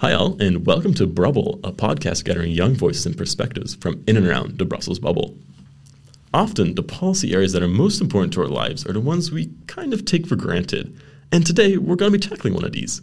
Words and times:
Hi, 0.00 0.12
all, 0.12 0.36
and 0.42 0.66
welcome 0.66 0.92
to 0.92 1.06
Brubble, 1.06 1.58
a 1.64 1.72
podcast 1.72 2.26
gathering 2.26 2.52
young 2.52 2.74
voices 2.74 3.06
and 3.06 3.16
perspectives 3.16 3.76
from 3.76 4.04
in 4.06 4.18
and 4.18 4.26
around 4.26 4.58
the 4.58 4.66
Brussels 4.66 4.98
bubble. 4.98 5.38
Often, 6.34 6.74
the 6.74 6.82
policy 6.82 7.32
areas 7.32 7.54
that 7.54 7.62
are 7.62 7.68
most 7.68 8.02
important 8.02 8.34
to 8.34 8.42
our 8.42 8.46
lives 8.46 8.84
are 8.84 8.92
the 8.92 9.00
ones 9.00 9.32
we 9.32 9.54
kind 9.66 9.94
of 9.94 10.04
take 10.04 10.26
for 10.26 10.36
granted. 10.36 10.94
And 11.32 11.46
today, 11.46 11.78
we're 11.78 11.96
going 11.96 12.12
to 12.12 12.18
be 12.18 12.28
tackling 12.28 12.52
one 12.52 12.66
of 12.66 12.72
these. 12.72 13.00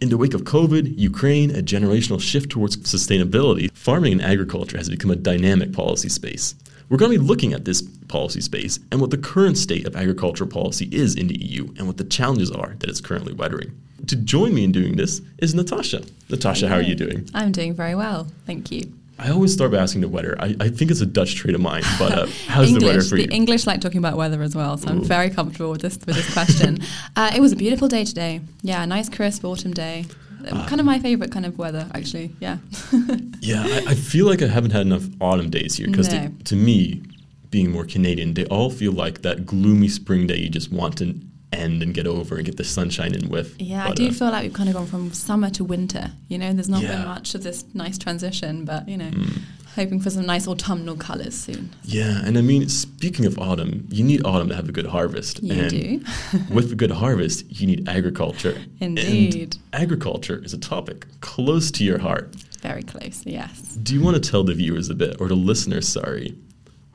In 0.00 0.08
the 0.08 0.16
wake 0.16 0.32
of 0.32 0.44
COVID, 0.44 0.96
Ukraine, 0.96 1.50
a 1.50 1.62
generational 1.62 2.18
shift 2.18 2.48
towards 2.48 2.78
sustainability, 2.78 3.70
farming 3.76 4.12
and 4.12 4.22
agriculture 4.22 4.78
has 4.78 4.88
become 4.88 5.10
a 5.10 5.16
dynamic 5.16 5.74
policy 5.74 6.08
space. 6.08 6.54
We're 6.90 6.98
going 6.98 7.12
to 7.12 7.18
be 7.20 7.24
looking 7.24 7.52
at 7.52 7.64
this 7.64 7.82
policy 8.08 8.40
space 8.40 8.80
and 8.90 9.00
what 9.00 9.10
the 9.10 9.16
current 9.16 9.56
state 9.56 9.86
of 9.86 9.94
agricultural 9.94 10.50
policy 10.50 10.88
is 10.90 11.14
in 11.14 11.28
the 11.28 11.40
EU 11.40 11.72
and 11.78 11.86
what 11.86 11.98
the 11.98 12.04
challenges 12.04 12.50
are 12.50 12.74
that 12.80 12.90
it's 12.90 13.00
currently 13.00 13.32
weathering. 13.32 13.80
To 14.08 14.16
join 14.16 14.52
me 14.54 14.64
in 14.64 14.72
doing 14.72 14.96
this 14.96 15.22
is 15.38 15.54
Natasha. 15.54 16.02
Natasha, 16.28 16.68
how 16.68 16.74
are 16.74 16.82
you 16.82 16.96
doing? 16.96 17.28
I'm 17.32 17.52
doing 17.52 17.74
very 17.74 17.94
well, 17.94 18.26
thank 18.44 18.72
you. 18.72 18.92
I 19.20 19.30
always 19.30 19.52
start 19.52 19.70
by 19.70 19.76
asking 19.76 20.00
the 20.00 20.08
weather. 20.08 20.34
I, 20.40 20.56
I 20.58 20.68
think 20.68 20.90
it's 20.90 21.00
a 21.00 21.06
Dutch 21.06 21.36
trait 21.36 21.54
of 21.54 21.60
mine, 21.60 21.84
but 21.96 22.10
uh, 22.10 22.26
how's 22.48 22.68
English, 22.68 22.80
the 22.80 22.86
weather 22.86 23.02
for 23.02 23.16
the 23.16 23.22
you? 23.22 23.28
English 23.30 23.68
like 23.68 23.80
talking 23.80 23.98
about 23.98 24.16
weather 24.16 24.42
as 24.42 24.56
well, 24.56 24.76
so 24.76 24.88
I'm 24.88 25.04
very 25.04 25.30
comfortable 25.30 25.70
with 25.70 25.82
this 25.82 25.96
with 25.96 26.16
this 26.16 26.32
question. 26.32 26.78
uh, 27.16 27.30
it 27.36 27.40
was 27.40 27.52
a 27.52 27.56
beautiful 27.56 27.86
day 27.86 28.04
today. 28.04 28.40
Yeah, 28.62 28.84
nice 28.86 29.08
crisp 29.08 29.44
autumn 29.44 29.74
day. 29.74 30.06
Ah. 30.50 30.66
kind 30.68 30.80
of 30.80 30.86
my 30.86 30.98
favorite 30.98 31.30
kind 31.32 31.46
of 31.46 31.58
weather, 31.58 31.86
actually. 31.94 32.34
Yeah. 32.40 32.58
Yeah, 33.42 33.62
I, 33.64 33.92
I 33.92 33.94
feel 33.94 34.26
like 34.26 34.42
I 34.42 34.46
haven't 34.48 34.72
had 34.72 34.82
enough 34.82 35.04
autumn 35.20 35.48
days 35.50 35.76
here 35.76 35.86
because 35.86 36.12
No. 36.12 36.30
to 36.44 36.56
me, 36.56 37.02
being 37.50 37.70
more 37.72 37.86
Canadian, 37.86 38.34
they 38.34 38.44
all 38.46 38.70
feel 38.70 38.92
like 38.92 39.22
that 39.22 39.46
gloomy 39.46 39.88
spring 39.88 40.26
day 40.26 40.36
you 40.36 40.50
just 40.50 40.70
want 40.70 40.98
to 40.98 41.18
end 41.52 41.82
and 41.82 41.94
get 41.94 42.06
over 42.06 42.36
and 42.36 42.44
get 42.44 42.56
the 42.58 42.64
sunshine 42.64 43.14
in 43.14 43.28
with. 43.30 43.60
yeah, 43.60 43.88
I 43.88 43.92
do 43.92 44.08
uh, 44.08 44.12
feel 44.12 44.30
like 44.30 44.42
we've 44.44 44.52
kind 44.52 44.68
of 44.68 44.74
gone 44.76 44.86
from 44.86 45.10
summer 45.12 45.50
to 45.50 45.64
winter. 45.64 46.12
You 46.28 46.38
know, 46.38 46.52
there's 46.52 46.68
not 46.68 46.82
Yeah. 46.82 46.96
been 46.98 47.06
much 47.06 47.34
of 47.34 47.42
this 47.42 47.64
nice 47.74 47.96
transition, 47.98 48.64
but 48.66 48.86
you 48.88 48.96
know, 48.98 49.10
mm. 49.10 49.38
Hoping 49.74 50.00
for 50.00 50.10
some 50.10 50.26
nice 50.26 50.46
autumnal 50.46 50.96
colours 50.96 51.34
soon. 51.34 51.70
Yeah, 51.84 52.20
and 52.24 52.36
I 52.36 52.40
mean, 52.40 52.68
speaking 52.68 53.26
of 53.26 53.38
autumn, 53.38 53.86
you 53.90 54.04
need 54.04 54.24
autumn 54.24 54.48
to 54.48 54.54
have 54.54 54.68
a 54.68 54.72
good 54.72 54.86
harvest. 54.86 55.42
You 55.42 55.54
and 55.54 55.70
do. 55.70 56.04
with 56.54 56.72
a 56.72 56.74
good 56.74 56.90
harvest, 56.90 57.60
you 57.60 57.66
need 57.66 57.88
agriculture. 57.88 58.60
Indeed. 58.80 59.56
And 59.72 59.82
agriculture 59.82 60.42
is 60.44 60.52
a 60.52 60.58
topic 60.58 61.06
close 61.20 61.70
to 61.72 61.84
your 61.84 61.98
heart. 61.98 62.34
Very 62.60 62.82
close. 62.82 63.22
Yes. 63.24 63.60
Do 63.76 63.94
you 63.94 64.02
want 64.02 64.22
to 64.22 64.30
tell 64.30 64.44
the 64.44 64.54
viewers 64.54 64.90
a 64.90 64.94
bit, 64.94 65.20
or 65.20 65.28
the 65.28 65.34
listeners, 65.34 65.88
sorry, 65.88 66.36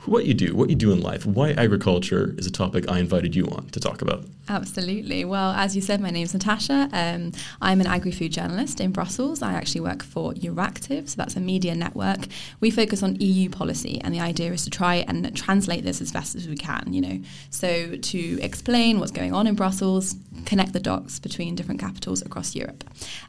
what 0.07 0.25
you 0.25 0.33
do, 0.33 0.55
what 0.55 0.69
you 0.69 0.75
do 0.75 0.91
in 0.91 1.01
life, 1.01 1.25
why 1.25 1.51
agriculture 1.51 2.35
is 2.37 2.45
a 2.45 2.51
topic 2.51 2.89
I 2.89 2.99
invited 2.99 3.35
you 3.35 3.45
on 3.47 3.67
to 3.69 3.79
talk 3.79 4.01
about? 4.01 4.25
Absolutely. 4.47 5.25
Well, 5.25 5.51
as 5.51 5.75
you 5.75 5.81
said, 5.81 5.99
my 5.99 6.11
name's 6.11 6.33
Natasha. 6.33 6.87
Um, 6.93 7.31
I'm 7.61 7.81
an 7.81 7.87
agri-food 7.87 8.31
journalist 8.31 8.79
in 8.79 8.91
Brussels. 8.91 9.41
I 9.41 9.53
actually 9.53 9.81
work 9.81 10.03
for 10.03 10.33
Euractiv, 10.33 11.09
so 11.09 11.15
that's 11.17 11.35
a 11.35 11.39
media 11.39 11.73
network. 11.73 12.27
We 12.59 12.69
focus 12.69 13.01
on 13.01 13.15
EU 13.19 13.49
policy, 13.49 13.99
and 14.03 14.13
the 14.13 14.19
idea 14.19 14.51
is 14.51 14.63
to 14.65 14.69
try 14.69 15.03
and 15.07 15.35
translate 15.35 15.83
this 15.83 15.99
as 15.99 16.11
best 16.11 16.35
as 16.35 16.47
we 16.47 16.55
can. 16.55 16.93
You 16.93 17.01
know, 17.01 17.19
so 17.49 17.95
to 17.95 18.39
explain 18.41 18.99
what's 18.99 19.11
going 19.11 19.33
on 19.33 19.47
in 19.47 19.55
Brussels, 19.55 20.15
connect 20.45 20.73
the 20.73 20.79
dots 20.79 21.19
between 21.19 21.55
different 21.55 21.81
capitals 21.81 22.21
across 22.21 22.55
Europe. 22.55 22.83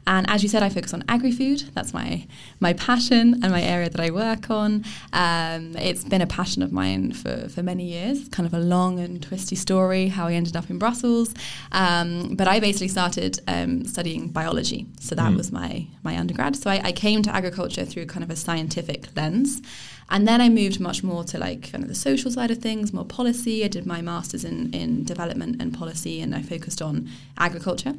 And 0.05 0.29
as 0.29 0.43
you 0.43 0.49
said, 0.49 0.61
I 0.61 0.69
focus 0.69 0.93
on 0.93 1.03
agri-food. 1.09 1.71
That's 1.73 1.93
my 1.93 2.27
my 2.59 2.73
passion 2.73 3.43
and 3.43 3.51
my 3.51 3.63
area 3.63 3.89
that 3.89 3.99
I 3.99 4.11
work 4.11 4.51
on. 4.51 4.85
Um, 5.13 5.75
it's 5.77 6.03
been 6.03 6.21
a 6.21 6.27
passion 6.27 6.61
of 6.61 6.66
mine 6.71 7.11
for, 7.13 7.47
for 7.49 7.63
many 7.63 7.85
years. 7.85 8.19
It's 8.19 8.29
kind 8.29 8.45
of 8.47 8.53
a 8.53 8.59
long 8.59 8.99
and 8.99 9.21
twisty 9.21 9.55
story 9.55 10.07
how 10.09 10.27
I 10.27 10.33
ended 10.33 10.55
up 10.55 10.69
in 10.69 10.77
Brussels. 10.77 11.33
Um, 11.71 12.35
but 12.35 12.47
I 12.47 12.59
basically 12.59 12.87
started 12.89 13.39
um, 13.47 13.85
studying 13.85 14.29
biology. 14.29 14.85
So 14.99 15.15
that 15.15 15.31
Mm. 15.31 15.37
was 15.37 15.51
my, 15.51 15.87
my 16.03 16.17
undergrad. 16.17 16.55
So 16.55 16.69
I, 16.69 16.81
I 16.83 16.91
came 16.91 17.21
to 17.23 17.35
agriculture 17.35 17.85
through 17.85 18.05
kind 18.07 18.23
of 18.23 18.29
a 18.29 18.35
scientific 18.35 19.07
lens. 19.15 19.61
And 20.09 20.25
then 20.27 20.39
I 20.39 20.47
moved 20.49 20.79
much 20.79 21.03
more 21.03 21.23
to 21.25 21.37
like 21.37 21.71
kind 21.71 21.83
of 21.83 21.89
the 21.89 21.95
social 21.95 22.31
side 22.31 22.49
of 22.49 22.59
things, 22.59 22.93
more 22.93 23.03
policy. 23.05 23.65
I 23.65 23.67
did 23.67 23.85
my 23.85 24.01
master's 24.01 24.45
in, 24.45 24.73
in 24.73 25.03
development 25.03 25.61
and 25.61 25.73
policy, 25.73 26.21
and 26.21 26.33
I 26.33 26.41
focused 26.41 26.81
on 26.81 27.09
agriculture. 27.37 27.95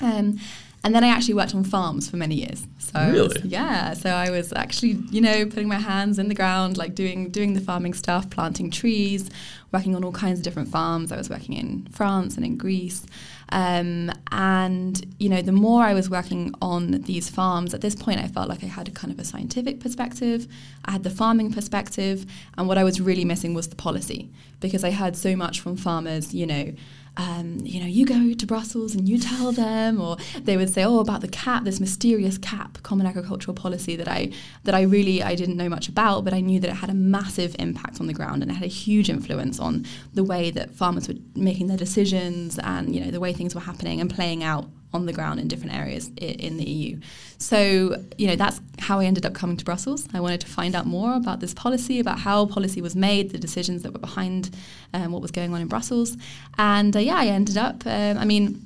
Um, 0.00 0.40
and 0.84 0.94
then 0.94 1.02
I 1.02 1.08
actually 1.08 1.34
worked 1.34 1.54
on 1.54 1.64
farms 1.64 2.08
for 2.08 2.16
many 2.16 2.36
years. 2.36 2.66
So 2.78 2.92
I 2.94 3.10
was- 3.10 3.34
Really? 3.34 3.48
yeah, 3.48 3.94
so 3.94 4.10
I 4.10 4.30
was 4.30 4.52
actually, 4.54 4.98
you 5.10 5.20
know, 5.20 5.46
putting 5.46 5.66
my 5.68 5.78
hands 5.78 6.18
in 6.18 6.28
the 6.28 6.34
ground, 6.34 6.76
like 6.76 6.94
doing 6.94 7.30
doing 7.30 7.54
the 7.54 7.60
farming 7.60 7.94
stuff, 7.94 8.30
planting 8.30 8.70
trees, 8.70 9.28
working 9.72 9.96
on 9.96 10.04
all 10.04 10.12
kinds 10.12 10.38
of 10.38 10.44
different 10.44 10.68
farms. 10.68 11.10
I 11.10 11.16
was 11.16 11.28
working 11.28 11.54
in 11.54 11.88
France 11.90 12.36
and 12.36 12.44
in 12.46 12.56
Greece. 12.56 13.04
Um, 13.50 14.10
and, 14.32 15.04
you 15.18 15.28
know, 15.28 15.42
the 15.42 15.52
more 15.52 15.82
I 15.84 15.94
was 15.94 16.08
working 16.10 16.54
on 16.62 17.02
these 17.02 17.28
farms, 17.28 17.74
at 17.74 17.80
this 17.82 17.94
point 17.94 18.20
I 18.20 18.28
felt 18.28 18.48
like 18.48 18.62
I 18.64 18.66
had 18.66 18.88
a 18.88 18.90
kind 18.90 19.12
of 19.12 19.18
a 19.18 19.24
scientific 19.24 19.80
perspective. 19.80 20.46
I 20.84 20.92
had 20.92 21.02
the 21.02 21.10
farming 21.10 21.52
perspective. 21.52 22.26
And 22.56 22.68
what 22.68 22.78
I 22.78 22.84
was 22.84 23.00
really 23.00 23.24
missing 23.24 23.52
was 23.54 23.68
the 23.68 23.76
policy 23.76 24.30
because 24.60 24.82
I 24.84 24.90
heard 24.92 25.16
so 25.16 25.36
much 25.36 25.60
from 25.60 25.76
farmers, 25.76 26.32
you 26.34 26.46
know, 26.46 26.72
um, 27.16 27.60
you 27.62 27.80
know, 27.80 27.86
you 27.86 28.04
go 28.04 28.32
to 28.32 28.46
Brussels 28.46 28.94
and 28.94 29.08
you 29.08 29.18
tell 29.18 29.52
them, 29.52 30.00
or 30.00 30.16
they 30.40 30.56
would 30.56 30.70
say, 30.70 30.84
oh, 30.84 30.98
about 30.98 31.20
the 31.20 31.28
cap, 31.28 31.64
this 31.64 31.78
mysterious 31.78 32.38
cap, 32.38 32.82
Common 32.82 33.06
Agricultural 33.06 33.54
Policy 33.54 33.94
that 33.96 34.08
I 34.08 34.32
that 34.64 34.74
I 34.74 34.82
really 34.82 35.22
I 35.22 35.34
didn't 35.34 35.56
know 35.56 35.68
much 35.68 35.88
about, 35.88 36.24
but 36.24 36.34
I 36.34 36.40
knew 36.40 36.58
that 36.60 36.70
it 36.70 36.74
had 36.74 36.90
a 36.90 36.94
massive 36.94 37.54
impact 37.58 38.00
on 38.00 38.08
the 38.08 38.12
ground 38.12 38.42
and 38.42 38.50
it 38.50 38.54
had 38.54 38.64
a 38.64 38.68
huge 38.68 39.08
influence 39.08 39.60
on 39.60 39.86
the 40.12 40.24
way 40.24 40.50
that 40.50 40.74
farmers 40.74 41.06
were 41.06 41.14
making 41.36 41.68
their 41.68 41.76
decisions 41.76 42.58
and 42.58 42.94
you 42.94 43.04
know 43.04 43.10
the 43.10 43.20
way 43.20 43.32
things 43.32 43.54
were 43.54 43.60
happening 43.60 44.00
and 44.00 44.12
playing 44.12 44.42
out 44.42 44.68
on 44.94 45.06
the 45.06 45.12
ground 45.12 45.40
in 45.40 45.48
different 45.48 45.74
areas 45.74 46.10
in 46.16 46.56
the 46.56 46.64
EU. 46.64 46.98
So, 47.38 48.02
you 48.16 48.28
know, 48.28 48.36
that's 48.36 48.60
how 48.78 49.00
I 49.00 49.04
ended 49.04 49.26
up 49.26 49.34
coming 49.34 49.56
to 49.56 49.64
Brussels. 49.64 50.08
I 50.14 50.20
wanted 50.20 50.40
to 50.42 50.46
find 50.46 50.74
out 50.74 50.86
more 50.86 51.14
about 51.14 51.40
this 51.40 51.52
policy, 51.52 52.00
about 52.00 52.20
how 52.20 52.46
policy 52.46 52.80
was 52.80 52.94
made, 52.94 53.30
the 53.30 53.38
decisions 53.38 53.82
that 53.82 53.92
were 53.92 53.98
behind 53.98 54.50
um, 54.94 55.12
what 55.12 55.20
was 55.20 55.32
going 55.32 55.52
on 55.52 55.60
in 55.60 55.66
Brussels. 55.66 56.16
And 56.56 56.96
uh, 56.96 57.00
yeah, 57.00 57.16
I 57.16 57.26
ended 57.26 57.58
up, 57.58 57.84
um, 57.86 58.16
I 58.16 58.24
mean, 58.24 58.62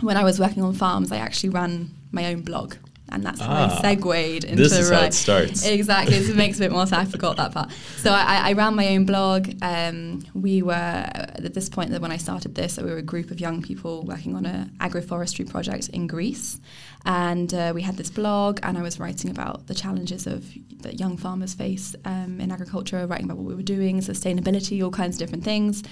when 0.00 0.16
I 0.16 0.24
was 0.24 0.38
working 0.38 0.62
on 0.62 0.74
farms, 0.74 1.10
I 1.10 1.16
actually 1.16 1.50
ran 1.50 1.90
my 2.12 2.26
own 2.26 2.42
blog. 2.42 2.74
And 3.12 3.24
that's 3.24 3.40
how 3.40 3.46
Ah, 3.52 3.78
I 3.78 3.80
segued 3.82 4.44
into 4.44 4.62
this 4.62 4.72
is 4.72 4.88
how 4.90 4.96
it 4.96 5.00
right- 5.02 5.14
starts. 5.14 5.66
Exactly. 5.82 6.16
It 6.16 6.34
makes 6.36 6.56
a 6.56 6.60
bit 6.60 6.72
more 6.72 6.86
sense. 6.86 7.08
I 7.08 7.10
forgot 7.10 7.36
that 7.36 7.52
part. 7.52 7.70
So 7.98 8.10
I, 8.10 8.48
I 8.50 8.52
ran 8.54 8.74
my 8.74 8.88
own 8.94 9.04
blog. 9.04 9.50
Um, 9.62 10.24
we 10.34 10.62
were 10.62 10.72
at 10.72 11.54
this 11.54 11.68
point 11.68 11.90
that 11.90 12.00
when 12.00 12.10
I 12.10 12.16
started 12.16 12.54
this, 12.54 12.78
we 12.78 12.90
were 12.90 12.96
a 12.96 13.02
group 13.02 13.30
of 13.30 13.38
young 13.40 13.62
people 13.62 14.02
working 14.04 14.34
on 14.34 14.46
an 14.46 14.70
agroforestry 14.80 15.48
project 15.48 15.88
in 15.90 16.06
Greece, 16.06 16.60
and 17.04 17.52
uh, 17.52 17.72
we 17.74 17.82
had 17.82 17.96
this 17.96 18.10
blog, 18.10 18.58
and 18.62 18.78
I 18.78 18.82
was 18.82 18.98
writing 18.98 19.30
about 19.30 19.66
the 19.66 19.74
challenges 19.74 20.26
of 20.26 20.44
that 20.82 20.98
young 21.00 21.16
farmers 21.16 21.54
face 21.54 21.94
um, 22.04 22.40
in 22.40 22.50
agriculture, 22.50 23.06
writing 23.06 23.26
about 23.26 23.36
what 23.38 23.46
we 23.46 23.54
were 23.54 23.62
doing, 23.62 24.00
sustainability, 24.00 24.82
all 24.82 24.90
kinds 24.90 25.16
of 25.16 25.20
different 25.20 25.44
things. 25.44 25.82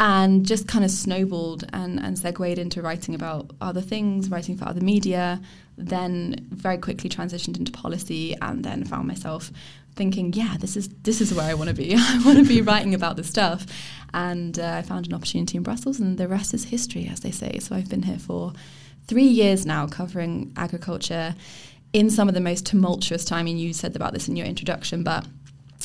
And 0.00 0.46
just 0.46 0.68
kind 0.68 0.84
of 0.84 0.92
snowballed 0.92 1.64
and, 1.72 1.98
and 1.98 2.16
segued 2.16 2.58
into 2.58 2.80
writing 2.82 3.16
about 3.16 3.50
other 3.60 3.80
things, 3.80 4.30
writing 4.30 4.56
for 4.56 4.68
other 4.68 4.80
media, 4.80 5.40
then 5.76 6.46
very 6.50 6.78
quickly 6.78 7.10
transitioned 7.10 7.58
into 7.58 7.72
policy 7.72 8.36
and 8.40 8.64
then 8.64 8.84
found 8.84 9.08
myself 9.08 9.50
thinking, 9.98 10.32
yeah, 10.32 10.56
this 10.58 10.76
is 10.76 10.88
this 11.02 11.20
is 11.20 11.34
where 11.34 11.50
I 11.50 11.54
want 11.54 11.68
to 11.68 11.74
be. 11.74 11.94
I 11.98 12.22
want 12.24 12.38
to 12.38 12.44
be 12.44 12.62
writing 12.70 12.94
about 12.94 13.16
this 13.16 13.28
stuff. 13.28 13.66
And 14.14 14.58
uh, 14.58 14.76
I 14.76 14.82
found 14.82 15.06
an 15.06 15.14
opportunity 15.14 15.58
in 15.58 15.62
Brussels, 15.62 16.00
and 16.00 16.16
the 16.16 16.28
rest 16.28 16.54
is 16.54 16.64
history, 16.64 17.08
as 17.12 17.20
they 17.20 17.30
say. 17.30 17.58
So 17.58 17.74
I've 17.74 17.90
been 17.90 18.04
here 18.04 18.18
for 18.18 18.54
three 19.06 19.24
years 19.24 19.66
now, 19.66 19.86
covering 19.86 20.52
agriculture 20.56 21.34
in 21.92 22.08
some 22.08 22.28
of 22.28 22.34
the 22.34 22.40
most 22.40 22.64
tumultuous 22.64 23.24
time. 23.24 23.40
I 23.40 23.42
mean, 23.42 23.58
you 23.58 23.72
said 23.72 23.94
about 23.96 24.14
this 24.14 24.28
in 24.28 24.36
your 24.36 24.46
introduction, 24.46 25.02
but 25.02 25.26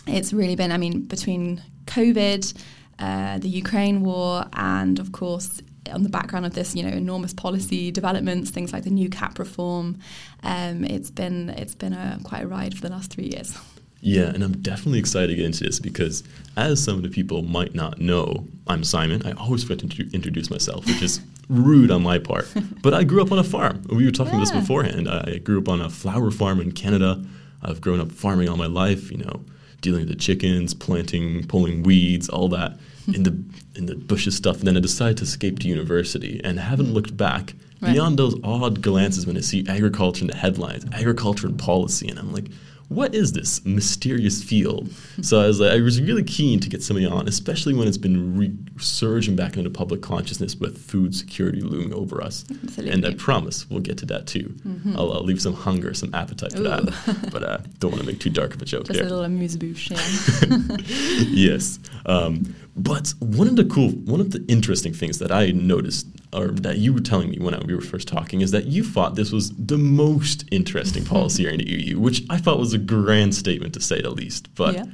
it's 0.07 0.31
really 0.31 0.55
been, 0.55 0.71
I 0.71 0.77
mean, 0.77 1.01
between 1.01 1.61
COVID, 1.85 2.53
uh, 2.99 3.39
the 3.39 3.49
Ukraine 3.49 4.01
war, 4.01 4.45
and 4.53 4.99
of 4.99 5.11
course, 5.11 5.61
on 5.91 6.03
the 6.03 6.09
background 6.09 6.45
of 6.45 6.53
this, 6.53 6.75
you 6.75 6.83
know, 6.83 6.89
enormous 6.89 7.33
policy 7.33 7.91
developments, 7.91 8.49
things 8.51 8.71
like 8.71 8.83
the 8.83 8.89
new 8.89 9.09
cap 9.09 9.39
reform, 9.39 9.97
um, 10.43 10.83
it's 10.85 11.09
been 11.09 11.49
it's 11.49 11.75
been 11.75 11.93
a 11.93 12.19
quite 12.23 12.43
a 12.43 12.47
ride 12.47 12.75
for 12.75 12.81
the 12.81 12.89
last 12.89 13.11
three 13.11 13.25
years. 13.25 13.57
Yeah, 14.05 14.25
and 14.25 14.43
I'm 14.43 14.61
definitely 14.61 14.99
excited 14.99 15.27
to 15.27 15.35
get 15.35 15.45
into 15.45 15.63
this 15.63 15.79
because, 15.79 16.25
as 16.57 16.83
some 16.83 16.97
of 16.97 17.03
the 17.03 17.09
people 17.09 17.41
might 17.41 17.73
not 17.73 17.99
know, 18.01 18.45
I'm 18.67 18.83
Simon. 18.83 19.25
I 19.25 19.31
always 19.31 19.63
forget 19.63 19.79
to 19.79 20.09
introduce 20.13 20.49
myself, 20.49 20.85
which 20.85 21.01
is 21.01 21.21
rude 21.49 21.89
on 21.89 22.03
my 22.03 22.19
part. 22.19 22.45
But 22.81 22.93
I 22.93 23.05
grew 23.05 23.21
up 23.21 23.31
on 23.31 23.39
a 23.39 23.45
farm. 23.45 23.81
We 23.87 24.03
were 24.03 24.11
talking 24.11 24.33
about 24.33 24.41
this 24.41 24.51
beforehand. 24.51 25.07
I 25.07 25.37
grew 25.37 25.59
up 25.59 25.69
on 25.69 25.79
a 25.79 25.89
flower 25.89 26.31
farm 26.31 26.59
in 26.59 26.73
Canada. 26.73 27.23
I've 27.61 27.79
grown 27.79 28.01
up 28.01 28.11
farming 28.11 28.49
all 28.49 28.57
my 28.57 28.65
life. 28.67 29.09
You 29.09 29.19
know, 29.19 29.41
dealing 29.83 30.01
with 30.01 30.09
the 30.09 30.15
chickens, 30.15 30.73
planting, 30.73 31.45
pulling 31.45 31.83
weeds, 31.83 32.27
all 32.27 32.47
that 32.49 32.79
in 33.07 33.23
the 33.23 33.37
in 33.75 33.85
the 33.85 33.95
bushes 33.95 34.35
stuff. 34.35 34.57
And 34.57 34.67
then 34.67 34.77
I 34.77 34.79
decided 34.79 35.17
to 35.17 35.23
escape 35.23 35.59
to 35.59 35.67
university 35.67 36.41
and 36.43 36.59
haven't 36.59 36.87
mm. 36.87 36.93
looked 36.93 37.15
back 37.15 37.53
Right. 37.81 37.95
beyond 37.95 38.17
those 38.17 38.35
odd 38.45 38.81
glances 38.81 39.27
when 39.27 39.35
I 39.35 39.41
see 39.41 39.65
agriculture 39.67 40.21
in 40.21 40.27
the 40.27 40.37
headlines, 40.37 40.85
agriculture 40.93 41.47
and 41.47 41.59
policy, 41.59 42.07
and 42.07 42.17
I'm 42.17 42.31
like, 42.31 42.45
what 42.89 43.15
is 43.15 43.33
this 43.33 43.63
mysterious 43.65 44.43
field? 44.43 44.91
so 45.21 45.41
I 45.41 45.47
was, 45.47 45.59
like, 45.59 45.71
I 45.71 45.81
was 45.81 46.01
really 46.01 46.23
keen 46.23 46.59
to 46.59 46.69
get 46.69 46.83
somebody 46.83 47.05
on, 47.05 47.27
especially 47.27 47.73
when 47.73 47.87
it's 47.87 47.97
been 47.97 48.65
resurging 48.75 49.35
back 49.35 49.57
into 49.57 49.69
public 49.69 50.01
consciousness 50.01 50.55
with 50.55 50.77
food 50.77 51.15
security 51.15 51.61
looming 51.61 51.93
over 51.93 52.21
us. 52.21 52.45
Absolutely. 52.49 52.91
And 52.91 53.05
I 53.05 53.13
promise 53.15 53.69
we'll 53.69 53.79
get 53.79 53.97
to 53.99 54.05
that 54.07 54.27
too. 54.27 54.55
Mm-hmm. 54.67 54.97
I'll, 54.97 55.13
I'll 55.13 55.23
leave 55.23 55.41
some 55.41 55.53
hunger, 55.53 55.93
some 55.93 56.13
appetite 56.13 56.53
for 56.53 56.59
Ooh. 56.59 56.63
that. 56.63 57.29
But 57.31 57.43
uh, 57.43 57.57
don't 57.79 57.91
want 57.91 58.01
to 58.01 58.07
make 58.07 58.19
too 58.19 58.29
dark 58.29 58.53
of 58.53 58.61
a 58.61 58.65
joke 58.65 58.85
Just 58.85 58.99
a 58.99 59.03
little 59.03 59.23
amuse 59.23 59.55
bouche. 59.55 59.91
Yeah. 59.91 60.77
yes. 61.29 61.79
Um, 62.05 62.55
but 62.75 63.13
one 63.19 63.47
of 63.47 63.55
the 63.55 63.65
cool, 63.65 63.89
one 63.89 64.19
of 64.19 64.31
the 64.31 64.43
interesting 64.47 64.93
things 64.93 65.19
that 65.19 65.31
I 65.31 65.51
noticed, 65.51 66.07
or 66.33 66.47
that 66.49 66.77
you 66.77 66.93
were 66.93 66.99
telling 66.99 67.29
me 67.29 67.37
when 67.39 67.59
we 67.65 67.75
were 67.75 67.81
first 67.81 68.07
talking, 68.07 68.41
is 68.41 68.51
that 68.51 68.65
you 68.65 68.83
thought 68.83 69.15
this 69.15 69.31
was 69.31 69.51
the 69.55 69.77
most 69.77 70.45
interesting 70.51 71.05
policy 71.05 71.43
area 71.45 71.59
in 71.59 71.65
the 71.65 71.69
EU, 71.69 71.99
which 71.99 72.23
I 72.29 72.37
thought 72.37 72.59
was 72.59 72.73
a 72.73 72.77
grand 72.77 73.35
statement 73.35 73.73
to 73.75 73.79
say 73.81 74.01
the 74.01 74.09
least. 74.09 74.53
But 74.55 74.75
Yeah. 74.75 74.85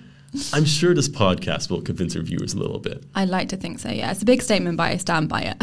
I'm 0.53 0.65
sure 0.65 0.93
this 0.93 1.09
podcast 1.09 1.71
will 1.71 1.81
convince 1.81 2.15
our 2.15 2.21
viewers 2.21 2.53
a 2.53 2.59
little 2.59 2.77
bit. 2.79 3.03
I'd 3.15 3.29
like 3.29 3.49
to 3.49 3.57
think 3.57 3.79
so. 3.79 3.89
Yeah, 3.89 4.11
it's 4.11 4.21
a 4.21 4.25
big 4.25 4.43
statement, 4.43 4.77
but 4.77 4.83
I 4.83 4.97
stand 4.97 5.27
by 5.27 5.41
it. 5.41 5.57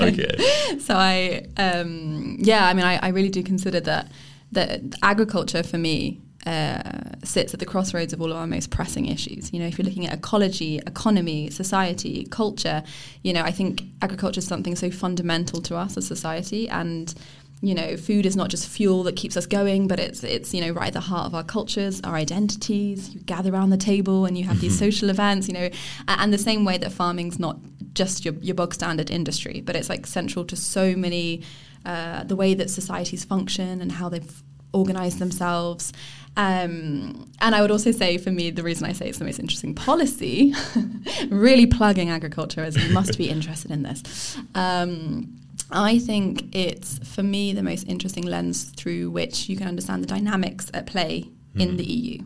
Okay. 0.00 0.78
so 0.80 0.94
I, 0.96 1.46
um, 1.56 2.36
yeah, 2.40 2.66
I 2.66 2.74
mean, 2.74 2.84
I, 2.84 2.96
I 2.96 3.08
really 3.08 3.28
do 3.28 3.42
consider 3.44 3.78
that 3.80 4.10
that 4.50 4.80
agriculture 5.02 5.62
for 5.62 5.78
me 5.78 6.20
uh, 6.46 6.80
sits 7.24 7.52
at 7.52 7.60
the 7.60 7.66
crossroads 7.66 8.12
of 8.12 8.22
all 8.22 8.30
of 8.30 8.36
our 8.36 8.46
most 8.46 8.70
pressing 8.70 9.06
issues. 9.06 9.52
You 9.52 9.60
know, 9.60 9.66
if 9.66 9.78
you're 9.78 9.84
looking 9.84 10.06
at 10.06 10.14
ecology, 10.14 10.78
economy, 10.78 11.50
society, 11.50 12.26
culture, 12.30 12.82
you 13.22 13.32
know, 13.32 13.42
I 13.42 13.50
think 13.50 13.82
agriculture 14.02 14.38
is 14.38 14.46
something 14.46 14.76
so 14.76 14.90
fundamental 14.90 15.60
to 15.62 15.76
us 15.76 15.96
as 15.96 16.06
society 16.06 16.68
and. 16.68 17.14
You 17.60 17.74
know, 17.74 17.96
food 17.96 18.24
is 18.24 18.36
not 18.36 18.50
just 18.50 18.68
fuel 18.68 19.02
that 19.02 19.16
keeps 19.16 19.36
us 19.36 19.44
going, 19.44 19.88
but 19.88 19.98
it's 19.98 20.22
it's 20.22 20.54
you 20.54 20.60
know 20.60 20.70
right 20.70 20.86
at 20.86 20.92
the 20.92 21.00
heart 21.00 21.26
of 21.26 21.34
our 21.34 21.42
cultures, 21.42 22.00
our 22.04 22.14
identities. 22.14 23.12
You 23.12 23.20
gather 23.22 23.52
around 23.52 23.70
the 23.70 23.76
table 23.76 24.26
and 24.26 24.38
you 24.38 24.44
have 24.44 24.60
these 24.60 24.78
social 24.78 25.10
events. 25.10 25.48
You 25.48 25.54
know, 25.54 25.68
and 26.06 26.32
the 26.32 26.38
same 26.38 26.64
way 26.64 26.78
that 26.78 26.92
farming's 26.92 27.40
not 27.40 27.58
just 27.94 28.24
your 28.24 28.34
your 28.34 28.54
bog 28.54 28.74
standard 28.74 29.10
industry, 29.10 29.60
but 29.60 29.74
it's 29.74 29.88
like 29.88 30.06
central 30.06 30.44
to 30.44 30.54
so 30.54 30.94
many 30.94 31.42
uh, 31.84 32.22
the 32.22 32.36
way 32.36 32.54
that 32.54 32.70
societies 32.70 33.24
function 33.24 33.80
and 33.80 33.90
how 33.90 34.08
they've 34.08 34.42
organized 34.72 35.18
themselves. 35.18 35.92
Um, 36.38 37.28
and 37.40 37.54
I 37.54 37.60
would 37.60 37.72
also 37.72 37.90
say, 37.90 38.16
for 38.16 38.30
me, 38.30 38.50
the 38.50 38.62
reason 38.62 38.86
I 38.86 38.92
say 38.92 39.08
it's 39.08 39.18
the 39.18 39.24
most 39.24 39.40
interesting 39.40 39.74
policy, 39.74 40.54
really 41.30 41.66
plugging 41.66 42.10
agriculture 42.10 42.62
as 42.62 42.76
you 42.76 42.94
must 42.94 43.18
be 43.18 43.28
interested 43.36 43.72
in 43.72 43.82
this. 43.82 44.38
Um, 44.54 45.36
I 45.72 45.98
think 45.98 46.54
it's, 46.54 46.98
for 46.98 47.24
me, 47.24 47.52
the 47.52 47.64
most 47.64 47.88
interesting 47.88 48.24
lens 48.24 48.70
through 48.70 49.10
which 49.10 49.48
you 49.48 49.56
can 49.56 49.66
understand 49.66 50.02
the 50.02 50.06
dynamics 50.06 50.70
at 50.72 50.86
play 50.86 51.28
in 51.56 51.76
the 51.76 51.84
EU. 51.84 52.22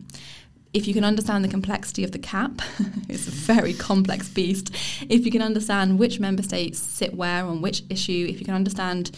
If 0.73 0.87
you 0.87 0.93
can 0.93 1.03
understand 1.03 1.43
the 1.43 1.49
complexity 1.49 2.03
of 2.03 2.11
the 2.11 2.19
cap, 2.19 2.61
it's 3.09 3.27
a 3.27 3.31
very 3.31 3.73
complex 3.73 4.29
beast. 4.29 4.73
If 5.09 5.25
you 5.25 5.31
can 5.31 5.41
understand 5.41 5.97
which 5.97 6.19
member 6.19 6.43
states 6.43 6.79
sit 6.79 7.15
where 7.15 7.45
on 7.45 7.61
which 7.63 7.81
issue, 7.89 8.27
if 8.29 8.39
you 8.39 8.45
can 8.45 8.53
understand 8.53 9.09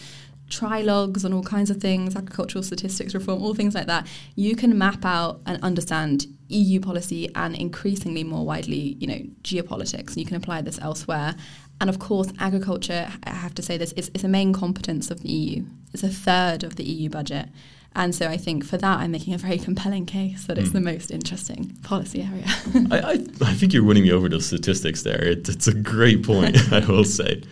trilogues 0.48 1.24
on 1.24 1.32
all 1.32 1.42
kinds 1.42 1.70
of 1.70 1.78
things, 1.78 2.14
agricultural 2.14 2.62
statistics 2.62 3.14
reform, 3.14 3.42
all 3.42 3.54
things 3.54 3.74
like 3.74 3.86
that, 3.86 4.06
you 4.34 4.56
can 4.56 4.76
map 4.78 5.04
out 5.04 5.40
and 5.46 5.62
understand 5.62 6.26
EU 6.48 6.80
policy 6.80 7.28
and 7.34 7.56
increasingly 7.56 8.22
more 8.22 8.44
widely, 8.44 8.96
you 9.00 9.06
know, 9.06 9.20
geopolitics. 9.42 10.16
You 10.16 10.24
can 10.24 10.36
apply 10.36 10.62
this 10.62 10.78
elsewhere. 10.80 11.34
And 11.80 11.90
of 11.90 11.98
course, 11.98 12.32
agriculture, 12.38 13.10
I 13.24 13.30
have 13.30 13.54
to 13.54 13.62
say 13.62 13.76
this, 13.76 13.92
is, 13.92 14.10
is 14.14 14.24
a 14.24 14.28
main 14.28 14.52
competence 14.52 15.10
of 15.10 15.20
the 15.20 15.28
EU. 15.28 15.64
It's 15.92 16.02
a 16.02 16.08
third 16.08 16.62
of 16.62 16.76
the 16.76 16.84
EU 16.84 17.10
budget. 17.10 17.48
And 17.96 18.14
so 18.14 18.28
I 18.28 18.36
think 18.36 18.62
for 18.62 18.76
that, 18.76 18.98
I'm 18.98 19.10
making 19.10 19.32
a 19.32 19.38
very 19.38 19.56
compelling 19.56 20.04
case 20.04 20.44
that 20.44 20.58
it's 20.58 20.68
hmm. 20.68 20.74
the 20.74 20.80
most 20.82 21.10
interesting 21.10 21.74
policy 21.82 22.20
area. 22.20 22.44
I, 22.90 22.98
I, 23.00 23.12
I 23.40 23.54
think 23.54 23.72
you're 23.72 23.84
winning 23.84 24.02
me 24.02 24.12
over 24.12 24.28
those 24.28 24.44
statistics 24.44 25.02
there. 25.02 25.24
It, 25.24 25.48
it's 25.48 25.66
a 25.66 25.74
great 25.74 26.22
point, 26.22 26.56
I 26.72 26.80
will 26.80 27.04
say. 27.04 27.42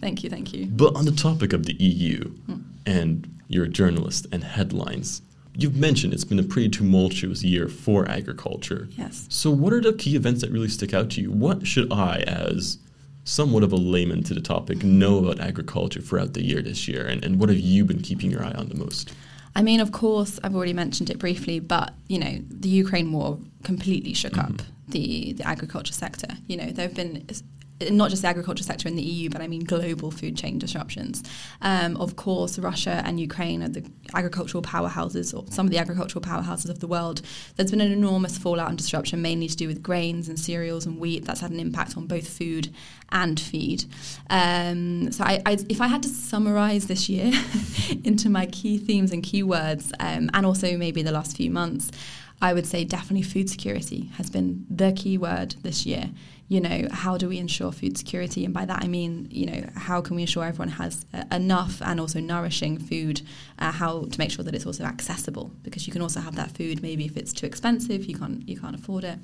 thank 0.00 0.22
you, 0.22 0.30
thank 0.30 0.54
you. 0.54 0.66
But 0.66 0.94
on 0.94 1.04
the 1.04 1.10
topic 1.10 1.52
of 1.52 1.66
the 1.66 1.74
EU, 1.74 2.28
hmm. 2.28 2.60
and 2.86 3.28
you're 3.48 3.64
a 3.64 3.68
journalist 3.68 4.28
and 4.30 4.44
headlines, 4.44 5.20
you've 5.56 5.76
mentioned 5.76 6.14
it's 6.14 6.24
been 6.24 6.38
a 6.38 6.44
pretty 6.44 6.68
tumultuous 6.68 7.42
year 7.42 7.66
for 7.66 8.08
agriculture. 8.08 8.86
Yes. 8.92 9.26
So, 9.30 9.50
what 9.50 9.72
are 9.72 9.80
the 9.80 9.94
key 9.94 10.14
events 10.14 10.42
that 10.42 10.52
really 10.52 10.68
stick 10.68 10.94
out 10.94 11.10
to 11.10 11.20
you? 11.20 11.32
What 11.32 11.66
should 11.66 11.92
I, 11.92 12.18
as 12.20 12.78
somewhat 13.24 13.64
of 13.64 13.72
a 13.72 13.76
layman 13.76 14.22
to 14.24 14.34
the 14.34 14.40
topic, 14.40 14.84
know 14.84 15.18
about 15.18 15.40
agriculture 15.40 16.00
throughout 16.00 16.34
the 16.34 16.44
year 16.44 16.62
this 16.62 16.86
year? 16.86 17.04
And, 17.08 17.24
and 17.24 17.40
what 17.40 17.48
have 17.48 17.58
you 17.58 17.84
been 17.84 18.00
keeping 18.00 18.30
your 18.30 18.44
eye 18.44 18.52
on 18.52 18.68
the 18.68 18.76
most? 18.76 19.12
I 19.54 19.62
mean, 19.62 19.80
of 19.80 19.92
course, 19.92 20.40
I've 20.42 20.54
already 20.54 20.72
mentioned 20.72 21.10
it 21.10 21.18
briefly, 21.18 21.60
but 21.60 21.94
you 22.08 22.18
know, 22.18 22.38
the 22.48 22.68
Ukraine 22.68 23.12
war 23.12 23.38
completely 23.62 24.14
shook 24.14 24.32
mm-hmm. 24.32 24.54
up 24.54 24.62
the 24.88 25.32
the 25.34 25.46
agriculture 25.46 25.92
sector. 25.92 26.28
You 26.46 26.56
know, 26.56 26.70
there 26.70 26.86
have 26.86 26.96
been 26.96 27.26
not 27.90 28.10
just 28.10 28.22
the 28.22 28.28
agriculture 28.28 28.62
sector 28.62 28.88
in 28.88 28.96
the 28.96 29.02
EU, 29.02 29.30
but 29.30 29.40
I 29.40 29.48
mean 29.48 29.64
global 29.64 30.10
food 30.10 30.36
chain 30.36 30.58
disruptions. 30.58 31.22
Um, 31.60 31.96
of 31.96 32.16
course, 32.16 32.58
Russia 32.58 33.02
and 33.04 33.18
Ukraine 33.20 33.62
are 33.62 33.68
the 33.68 33.84
agricultural 34.14 34.62
powerhouses, 34.62 35.34
or 35.36 35.50
some 35.50 35.66
of 35.66 35.72
the 35.72 35.78
agricultural 35.78 36.22
powerhouses 36.22 36.68
of 36.68 36.80
the 36.80 36.86
world. 36.86 37.22
There's 37.56 37.70
been 37.70 37.80
an 37.80 37.92
enormous 37.92 38.38
fallout 38.38 38.68
and 38.68 38.78
disruption, 38.78 39.22
mainly 39.22 39.48
to 39.48 39.56
do 39.56 39.68
with 39.68 39.82
grains 39.82 40.28
and 40.28 40.38
cereals 40.38 40.86
and 40.86 40.98
wheat. 40.98 41.24
That's 41.24 41.40
had 41.40 41.50
an 41.50 41.60
impact 41.60 41.96
on 41.96 42.06
both 42.06 42.28
food 42.28 42.72
and 43.10 43.38
feed. 43.38 43.84
Um, 44.30 45.12
so, 45.12 45.24
I, 45.24 45.42
I, 45.44 45.58
if 45.68 45.80
I 45.80 45.86
had 45.86 46.02
to 46.02 46.08
summarize 46.08 46.86
this 46.86 47.08
year 47.08 47.32
into 48.04 48.30
my 48.30 48.46
key 48.46 48.78
themes 48.78 49.12
and 49.12 49.22
keywords, 49.22 49.92
um, 50.00 50.30
and 50.32 50.46
also 50.46 50.76
maybe 50.76 51.02
the 51.02 51.12
last 51.12 51.36
few 51.36 51.50
months, 51.50 51.90
I 52.42 52.52
would 52.52 52.66
say 52.66 52.82
definitely 52.84 53.22
food 53.22 53.48
security 53.48 54.10
has 54.16 54.28
been 54.28 54.66
the 54.68 54.92
key 54.92 55.16
word 55.16 55.54
this 55.62 55.86
year. 55.86 56.10
You 56.52 56.60
know, 56.60 56.86
how 56.90 57.16
do 57.16 57.30
we 57.30 57.38
ensure 57.38 57.72
food 57.72 57.96
security? 57.96 58.44
And 58.44 58.52
by 58.52 58.66
that 58.66 58.80
I 58.84 58.86
mean, 58.86 59.26
you 59.30 59.46
know, 59.46 59.62
how 59.74 60.02
can 60.02 60.16
we 60.16 60.22
ensure 60.26 60.44
everyone 60.44 60.68
has 60.82 61.06
uh, 61.14 61.24
enough 61.32 61.80
and 61.80 61.98
also 61.98 62.20
nourishing 62.20 62.76
food? 62.78 63.22
Uh, 63.58 63.72
how 63.72 64.02
to 64.12 64.18
make 64.18 64.30
sure 64.30 64.44
that 64.44 64.54
it's 64.54 64.66
also 64.66 64.84
accessible 64.84 65.50
because 65.62 65.86
you 65.86 65.94
can 65.94 66.02
also 66.02 66.20
have 66.20 66.34
that 66.36 66.50
food 66.50 66.82
maybe 66.82 67.06
if 67.06 67.16
it's 67.16 67.32
too 67.32 67.46
expensive, 67.46 68.04
you 68.04 68.18
can't 68.18 68.46
you 68.46 68.60
can't 68.60 68.74
afford 68.74 69.04
it. 69.04 69.18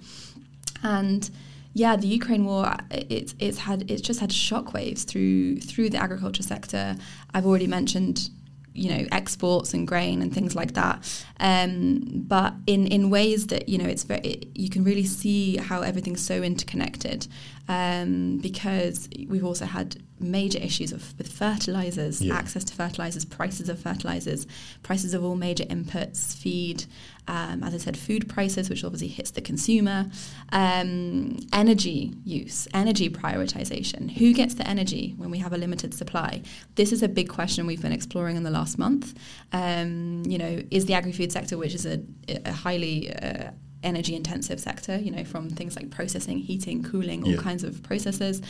And 0.83 1.29
yeah, 1.75 1.97
the 1.97 2.07
Ukraine 2.07 2.47
war 2.47 2.75
it's 2.91 3.35
it's 3.39 3.59
had 3.59 3.91
it's 3.91 4.01
just 4.01 4.21
had 4.21 4.31
shockwaves 4.31 5.05
through 5.05 5.61
through 5.61 5.91
the 5.91 5.99
agriculture 5.99 6.43
sector. 6.55 6.97
I've 7.35 7.45
already 7.45 7.67
mentioned 7.67 8.31
you 8.79 8.89
know 8.95 9.07
exports 9.13 9.75
and 9.75 9.87
grain 9.89 10.23
and 10.23 10.33
things 10.33 10.55
like 10.55 10.73
that 10.75 10.97
um, 11.41 12.01
but 12.35 12.55
in 12.67 12.87
in 12.87 13.11
ways 13.11 13.47
that 13.49 13.69
you 13.69 13.79
know 13.79 13.89
it's 13.95 14.05
very 14.05 14.21
it, 14.21 14.49
you 14.55 14.71
can 14.71 14.83
really 14.85 15.05
see 15.05 15.57
how 15.57 15.81
everything's 15.83 16.25
so 16.25 16.43
interconnected 16.43 17.27
um, 17.69 18.39
because 18.39 19.09
we've 19.29 19.45
also 19.45 19.67
had 19.67 19.97
major 20.21 20.59
issues 20.59 20.91
of 20.93 21.17
with 21.19 21.29
fertilizers 21.31 22.21
Yeah. 22.21 22.35
access 22.35 22.65
to 22.65 22.75
fertilizers 22.75 23.25
prices 23.25 23.69
of 23.69 23.79
fertilizers 23.79 24.47
prices 24.83 25.15
of 25.15 25.25
all 25.25 25.37
major 25.37 25.65
inputs 25.65 26.35
feed 26.37 26.85
um, 27.29 27.63
as 27.63 27.73
I 27.75 27.79
said 27.79 27.97
food 27.97 28.29
prices 28.29 28.69
which 28.71 28.83
obviously 28.85 29.09
hits 29.09 29.31
the 29.31 29.41
consumer. 29.41 30.07
Um, 30.51 31.37
energy 31.53 32.15
use 32.25 32.67
energy 32.75 33.09
prioritization. 33.11 34.11
Who 34.19 34.33
gets 34.35 34.55
the 34.55 34.67
energy 34.67 35.15
when 35.17 35.31
we 35.31 35.39
have 35.39 35.53
a 35.53 35.59
limited 35.59 35.95
supply? 35.95 36.43
This 36.75 36.91
is 36.93 37.03
a 37.03 37.09
big 37.09 37.29
question 37.29 37.67
we've 37.67 37.83
been 37.83 37.93
exploring 37.93 38.37
in 38.37 38.43
the 38.43 38.51
last 38.51 38.79
month. 38.79 39.15
Um, 39.53 40.23
you 40.27 40.39
know 40.39 40.63
is 40.71 40.87
the 40.87 40.95
agri-food 40.95 41.31
sector 41.31 41.57
which 41.57 41.75
is 41.75 41.87
a, 41.87 42.01
a 42.45 42.53
highly 42.53 43.15
uh, 43.15 43.51
energy 43.83 44.15
intensive 44.17 44.59
sector 44.59 44.97
you 44.99 45.11
know 45.11 45.25
from 45.25 45.49
things 45.49 45.77
like 45.77 45.91
processing 45.91 46.39
heating 46.39 46.83
cooling 46.83 47.23
all 47.25 47.31
Yeah. 47.33 47.41
kinds 47.49 47.63
of 47.63 47.81
processes 47.83 48.43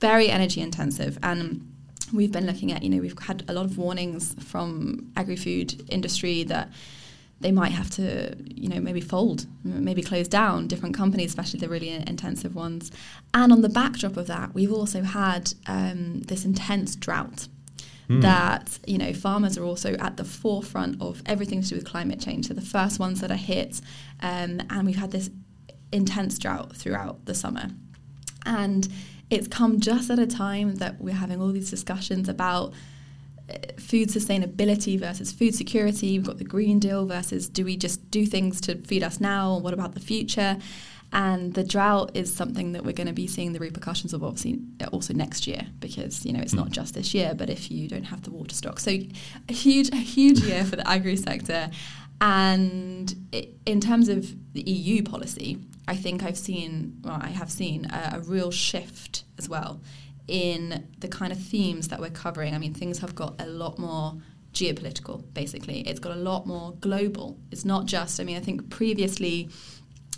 very 0.00 0.28
energy 0.28 0.60
intensive 0.60 1.16
and 1.22 1.44
we've 2.12 2.32
been 2.32 2.46
looking 2.46 2.72
at 2.72 2.82
you 2.82 2.90
know 2.90 2.98
we've 3.00 3.18
had 3.20 3.44
a 3.48 3.52
lot 3.52 3.64
of 3.64 3.78
warnings 3.78 4.34
from 4.42 5.12
agri-food 5.16 5.68
industry 5.90 6.42
that 6.44 6.70
they 7.40 7.52
might 7.52 7.72
have 7.72 7.90
to 7.90 8.34
you 8.44 8.68
know 8.68 8.80
maybe 8.80 9.00
fold 9.00 9.46
maybe 9.62 10.02
close 10.02 10.26
down 10.26 10.66
different 10.66 10.94
companies 10.94 11.30
especially 11.30 11.60
the 11.60 11.68
really 11.68 11.90
intensive 11.90 12.54
ones. 12.54 12.90
And 13.34 13.52
on 13.52 13.62
the 13.62 13.68
backdrop 13.68 14.16
of 14.16 14.26
that 14.26 14.54
we've 14.54 14.72
also 14.72 15.02
had 15.02 15.52
um, 15.66 16.22
this 16.22 16.44
intense 16.44 16.96
drought 16.96 17.48
that 18.10 18.78
you 18.86 18.96
know 18.96 19.12
farmers 19.12 19.58
are 19.58 19.64
also 19.64 19.92
at 19.96 20.16
the 20.16 20.24
forefront 20.24 21.00
of 21.00 21.22
everything 21.26 21.60
to 21.60 21.68
do 21.68 21.74
with 21.74 21.84
climate 21.84 22.18
change. 22.18 22.48
So 22.48 22.54
the 22.54 22.62
first 22.62 22.98
ones 22.98 23.20
that 23.20 23.30
are 23.30 23.34
hit 23.34 23.82
um, 24.20 24.62
and 24.70 24.86
we've 24.86 24.96
had 24.96 25.10
this 25.10 25.30
intense 25.92 26.38
drought 26.38 26.74
throughout 26.74 27.26
the 27.26 27.34
summer. 27.34 27.68
And 28.46 28.88
it's 29.30 29.48
come 29.48 29.80
just 29.80 30.10
at 30.10 30.18
a 30.18 30.26
time 30.26 30.76
that 30.76 31.00
we're 31.00 31.14
having 31.14 31.40
all 31.40 31.52
these 31.52 31.70
discussions 31.70 32.28
about 32.28 32.72
food 33.78 34.08
sustainability 34.08 34.98
versus 34.98 35.32
food 35.32 35.54
security. 35.54 36.18
We've 36.18 36.26
got 36.26 36.38
the 36.38 36.44
Green 36.44 36.78
Deal 36.78 37.06
versus 37.06 37.48
do 37.48 37.64
we 37.64 37.76
just 37.76 38.10
do 38.10 38.26
things 38.26 38.60
to 38.62 38.76
feed 38.76 39.02
us 39.02 39.20
now? 39.20 39.58
What 39.58 39.72
about 39.72 39.94
the 39.94 40.00
future? 40.00 40.58
And 41.10 41.54
the 41.54 41.64
drought 41.64 42.10
is 42.14 42.34
something 42.34 42.72
that 42.72 42.84
we're 42.84 42.92
going 42.92 43.06
to 43.06 43.14
be 43.14 43.26
seeing 43.26 43.54
the 43.54 43.58
repercussions 43.58 44.12
of, 44.12 44.22
obviously, 44.22 44.60
also 44.92 45.14
next 45.14 45.46
year 45.46 45.66
because 45.80 46.26
you 46.26 46.34
know 46.34 46.40
it's 46.40 46.52
not 46.52 46.66
hmm. 46.66 46.72
just 46.72 46.94
this 46.94 47.14
year. 47.14 47.32
But 47.34 47.48
if 47.48 47.70
you 47.70 47.88
don't 47.88 48.04
have 48.04 48.22
the 48.22 48.30
water 48.30 48.54
stock, 48.54 48.78
so 48.78 48.90
a 49.48 49.52
huge, 49.52 49.88
a 49.90 49.96
huge 49.96 50.40
year 50.40 50.64
for 50.64 50.76
the 50.76 50.88
agri 50.88 51.16
sector. 51.16 51.70
And 52.20 53.14
it, 53.30 53.56
in 53.64 53.80
terms 53.80 54.08
of 54.08 54.34
the 54.52 54.62
EU 54.62 55.04
policy, 55.04 55.60
I 55.86 55.94
think 55.94 56.24
I've 56.24 56.36
seen, 56.36 56.98
well, 57.02 57.18
I 57.22 57.28
have 57.28 57.50
seen 57.50 57.86
a, 57.86 58.16
a 58.16 58.20
real 58.20 58.50
shift 58.50 59.22
as 59.38 59.48
well 59.48 59.80
in 60.28 60.86
the 60.98 61.08
kind 61.08 61.32
of 61.32 61.38
themes 61.38 61.88
that 61.88 62.00
we're 62.00 62.10
covering. 62.10 62.54
I 62.54 62.58
mean, 62.58 62.74
things 62.74 62.98
have 62.98 63.14
got 63.14 63.40
a 63.40 63.46
lot 63.46 63.78
more 63.78 64.14
geopolitical, 64.52 65.22
basically. 65.34 65.80
It's 65.80 66.00
got 66.00 66.12
a 66.12 66.20
lot 66.20 66.46
more 66.46 66.72
global. 66.80 67.38
It's 67.50 67.64
not 67.64 67.86
just, 67.86 68.20
I 68.20 68.24
mean, 68.24 68.36
I 68.36 68.40
think 68.40 68.70
previously, 68.70 69.48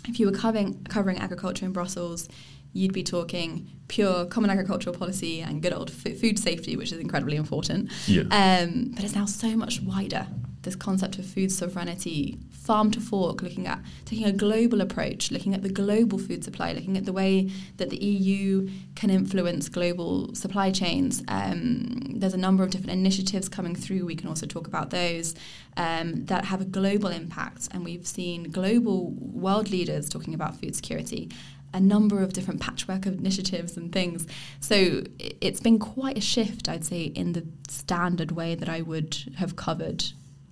if 0.07 0.19
you 0.19 0.25
were 0.25 0.37
covering, 0.37 0.83
covering 0.89 1.17
agriculture 1.17 1.65
in 1.65 1.71
Brussels, 1.71 2.27
you'd 2.73 2.93
be 2.93 3.03
talking 3.03 3.69
pure 3.87 4.25
common 4.25 4.49
agricultural 4.49 4.95
policy 4.95 5.41
and 5.41 5.61
good 5.61 5.73
old 5.73 5.89
f- 5.89 6.17
food 6.17 6.39
safety, 6.39 6.77
which 6.77 6.91
is 6.91 6.99
incredibly 6.99 7.35
important. 7.35 7.91
Yeah. 8.07 8.21
Um, 8.31 8.91
but 8.95 9.03
it's 9.03 9.15
now 9.15 9.25
so 9.25 9.55
much 9.55 9.81
wider. 9.81 10.27
This 10.63 10.75
concept 10.75 11.17
of 11.17 11.25
food 11.25 11.51
sovereignty, 11.51 12.37
farm 12.51 12.91
to 12.91 13.01
fork, 13.01 13.41
looking 13.41 13.65
at 13.65 13.79
taking 14.05 14.25
a 14.25 14.31
global 14.31 14.81
approach, 14.81 15.31
looking 15.31 15.55
at 15.55 15.63
the 15.63 15.69
global 15.69 16.19
food 16.19 16.43
supply, 16.43 16.73
looking 16.73 16.97
at 16.97 17.05
the 17.05 17.13
way 17.13 17.49
that 17.77 17.89
the 17.89 17.97
EU 17.97 18.69
can 18.95 19.09
influence 19.09 19.69
global 19.69 20.33
supply 20.35 20.69
chains. 20.71 21.23
Um, 21.27 22.19
there's 22.19 22.35
a 22.35 22.37
number 22.37 22.63
of 22.63 22.69
different 22.69 22.91
initiatives 22.91 23.49
coming 23.49 23.75
through. 23.75 24.05
We 24.05 24.15
can 24.15 24.27
also 24.27 24.45
talk 24.45 24.67
about 24.67 24.91
those 24.91 25.33
um, 25.77 26.25
that 26.25 26.45
have 26.45 26.61
a 26.61 26.65
global 26.65 27.09
impact, 27.09 27.69
and 27.71 27.83
we've 27.83 28.05
seen 28.05 28.51
global 28.51 29.11
world 29.11 29.71
leaders 29.71 30.09
talking 30.09 30.33
about 30.33 30.59
food 30.59 30.75
security 30.75 31.29
a 31.73 31.79
number 31.79 32.21
of 32.21 32.33
different 32.33 32.59
patchwork 32.59 33.05
of 33.05 33.17
initiatives 33.17 33.77
and 33.77 33.91
things. 33.91 34.27
So 34.59 35.03
it's 35.19 35.61
been 35.61 35.79
quite 35.79 36.17
a 36.17 36.21
shift, 36.21 36.67
I'd 36.67 36.83
say, 36.83 37.03
in 37.03 37.33
the 37.33 37.45
standard 37.69 38.31
way 38.31 38.55
that 38.55 38.67
I 38.67 38.81
would 38.81 39.33
have 39.37 39.55
covered 39.55 40.03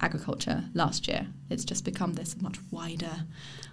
agriculture 0.02 0.64
last 0.74 1.08
year. 1.08 1.28
It's 1.50 1.66
just 1.66 1.84
become 1.84 2.14
this 2.14 2.40
much 2.42 2.58
wider, 2.72 3.26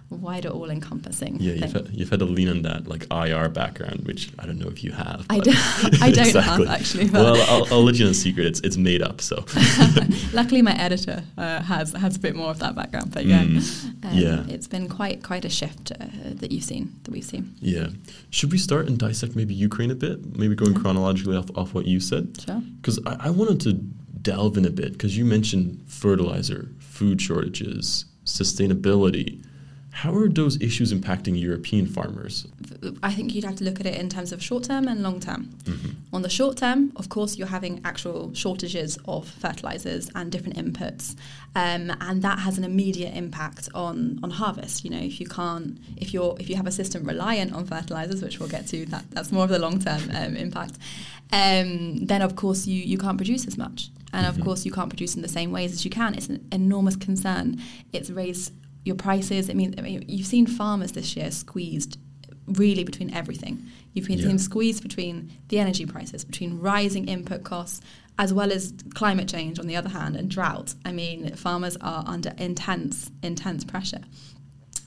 wider, 0.09 0.49
all-encompassing. 0.49 1.37
Yeah, 1.39 1.53
you've 1.53 1.73
had, 1.73 1.89
you've 1.91 2.09
had 2.09 2.19
to 2.19 2.25
lean 2.25 2.49
on 2.49 2.61
that 2.63 2.87
like 2.87 3.05
IR 3.11 3.49
background, 3.49 4.05
which 4.05 4.31
I 4.39 4.45
don't 4.45 4.57
know 4.57 4.67
if 4.67 4.83
you 4.83 4.91
have. 4.91 5.25
I, 5.29 5.39
do, 5.39 5.51
I 6.01 6.11
don't 6.11 6.27
exactly. 6.27 6.41
have 6.41 6.67
actually. 6.67 7.09
Well, 7.09 7.35
I'll, 7.49 7.73
I'll, 7.73 7.83
let 7.83 7.95
you 7.95 8.05
know 8.05 8.11
a 8.11 8.15
secret. 8.15 8.45
It's 8.45 8.59
it's 8.61 8.77
made 8.77 9.01
up. 9.01 9.21
So. 9.21 9.45
Luckily, 10.33 10.61
my 10.61 10.77
editor 10.77 11.23
uh, 11.37 11.61
has 11.61 11.93
has 11.93 12.15
a 12.15 12.19
bit 12.19 12.35
more 12.35 12.49
of 12.49 12.59
that 12.59 12.75
background. 12.75 13.13
But 13.13 13.25
yeah, 13.25 13.43
mm, 13.43 14.05
um, 14.05 14.13
yeah, 14.13 14.43
it's 14.47 14.67
been 14.67 14.89
quite 14.89 15.23
quite 15.23 15.45
a 15.45 15.49
shift 15.49 15.91
uh, 15.91 16.05
that 16.25 16.51
you've 16.51 16.63
seen 16.63 16.93
that 17.03 17.11
we've 17.11 17.23
seen. 17.23 17.55
Yeah, 17.59 17.87
should 18.31 18.51
we 18.51 18.57
start 18.57 18.87
and 18.87 18.97
dissect 18.97 19.35
maybe 19.35 19.53
Ukraine 19.53 19.91
a 19.91 19.95
bit? 19.95 20.37
Maybe 20.37 20.55
going 20.55 20.73
yeah. 20.73 20.81
chronologically 20.81 21.37
off, 21.37 21.49
off 21.55 21.73
what 21.73 21.85
you 21.85 21.99
said. 21.99 22.41
Sure. 22.43 22.61
Because 22.81 22.99
I, 23.05 23.27
I 23.27 23.29
wanted 23.29 23.61
to 23.61 23.79
delve 24.21 24.57
in 24.57 24.65
a 24.65 24.69
bit 24.69 24.93
because 24.93 25.17
you 25.17 25.25
mentioned 25.25 25.83
fertilizer, 25.87 26.69
food 26.79 27.21
shortages, 27.21 28.05
sustainability. 28.25 29.43
How 29.91 30.13
are 30.13 30.29
those 30.29 30.61
issues 30.61 30.93
impacting 30.93 31.41
European 31.41 31.87
farmers? 31.87 32.45
I 33.01 33.11
think 33.11 33.33
you'd 33.33 33.45
have 33.45 33.55
to 33.55 33.63
look 33.63 33.79
at 33.79 33.87
it 33.87 33.95
in 33.95 34.09
terms 34.09 34.31
of 34.31 34.43
short 34.43 34.63
term 34.65 34.87
and 34.87 35.01
long 35.01 35.19
term. 35.19 35.49
Mm-hmm. 35.63 35.89
On 36.13 36.21
the 36.21 36.29
short 36.29 36.57
term, 36.57 36.91
of 36.97 37.09
course, 37.09 37.35
you're 37.35 37.47
having 37.47 37.81
actual 37.83 38.31
shortages 38.35 38.99
of 39.07 39.27
fertilizers 39.27 40.11
and 40.13 40.31
different 40.31 40.55
inputs, 40.55 41.15
um, 41.55 41.91
and 41.99 42.21
that 42.21 42.37
has 42.39 42.59
an 42.59 42.63
immediate 42.63 43.15
impact 43.15 43.69
on 43.73 44.19
on 44.21 44.29
harvest. 44.29 44.83
You 44.83 44.91
know, 44.91 44.99
if 44.99 45.19
you 45.19 45.27
can't, 45.27 45.79
if 45.97 46.13
you're 46.13 46.35
if 46.39 46.47
you 46.47 46.55
have 46.57 46.67
a 46.67 46.71
system 46.71 47.03
reliant 47.03 47.53
on 47.53 47.65
fertilizers, 47.65 48.21
which 48.21 48.39
we'll 48.39 48.49
get 48.49 48.67
to, 48.67 48.85
that 48.87 49.09
that's 49.09 49.31
more 49.31 49.45
of 49.45 49.49
the 49.49 49.59
long 49.59 49.79
term 49.79 50.03
um, 50.15 50.35
impact. 50.35 50.77
Um, 51.31 52.05
then 52.05 52.21
of 52.21 52.35
course 52.35 52.67
you 52.67 52.83
you 52.83 52.99
can't 52.99 53.17
produce 53.17 53.47
as 53.47 53.57
much, 53.57 53.89
and 54.17 54.25
mm-hmm. 54.25 54.39
of 54.39 54.45
course 54.45 54.65
you 54.65 54.71
can't 54.71 54.89
produce 54.89 55.15
in 55.15 55.21
the 55.21 55.27
same 55.27 55.51
ways 55.51 55.71
as 55.71 55.85
you 55.85 55.91
can. 55.91 56.15
It's 56.15 56.27
an 56.27 56.45
enormous 56.51 56.95
concern. 56.95 57.61
It's 57.93 58.09
raised 58.09 58.51
your 58.83 58.95
prices. 58.95 59.49
I 59.49 59.53
mean, 59.53 59.75
I 59.77 59.81
mean, 59.81 60.03
you've 60.07 60.27
seen 60.27 60.47
farmers 60.47 60.93
this 60.93 61.15
year 61.15 61.29
squeezed 61.29 61.99
really 62.47 62.83
between 62.83 63.13
everything. 63.13 63.63
You've 63.93 64.07
been 64.07 64.17
yeah. 64.17 64.27
seen 64.27 64.39
squeezed 64.39 64.81
between 64.81 65.31
the 65.49 65.59
energy 65.59 65.85
prices, 65.85 66.25
between 66.25 66.59
rising 66.59 67.07
input 67.07 67.43
costs, 67.43 67.81
as 68.17 68.33
well 68.33 68.51
as 68.51 68.73
climate 68.95 69.29
change 69.29 69.59
on 69.59 69.67
the 69.67 69.75
other 69.75 69.89
hand, 69.89 70.15
and 70.15 70.29
drought. 70.29 70.73
I 70.83 70.91
mean, 70.91 71.35
farmers 71.35 71.77
are 71.77 72.03
under 72.07 72.33
intense, 72.37 73.11
intense 73.21 73.63
pressure. 73.63 74.01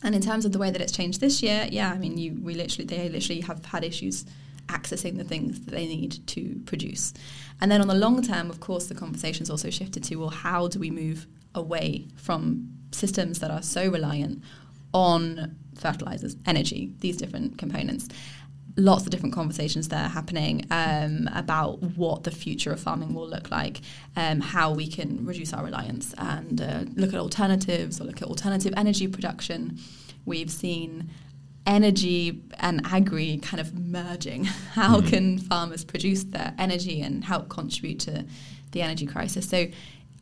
And 0.02 0.14
in 0.14 0.22
terms 0.22 0.44
of 0.44 0.52
the 0.52 0.58
way 0.58 0.70
that 0.70 0.80
it's 0.80 0.92
changed 0.92 1.20
this 1.20 1.42
year, 1.42 1.68
yeah, 1.70 1.92
I 1.92 1.98
mean, 1.98 2.18
you 2.18 2.40
we 2.42 2.54
literally 2.54 2.86
they 2.86 3.08
literally 3.08 3.42
have 3.42 3.64
had 3.66 3.84
issues 3.84 4.24
accessing 4.70 5.16
the 5.16 5.24
things 5.24 5.60
that 5.60 5.70
they 5.70 5.86
need 5.86 6.26
to 6.28 6.60
produce. 6.64 7.12
And 7.60 7.70
then 7.70 7.80
on 7.80 7.88
the 7.88 7.94
long 7.94 8.22
term, 8.22 8.48
of 8.48 8.60
course, 8.60 8.86
the 8.86 8.94
conversation's 8.94 9.50
also 9.50 9.70
shifted 9.70 10.04
to 10.04 10.16
well, 10.16 10.30
how 10.30 10.68
do 10.68 10.78
we 10.78 10.90
move 10.90 11.26
away 11.54 12.08
from 12.16 12.68
systems 12.92 13.40
that 13.40 13.50
are 13.50 13.62
so 13.62 13.90
reliant 13.90 14.42
on 14.92 15.56
fertilizers, 15.76 16.36
energy, 16.46 16.92
these 17.00 17.16
different 17.16 17.58
components. 17.58 18.08
Lots 18.76 19.04
of 19.04 19.10
different 19.10 19.34
conversations 19.34 19.88
there 19.88 20.08
happening 20.08 20.66
um, 20.70 21.28
about 21.34 21.82
what 21.96 22.24
the 22.24 22.30
future 22.30 22.72
of 22.72 22.80
farming 22.80 23.14
will 23.14 23.28
look 23.28 23.50
like, 23.50 23.80
um, 24.16 24.40
how 24.40 24.72
we 24.72 24.86
can 24.86 25.24
reduce 25.24 25.52
our 25.52 25.64
reliance 25.64 26.14
and 26.18 26.60
uh, 26.60 26.84
look 26.94 27.12
at 27.12 27.20
alternatives 27.20 28.00
or 28.00 28.04
look 28.04 28.22
at 28.22 28.28
alternative 28.28 28.72
energy 28.76 29.08
production. 29.08 29.78
We've 30.24 30.50
seen 30.50 31.10
energy 31.66 32.42
and 32.58 32.80
agri 32.86 33.38
kind 33.42 33.60
of 33.60 33.74
merging. 33.78 34.44
How 34.74 35.00
mm. 35.00 35.08
can 35.08 35.38
farmers 35.38 35.84
produce 35.84 36.24
their 36.24 36.54
energy 36.58 37.00
and 37.00 37.24
help 37.24 37.48
contribute 37.48 38.00
to 38.00 38.24
the 38.72 38.82
energy 38.82 39.06
crisis? 39.06 39.48
So 39.48 39.66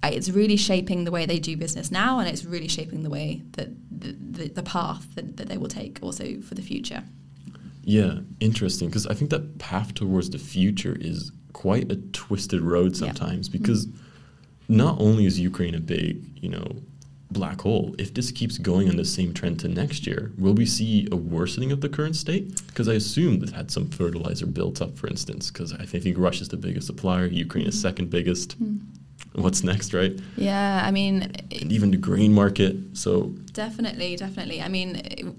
it's 0.05 0.31
really 0.31 0.57
shaping 0.57 1.05
the 1.05 1.11
way 1.11 1.27
they 1.27 1.39
do 1.39 1.57
business 1.57 1.91
now, 1.91 2.19
and 2.19 2.29
it's 2.29 2.45
really 2.45 2.69
shaping 2.69 3.03
the 3.03 3.11
way 3.11 3.43
that 3.53 3.69
the, 3.91 4.13
the, 4.13 4.49
the 4.49 4.63
path 4.63 5.15
that, 5.17 5.37
that, 5.37 5.49
they 5.49 5.57
will 5.57 5.69
take 5.69 5.99
also 6.03 6.41
for 6.41 6.55
the 6.55 6.63
future. 6.63 7.03
Yeah, 7.83 8.21
interesting. 8.39 8.89
Because 8.89 9.07
I 9.07 9.15
think 9.15 9.31
that 9.31 9.59
path 9.59 9.95
towards 9.95 10.31
the 10.31 10.39
future 10.39 10.97
is 11.01 11.33
quite 11.53 11.91
a 11.91 11.97
twisted 11.97 12.61
road 12.61 12.97
sometimes. 12.97 13.49
Yeah. 13.49 13.59
Because 13.59 13.87
mm-hmm. 13.87 14.77
not 14.77 15.01
only 15.01 15.27
is 15.27 15.41
Ukraine 15.41 15.75
a 15.75 15.81
big, 15.81 16.23
you 16.41 16.51
know, 16.51 16.83
black 17.31 17.61
hole, 17.61 17.95
if 17.99 18.15
this 18.15 18.31
keeps 18.33 18.59
going 18.59 18.89
on 18.89 18.97
the 18.97 19.05
same 19.05 19.35
trend 19.35 19.61
to 19.61 19.69
next 19.69 20.07
year, 20.07 20.33
will 20.39 20.55
we 20.55 20.67
see 20.67 21.07
a 21.13 21.17
worsening 21.17 21.73
of 21.73 21.81
the 21.81 21.89
current 21.89 22.17
state? 22.17 22.67
Because 22.67 22.89
I 22.89 22.95
assume 22.95 23.41
that 23.41 23.51
had 23.51 23.71
some 23.71 23.91
fertilizer 23.91 24.47
built 24.47 24.81
up, 24.81 24.97
for 24.97 25.07
instance. 25.09 25.51
Because 25.51 25.73
I 25.73 25.85
think 25.85 26.17
Russia's 26.19 26.49
the 26.49 26.57
biggest 26.57 26.87
supplier, 26.87 27.27
Ukraine 27.27 27.67
is 27.67 27.81
second 27.81 28.11
biggest. 28.11 28.63
Mm 28.63 28.81
what's 29.35 29.63
next, 29.63 29.93
right? 29.93 30.19
Yeah, 30.37 30.83
I 30.85 30.91
mean, 30.91 31.23
and 31.51 31.73
even 31.73 31.91
the 31.91 31.97
grain 31.97 32.33
market. 32.33 32.77
So 32.93 33.35
definitely, 33.53 34.17
definitely. 34.17 34.63
I 34.63 34.69
mean, 34.69 35.37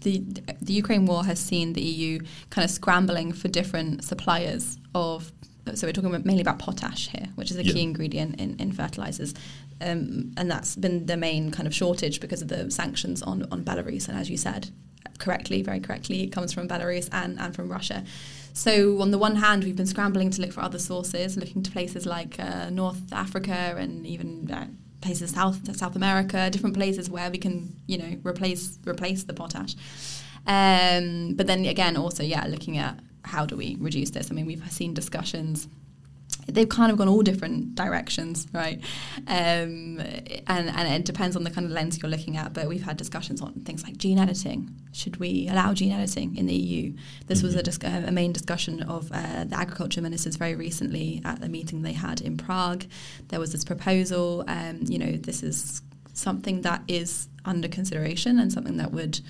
the 0.00 0.22
the 0.60 0.72
Ukraine 0.72 1.06
war 1.06 1.24
has 1.24 1.38
seen 1.38 1.72
the 1.72 1.82
EU 1.82 2.20
kind 2.50 2.64
of 2.64 2.70
scrambling 2.70 3.32
for 3.32 3.48
different 3.48 4.04
suppliers 4.04 4.78
of. 4.94 5.32
So 5.74 5.84
we're 5.84 5.92
talking 5.92 6.12
mainly 6.24 6.42
about 6.42 6.60
potash 6.60 7.08
here, 7.08 7.26
which 7.34 7.50
is 7.50 7.56
a 7.56 7.64
key 7.64 7.82
ingredient 7.82 8.40
in, 8.40 8.54
in 8.60 8.70
fertilizers. 8.70 9.34
Um, 9.80 10.32
and 10.36 10.50
that's 10.50 10.74
been 10.76 11.06
the 11.06 11.16
main 11.16 11.50
kind 11.50 11.66
of 11.66 11.74
shortage 11.74 12.20
because 12.20 12.40
of 12.40 12.48
the 12.48 12.70
sanctions 12.70 13.22
on, 13.22 13.46
on 13.50 13.62
Belarus. 13.62 14.08
And 14.08 14.18
as 14.18 14.30
you 14.30 14.36
said, 14.36 14.70
correctly, 15.18 15.62
very 15.62 15.80
correctly, 15.80 16.22
it 16.22 16.28
comes 16.28 16.52
from 16.52 16.68
Belarus 16.68 17.08
and, 17.12 17.38
and 17.38 17.54
from 17.54 17.68
Russia. 17.70 18.04
So 18.52 19.02
on 19.02 19.10
the 19.10 19.18
one 19.18 19.36
hand, 19.36 19.64
we've 19.64 19.76
been 19.76 19.86
scrambling 19.86 20.30
to 20.30 20.40
look 20.40 20.52
for 20.52 20.62
other 20.62 20.78
sources, 20.78 21.36
looking 21.36 21.62
to 21.62 21.70
places 21.70 22.06
like 22.06 22.40
uh, 22.40 22.70
North 22.70 23.12
Africa 23.12 23.74
and 23.76 24.06
even 24.06 24.50
uh, 24.50 24.66
places 25.02 25.30
South 25.30 25.76
South 25.76 25.94
America, 25.94 26.48
different 26.50 26.74
places 26.74 27.10
where 27.10 27.30
we 27.30 27.38
can 27.38 27.76
you 27.86 27.98
know 27.98 28.16
replace 28.22 28.78
replace 28.86 29.24
the 29.24 29.34
potash. 29.34 29.74
Um, 30.46 31.34
but 31.34 31.46
then 31.46 31.66
again, 31.66 31.96
also 31.96 32.22
yeah, 32.22 32.46
looking 32.46 32.78
at 32.78 32.98
how 33.24 33.44
do 33.44 33.56
we 33.56 33.76
reduce 33.78 34.10
this? 34.10 34.30
I 34.30 34.34
mean, 34.34 34.46
we've 34.46 34.72
seen 34.72 34.94
discussions 34.94 35.68
they've 36.56 36.68
kind 36.70 36.90
of 36.90 36.96
gone 36.96 37.06
all 37.06 37.20
different 37.20 37.74
directions, 37.74 38.46
right? 38.54 38.82
Um, 39.28 40.00
and, 40.48 40.70
and 40.70 40.88
it 40.88 41.04
depends 41.04 41.36
on 41.36 41.44
the 41.44 41.50
kind 41.50 41.66
of 41.66 41.70
lens 41.70 42.00
you're 42.00 42.10
looking 42.10 42.38
at. 42.38 42.54
But 42.54 42.66
we've 42.66 42.82
had 42.82 42.96
discussions 42.96 43.42
on 43.42 43.52
things 43.66 43.84
like 43.84 43.98
gene 43.98 44.18
editing. 44.18 44.74
Should 44.92 45.18
we 45.18 45.48
allow 45.48 45.74
gene 45.74 45.92
editing 45.92 46.34
in 46.36 46.46
the 46.46 46.54
EU? 46.54 46.94
This 47.26 47.38
mm-hmm. 47.38 47.46
was 47.46 47.56
a, 47.56 47.62
dis- 47.62 47.78
a, 47.84 48.10
main 48.10 48.32
discussion 48.32 48.82
of 48.84 49.12
uh, 49.12 49.44
the 49.44 49.56
agriculture 49.56 50.00
ministers 50.00 50.36
very 50.36 50.54
recently 50.54 51.20
at 51.26 51.42
the 51.42 51.48
meeting 51.50 51.82
they 51.82 51.92
had 51.92 52.22
in 52.22 52.38
Prague. 52.38 52.86
There 53.28 53.38
was 53.38 53.52
this 53.52 53.64
proposal. 53.64 54.42
Um, 54.48 54.80
you 54.82 54.98
know, 54.98 55.12
this 55.12 55.42
is 55.42 55.82
something 56.14 56.62
that 56.62 56.82
is 56.88 57.28
under 57.44 57.68
consideration 57.68 58.38
and 58.38 58.50
something 58.50 58.78
that 58.78 58.92
would 58.92 59.20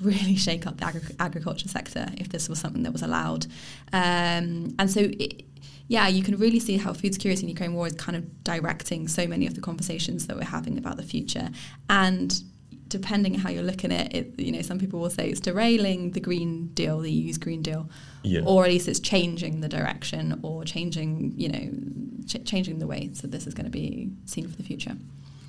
really 0.00 0.36
shake 0.36 0.64
up 0.68 0.78
the 0.78 0.86
agri- 0.86 1.16
agriculture 1.18 1.68
sector 1.68 2.06
if 2.18 2.28
this 2.28 2.48
was 2.48 2.60
something 2.60 2.84
that 2.84 2.92
was 2.92 3.02
allowed. 3.02 3.46
Um, 3.92 4.76
and 4.78 4.88
so 4.88 5.00
it, 5.00 5.44
yeah, 5.88 6.08
you 6.08 6.22
can 6.22 6.36
really 6.36 6.60
see 6.60 6.76
how 6.76 6.92
food 6.92 7.14
security 7.14 7.42
in 7.42 7.48
Ukraine 7.48 7.74
war 7.74 7.86
is 7.86 7.94
kind 7.94 8.16
of 8.16 8.44
directing 8.44 9.08
so 9.08 9.26
many 9.26 9.46
of 9.46 9.54
the 9.54 9.60
conversations 9.60 10.26
that 10.26 10.36
we're 10.36 10.44
having 10.44 10.78
about 10.78 10.96
the 10.96 11.02
future. 11.02 11.50
And 11.90 12.42
depending 12.88 13.34
on 13.34 13.40
how 13.40 13.50
you're 13.50 13.62
looking 13.62 13.92
at 13.92 14.14
it, 14.14 14.38
you 14.38 14.52
know, 14.52 14.62
some 14.62 14.78
people 14.78 15.00
will 15.00 15.10
say 15.10 15.28
it's 15.28 15.40
derailing 15.40 16.12
the 16.12 16.20
Green 16.20 16.68
Deal, 16.68 17.00
the 17.00 17.10
EU's 17.10 17.38
Green 17.38 17.62
Deal, 17.62 17.88
yeah. 18.22 18.42
or 18.44 18.64
at 18.64 18.70
least 18.70 18.86
it's 18.86 19.00
changing 19.00 19.60
the 19.60 19.68
direction 19.68 20.38
or 20.42 20.64
changing, 20.64 21.32
you 21.36 21.48
know, 21.48 22.26
ch- 22.26 22.44
changing 22.44 22.78
the 22.78 22.86
way. 22.86 23.10
So 23.14 23.26
this 23.26 23.46
is 23.46 23.54
going 23.54 23.64
to 23.64 23.70
be 23.70 24.10
seen 24.26 24.46
for 24.46 24.56
the 24.56 24.62
future. 24.62 24.96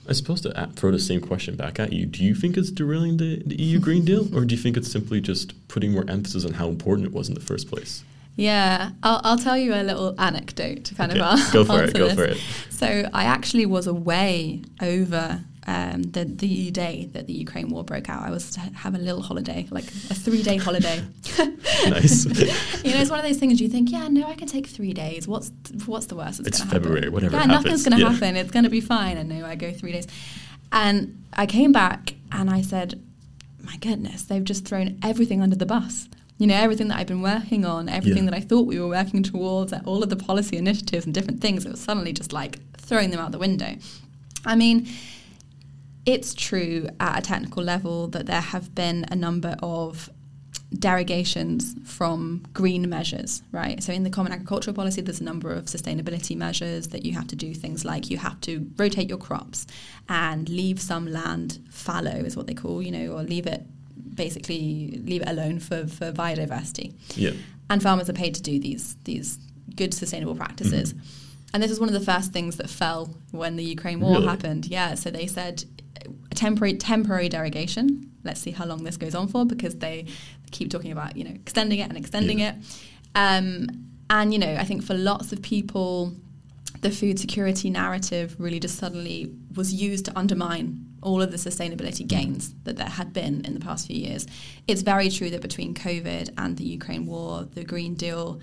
I 0.07 0.13
suppose 0.13 0.41
to 0.41 0.69
throw 0.75 0.91
the 0.91 0.99
same 0.99 1.21
question 1.21 1.55
back 1.55 1.79
at 1.79 1.93
you, 1.93 2.05
do 2.05 2.23
you 2.23 2.35
think 2.35 2.57
it's 2.57 2.71
derailing 2.71 3.17
the, 3.17 3.41
the 3.45 3.55
EU 3.55 3.79
Green 3.79 4.03
Deal, 4.03 4.35
or 4.35 4.45
do 4.45 4.55
you 4.55 4.61
think 4.61 4.77
it's 4.77 4.91
simply 4.91 5.21
just 5.21 5.67
putting 5.67 5.91
more 5.91 6.05
emphasis 6.09 6.45
on 6.45 6.53
how 6.53 6.67
important 6.67 7.07
it 7.07 7.13
was 7.13 7.29
in 7.29 7.35
the 7.35 7.41
first 7.41 7.69
place? 7.69 8.03
Yeah, 8.35 8.91
I'll, 9.03 9.21
I'll 9.23 9.37
tell 9.37 9.57
you 9.57 9.73
a 9.75 9.83
little 9.83 10.19
anecdote 10.19 10.85
to 10.85 10.95
kind 10.95 11.11
Okay, 11.11 11.21
of 11.21 11.53
go 11.53 11.63
for 11.63 11.83
it, 11.83 11.93
go 11.93 12.07
this. 12.07 12.15
for 12.15 12.23
it. 12.25 12.37
So 12.69 13.09
I 13.13 13.25
actually 13.25 13.65
was 13.67 13.85
away 13.85 14.63
over 14.81 15.41
um, 15.67 16.01
the 16.03 16.25
the 16.25 16.71
day 16.71 17.09
that 17.13 17.27
the 17.27 17.33
Ukraine 17.33 17.69
war 17.69 17.83
broke 17.83 18.09
out. 18.09 18.23
I 18.23 18.31
was 18.31 18.51
to 18.51 18.59
have 18.59 18.95
a 18.95 18.97
little 18.97 19.21
holiday, 19.21 19.67
like 19.69 19.85
a 19.85 20.15
three 20.15 20.41
day 20.43 20.57
holiday. 20.57 21.01
Nice. 21.87 22.25
you 22.83 22.91
know, 22.93 22.99
it's 23.01 23.09
one 23.09 23.19
of 23.19 23.25
those 23.25 23.37
things 23.37 23.59
you 23.59 23.67
think, 23.67 23.91
yeah, 23.91 24.07
no, 24.07 24.25
I 24.27 24.35
can 24.35 24.47
take 24.47 24.67
three 24.67 24.93
days. 24.93 25.27
What's 25.27 25.51
what's 25.85 26.05
the 26.05 26.15
worst? 26.15 26.39
It's 26.47 26.59
happen? 26.59 26.71
February, 26.81 27.09
whatever 27.09 27.35
Yeah, 27.35 27.41
happens, 27.43 27.63
nothing's 27.65 27.83
going 27.83 27.97
to 27.97 28.03
yeah. 28.03 28.11
happen. 28.11 28.35
It's 28.37 28.51
going 28.51 28.63
to 28.63 28.69
be 28.69 28.79
fine. 28.81 29.17
And 29.17 29.27
no, 29.29 29.45
I 29.45 29.55
go 29.55 29.71
three 29.73 29.91
days. 29.91 30.07
And 30.71 31.23
I 31.33 31.45
came 31.45 31.71
back 31.71 32.15
and 32.31 32.49
I 32.49 32.61
said, 32.61 33.01
my 33.61 33.75
goodness, 33.77 34.23
they've 34.23 34.43
just 34.43 34.65
thrown 34.65 34.97
everything 35.03 35.41
under 35.41 35.55
the 35.57 35.65
bus. 35.65 36.07
You 36.37 36.47
know, 36.47 36.55
everything 36.55 36.87
that 36.89 36.97
I've 36.97 37.07
been 37.07 37.21
working 37.21 37.63
on, 37.65 37.87
everything 37.87 38.25
Yeah. 38.25 38.31
that 38.31 38.37
I 38.37 38.41
thought 38.41 38.65
we 38.67 38.79
were 38.79 38.87
working 38.87 39.23
towards, 39.23 39.71
all 39.85 40.03
of 40.03 40.09
the 40.09 40.15
policy 40.15 40.57
initiatives 40.57 41.05
and 41.05 41.13
different 41.13 41.41
things, 41.41 41.65
it 41.65 41.71
was 41.71 41.79
suddenly 41.79 42.11
just 42.11 42.33
like 42.33 42.59
throwing 42.77 43.11
them 43.11 43.19
out 43.19 43.31
the 43.31 43.37
window. 43.39 43.75
I 44.45 44.55
mean, 44.55 44.87
it's 46.05 46.33
true 46.33 46.89
at 46.99 47.19
a 47.19 47.21
technical 47.21 47.63
level 47.63 48.07
that 48.09 48.25
there 48.25 48.41
have 48.41 48.75
been 48.75 49.05
a 49.09 49.15
number 49.15 49.55
of 49.61 50.09
derogations 50.77 51.75
from 51.85 52.43
green 52.53 52.89
measures, 52.89 53.43
right? 53.51 53.81
So 53.81 53.93
in 53.93 54.03
the 54.03 54.09
Common 54.09 54.31
Agricultural 54.33 54.73
Policy, 54.75 55.01
there's 55.01 55.21
a 55.21 55.23
number 55.23 55.53
of 55.53 55.65
sustainability 55.65 56.35
measures 56.35 56.87
that 56.87 57.05
you 57.05 57.13
have 57.13 57.27
to 57.27 57.35
do 57.35 57.53
things 57.53 57.85
like 57.85 58.09
you 58.09 58.17
have 58.17 58.41
to 58.41 58.69
rotate 58.77 59.07
your 59.07 59.19
crops 59.19 59.67
and 60.09 60.49
leave 60.49 60.81
some 60.81 61.05
land 61.07 61.59
fallow, 61.69 62.11
is 62.15 62.35
what 62.35 62.47
they 62.47 62.55
call, 62.55 62.81
you 62.81 62.91
know, 62.91 63.13
or 63.13 63.21
leave 63.23 63.45
it 63.45 63.65
basically 64.15 65.01
leave 65.05 65.21
it 65.21 65.29
alone 65.29 65.59
for, 65.59 65.87
for 65.87 66.11
biodiversity. 66.11 66.93
yeah. 67.15 67.31
And 67.69 67.81
farmers 67.81 68.09
are 68.09 68.13
paid 68.13 68.35
to 68.35 68.41
do 68.41 68.59
these 68.59 68.95
these 69.05 69.39
good 69.75 69.93
sustainable 69.93 70.35
practices. 70.35 70.93
And 71.53 71.63
this 71.63 71.71
is 71.71 71.79
one 71.79 71.87
of 71.89 71.93
the 71.93 72.05
first 72.13 72.33
things 72.33 72.57
that 72.57 72.69
fell 72.69 73.15
when 73.31 73.55
the 73.55 73.63
Ukraine 73.63 73.99
war 73.99 74.15
Really? 74.15 74.27
happened. 74.27 74.65
Yeah, 74.67 74.95
so 74.95 75.09
they 75.09 75.27
said 75.27 75.63
a 76.31 76.35
temporary 76.35 76.73
temporary 76.75 77.29
derogation. 77.29 78.11
Let's 78.23 78.41
see 78.41 78.51
how 78.51 78.65
long 78.65 78.83
this 78.83 78.97
goes 78.97 79.15
on 79.15 79.27
for 79.27 79.45
because 79.45 79.75
they 79.75 80.05
keep 80.51 80.69
talking 80.69 80.91
about 80.91 81.15
you 81.17 81.23
know 81.23 81.31
extending 81.31 81.79
it 81.79 81.87
and 81.89 81.97
extending 81.97 82.39
Yeah. 82.39 82.55
it. 82.55 82.55
Um, 83.15 83.69
and 84.09 84.33
you 84.33 84.39
know, 84.39 84.53
I 84.55 84.65
think 84.65 84.83
for 84.83 84.93
lots 84.93 85.31
of 85.31 85.41
people, 85.41 86.13
the 86.83 86.91
food 86.91 87.17
security 87.19 87.69
narrative 87.69 88.35
really 88.39 88.59
just 88.59 88.77
suddenly 88.77 89.31
was 89.55 89.73
used 89.73 90.05
to 90.05 90.17
undermine 90.17 90.85
all 91.01 91.21
of 91.21 91.31
the 91.31 91.37
sustainability 91.37 92.05
gains 92.07 92.53
that 92.63 92.77
there 92.77 92.87
had 92.99 93.11
been 93.11 93.43
in 93.45 93.53
the 93.53 93.59
past 93.59 93.87
few 93.87 93.97
years. 93.97 94.25
It's 94.67 94.81
very 94.83 95.09
true 95.09 95.29
that 95.31 95.41
between 95.41 95.73
COVID 95.73 96.29
and 96.37 96.55
the 96.57 96.63
Ukraine 96.63 97.05
war, 97.05 97.47
the 97.53 97.63
Green 97.63 97.93
Deal, 97.95 98.39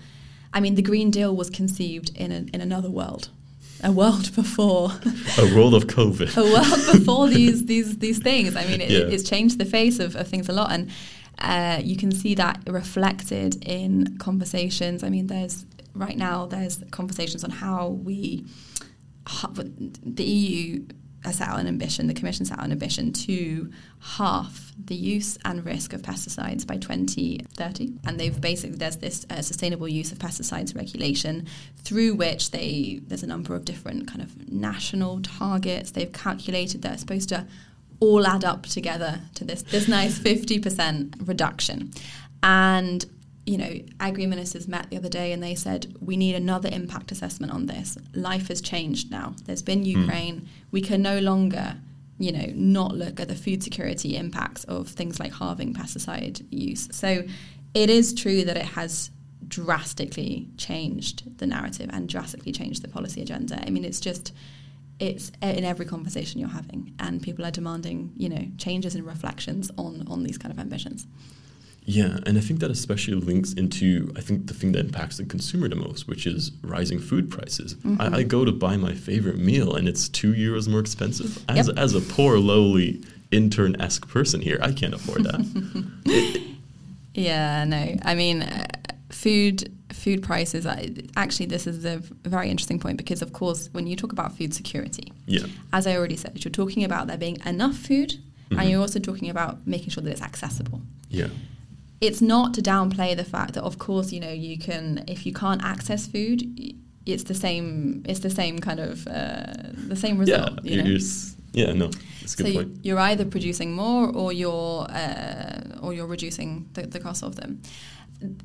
I 0.53 0.59
mean, 0.59 0.75
the 0.75 0.81
Green 0.91 1.09
Deal 1.11 1.35
was 1.35 1.49
conceived 1.49 2.15
in, 2.15 2.31
a, 2.31 2.45
in 2.53 2.61
another 2.61 2.89
world, 2.91 3.29
a 3.83 3.91
world 3.91 4.33
before. 4.41 4.91
A 5.39 5.55
world 5.55 5.73
of 5.73 5.85
COVID. 5.87 6.37
a 6.37 6.43
world 6.55 6.99
before 6.99 7.27
these 7.37 7.65
these 7.65 7.97
these 7.97 8.19
things. 8.19 8.55
I 8.55 8.65
mean, 8.65 8.79
it, 8.81 8.91
Yeah. 8.91 9.13
it's 9.13 9.27
changed 9.27 9.57
the 9.57 9.65
face 9.65 9.97
of, 9.99 10.15
of 10.15 10.27
things 10.27 10.47
a 10.49 10.53
lot, 10.53 10.71
and 10.71 10.89
uh, 11.39 11.79
you 11.83 11.95
can 11.97 12.11
see 12.11 12.35
that 12.35 12.59
reflected 12.67 13.51
in 13.67 14.17
conversations. 14.19 15.03
I 15.03 15.09
mean, 15.09 15.25
there's 15.27 15.65
right 15.93 16.17
now 16.17 16.45
there's 16.45 16.83
conversations 16.91 17.43
on 17.43 17.49
how 17.49 17.87
we 17.87 18.45
the 20.03 20.23
EU 20.23 20.85
has 21.23 21.37
set 21.37 21.47
out 21.47 21.59
an 21.59 21.67
ambition, 21.67 22.07
the 22.07 22.13
Commission 22.13 22.45
set 22.45 22.57
out 22.57 22.65
an 22.65 22.71
ambition 22.71 23.13
to 23.13 23.71
half 23.99 24.71
the 24.83 24.95
use 24.95 25.37
and 25.45 25.63
risk 25.65 25.93
of 25.93 26.01
pesticides 26.01 26.65
by 26.65 26.77
2030. 26.77 27.93
And 28.05 28.19
they've 28.19 28.39
basically, 28.39 28.77
there's 28.77 28.97
this 28.97 29.25
uh, 29.29 29.41
sustainable 29.41 29.87
use 29.87 30.11
of 30.11 30.17
pesticides 30.17 30.75
regulation 30.75 31.47
through 31.83 32.15
which 32.15 32.51
they, 32.51 33.01
there's 33.05 33.23
a 33.23 33.27
number 33.27 33.55
of 33.55 33.65
different 33.65 34.07
kind 34.07 34.21
of 34.21 34.51
national 34.51 35.21
targets 35.21 35.91
they've 35.91 36.11
calculated 36.11 36.81
that 36.81 36.95
are 36.95 36.97
supposed 36.97 37.29
to 37.29 37.45
all 37.99 38.25
add 38.25 38.43
up 38.43 38.65
together 38.65 39.21
to 39.35 39.45
this, 39.45 39.61
this 39.61 39.87
nice 39.87 40.17
50% 40.17 41.27
reduction. 41.27 41.91
And 42.41 43.05
you 43.45 43.57
know, 43.57 43.79
agri 43.99 44.25
ministers 44.27 44.67
met 44.67 44.89
the 44.89 44.97
other 44.97 45.09
day 45.09 45.31
and 45.31 45.41
they 45.41 45.55
said 45.55 45.93
we 45.99 46.15
need 46.15 46.35
another 46.35 46.69
impact 46.71 47.11
assessment 47.11 47.51
on 47.51 47.65
this. 47.65 47.97
Life 48.13 48.49
has 48.49 48.61
changed 48.61 49.09
now. 49.09 49.35
There's 49.45 49.63
been 49.63 49.79
hmm. 49.79 50.01
Ukraine. 50.01 50.47
We 50.71 50.81
can 50.81 51.01
no 51.01 51.19
longer, 51.19 51.77
you 52.19 52.31
know, 52.31 52.51
not 52.53 52.95
look 52.95 53.19
at 53.19 53.27
the 53.27 53.35
food 53.35 53.63
security 53.63 54.15
impacts 54.15 54.63
of 54.65 54.87
things 54.87 55.19
like 55.19 55.33
halving 55.33 55.73
pesticide 55.73 56.45
use. 56.51 56.87
So 56.91 57.23
it 57.73 57.89
is 57.89 58.13
true 58.13 58.43
that 58.43 58.57
it 58.57 58.65
has 58.65 59.11
drastically 59.47 60.47
changed 60.57 61.37
the 61.39 61.47
narrative 61.47 61.89
and 61.91 62.07
drastically 62.07 62.51
changed 62.51 62.83
the 62.83 62.87
policy 62.87 63.21
agenda. 63.21 63.61
I 63.65 63.69
mean, 63.69 63.83
it's 63.83 63.99
just 63.99 64.33
it's 64.99 65.31
in 65.41 65.65
every 65.65 65.87
conversation 65.87 66.39
you're 66.39 66.49
having, 66.49 66.93
and 66.99 67.23
people 67.23 67.43
are 67.43 67.51
demanding, 67.51 68.13
you 68.15 68.29
know, 68.29 68.45
changes 68.57 68.93
and 68.93 69.03
reflections 69.03 69.71
on 69.77 70.05
on 70.07 70.23
these 70.23 70.37
kind 70.37 70.53
of 70.53 70.59
ambitions. 70.59 71.07
Yeah, 71.83 72.19
and 72.27 72.37
I 72.37 72.41
think 72.41 72.59
that 72.59 72.69
especially 72.71 73.15
links 73.15 73.53
into 73.53 74.13
I 74.15 74.21
think 74.21 74.47
the 74.47 74.53
thing 74.53 74.71
that 74.73 74.85
impacts 74.85 75.17
the 75.17 75.25
consumer 75.25 75.67
the 75.67 75.75
most, 75.75 76.07
which 76.07 76.27
is 76.27 76.51
rising 76.63 76.99
food 76.99 77.29
prices. 77.31 77.75
I, 77.99 78.17
I 78.19 78.23
go 78.23 78.45
to 78.45 78.51
buy 78.51 78.77
my 78.77 78.93
favorite 78.93 79.37
meal 79.39 79.75
and 79.75 79.87
it's 79.87 80.07
two 80.07 80.31
euros 80.33 80.67
more 80.69 80.79
expensive. 80.79 81.43
As 81.49 81.67
Yep. 81.67 81.77
as 81.77 81.95
a 81.95 82.01
poor 82.01 82.37
lowly 82.37 83.01
intern 83.31 83.79
esque 83.81 84.07
person 84.07 84.41
here, 84.41 84.59
I 84.61 84.71
can't 84.73 84.93
afford 84.93 85.23
that. 85.23 86.41
Yeah, 87.13 87.65
no. 87.65 87.95
I 88.03 88.15
mean, 88.15 88.41
uh, 88.43 88.65
food 89.09 89.71
food 89.91 90.23
prices. 90.23 90.65
I, 90.65 90.89
actually, 91.17 91.47
this 91.47 91.67
is 91.67 91.83
a 91.83 91.97
very 92.23 92.49
interesting 92.49 92.79
point 92.79 92.97
because, 92.97 93.21
of 93.21 93.33
course, 93.33 93.67
when 93.73 93.85
you 93.85 93.95
talk 93.97 94.13
about 94.13 94.37
food 94.37 94.53
security, 94.53 95.11
yeah, 95.25 95.45
as 95.73 95.87
I 95.87 95.97
already 95.97 96.15
said, 96.15 96.43
you're 96.45 96.51
talking 96.51 96.83
about 96.85 97.07
there 97.07 97.17
being 97.17 97.37
enough 97.45 97.75
food, 97.75 98.15
and 98.49 98.69
you're 98.69 98.79
also 98.79 98.99
talking 98.99 99.29
about 99.29 99.65
making 99.67 99.89
sure 99.89 100.03
that 100.03 100.11
it's 100.11 100.21
accessible. 100.21 100.81
yeah, 101.09 101.27
It's 102.01 102.21
not 102.21 102.53
to 102.55 102.61
downplay 102.61 103.15
the 103.15 103.23
fact 103.23 103.53
that, 103.53 103.63
of 103.63 103.77
course, 103.77 104.11
you 104.11 104.19
know, 104.19 104.31
you 104.31 104.57
can 104.57 105.03
if 105.07 105.25
you 105.25 105.33
can't 105.33 105.63
access 105.63 106.07
food. 106.07 106.41
It's 107.05 107.23
the 107.23 107.33
same. 107.33 108.03
It's 108.07 108.19
the 108.19 108.29
same 108.29 108.59
kind 108.59 108.79
of 108.79 109.07
uh, 109.07 109.53
the 109.87 109.95
same 109.95 110.17
result. 110.19 110.63
you 110.63 110.81
you're- 110.81 110.93
know? 110.93 110.99
yeah, 111.53 111.73
no, 111.73 111.87
that's 112.21 112.33
a 112.33 112.37
So 112.37 112.43
good 112.43 112.53
you- 112.53 112.59
point. 112.59 112.77
you're 112.83 112.99
either 112.99 113.25
producing 113.25 113.73
more 113.73 114.09
or 114.15 114.31
you're 114.33 114.85
uh, 114.89 115.79
or 115.81 115.93
you're 115.93 116.07
reducing 116.07 116.67
the, 116.73 116.83
the 116.87 116.99
cost 116.99 117.23
of 117.23 117.35
them. 117.35 117.61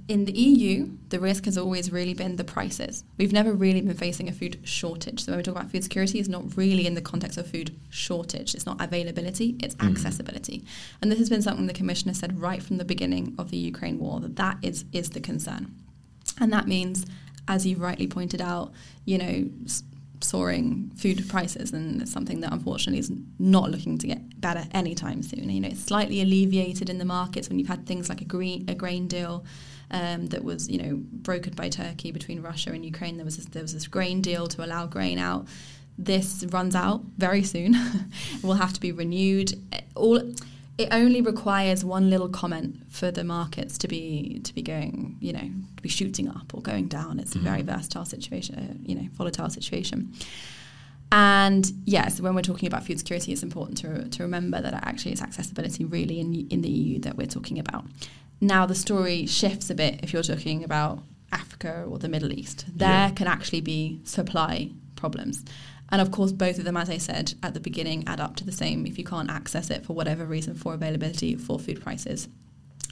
In 0.09 0.25
the 0.25 0.33
EU, 0.33 0.91
the 1.09 1.21
risk 1.21 1.45
has 1.45 1.59
always 1.59 1.93
really 1.93 2.15
been 2.15 2.37
the 2.37 2.45
prices. 2.45 3.05
We've 3.19 3.33
never 3.33 3.53
really 3.53 3.81
been 3.81 3.97
facing 3.97 4.29
a 4.29 4.33
food 4.33 4.61
shortage. 4.65 5.25
So 5.25 5.33
when 5.33 5.39
we 5.39 5.43
talk 5.43 5.55
about 5.55 5.71
food 5.71 5.83
security, 5.83 6.19
it's 6.19 6.29
not 6.29 6.57
really 6.57 6.87
in 6.87 6.95
the 6.95 7.03
context 7.03 7.37
of 7.37 7.47
food 7.47 7.77
shortage. 7.91 8.55
It's 8.55 8.67
not 8.67 8.81
availability, 8.81 9.57
it's 9.63 9.75
mm. 9.75 9.91
accessibility. 9.91 10.65
And 11.01 11.11
this 11.11 11.19
has 11.19 11.29
been 11.29 11.43
something 11.43 11.67
the 11.67 11.75
Commissioner 11.75 12.15
said 12.15 12.41
right 12.41 12.63
from 12.63 12.79
the 12.79 12.85
beginning 12.85 13.35
of 13.39 13.51
the 13.51 13.59
Ukraine 13.59 13.99
war 13.99 14.21
that 14.21 14.37
that 14.37 14.59
is 14.63 14.85
is 14.93 15.11
the 15.11 15.21
concern. 15.21 15.75
And 16.41 16.53
that 16.53 16.67
means, 16.67 17.07
as 17.49 17.67
you 17.67 17.77
rightly 17.77 18.07
pointed 18.07 18.41
out, 18.41 18.73
you 19.05 19.19
know, 19.19 19.49
soaring 20.21 20.91
food 20.97 21.29
prices, 21.29 21.73
and 21.73 22.03
it's 22.03 22.13
something 22.13 22.41
that 22.41 22.53
unfortunately 22.53 22.99
is 22.99 23.13
not 23.39 23.71
looking 23.71 23.99
to 23.99 24.07
get 24.07 24.41
better 24.41 24.65
anytime 24.73 25.23
soon. 25.23 25.49
You 25.51 25.61
know, 25.61 25.69
it's 25.69 25.83
slightly 25.83 26.21
alleviated 26.21 26.91
in 26.91 26.99
the 26.99 27.05
markets 27.05 27.49
when 27.49 27.59
you've 27.59 27.69
had 27.69 27.87
things 27.87 28.09
like 28.09 28.21
a 28.21 28.25
green 28.25 28.69
a 28.69 28.75
grain 28.75 29.09
deal. 29.09 29.45
Um, 29.89 30.27
that 30.31 30.43
was, 30.43 30.69
you 30.69 30.79
know, 30.79 31.01
brokered 31.23 31.55
by 31.55 31.69
Turkey 31.69 32.11
between 32.11 32.43
Russia 32.43 32.73
and 32.73 32.85
Ukraine. 32.85 33.19
There 33.19 33.25
was 33.25 33.37
this, 33.37 33.47
there 33.47 33.63
was 33.63 33.73
this 33.73 33.87
grain 33.87 34.21
deal 34.21 34.49
to 34.49 34.65
allow 34.65 34.87
grain 34.87 35.17
out. 35.17 35.47
This 35.97 36.45
runs 36.51 36.75
out 36.75 37.03
very 37.17 37.45
soon. 37.45 37.77
Will 38.43 38.55
have 38.55 38.73
to 38.73 38.81
be 38.81 38.91
renewed. 38.91 39.53
All 39.95 40.21
it 40.79 40.89
only 40.93 41.21
requires 41.23 41.85
one 41.85 42.11
little 42.11 42.29
comment 42.29 42.77
for 42.91 43.11
the 43.11 43.25
markets 43.25 43.79
to 43.79 43.89
be 43.89 44.41
to 44.45 44.55
be 44.55 44.63
going, 44.63 45.17
you 45.21 45.33
know, 45.33 45.49
to 45.77 45.83
be 45.83 45.89
shooting 45.89 46.29
up 46.29 46.53
or 46.55 46.61
going 46.63 46.87
down. 46.89 47.19
It's 47.19 47.35
a 47.35 47.39
very 47.39 47.63
versatile 47.63 48.05
situation, 48.05 48.55
uh, 48.59 48.75
you 48.85 48.95
know, 48.95 49.09
volatile 49.15 49.49
situation. 49.51 50.13
And 51.13 51.71
yes, 51.85 52.21
when 52.21 52.35
we're 52.35 52.43
talking 52.43 52.67
about 52.67 52.85
food 52.87 52.99
security, 52.99 53.33
it's 53.33 53.43
important 53.43 53.79
to, 53.79 54.09
to 54.09 54.23
remember 54.23 54.61
that 54.61 54.75
actually 54.75 55.13
it's 55.13 55.23
accessibility 55.23 55.85
really 55.85 56.19
in, 56.21 56.47
in 56.49 56.63
the 56.63 56.69
EU 56.69 56.99
that 57.01 57.17
we're 57.17 57.27
talking 57.29 57.59
about. 57.59 57.85
Now, 58.41 58.67
the 58.67 58.75
story 58.75 59.25
shifts 59.27 59.71
a 59.71 59.75
bit 59.75 60.01
if 60.03 60.13
you're 60.13 60.23
talking 60.25 60.65
about 60.65 60.99
Africa 61.33 61.85
or 61.89 61.99
the 61.99 62.09
Middle 62.09 62.33
East. 62.33 62.67
There 62.75 62.89
Yeah. 62.91 63.11
can 63.11 63.29
actually 63.29 63.61
be 63.61 64.01
supply 64.05 64.71
problems. 64.97 65.45
And 65.91 66.01
of 66.01 66.11
course, 66.11 66.33
both 66.33 66.59
of 66.59 66.65
them, 66.65 66.77
as 66.77 66.91
I 66.91 66.99
said 66.99 67.35
at 67.43 67.55
the 67.55 67.61
beginning, 67.61 68.05
add 68.07 68.21
up 68.21 68.37
to 68.37 68.45
the 68.45 68.53
same 68.53 68.87
if 68.87 68.99
you 68.99 69.05
can't 69.05 69.31
access 69.31 69.71
it 69.71 69.85
for 69.85 69.93
whatever 69.93 70.25
reason 70.25 70.55
for 70.55 70.75
availability 70.75 71.37
for 71.37 71.59
food 71.59 71.81
prices. 71.81 72.29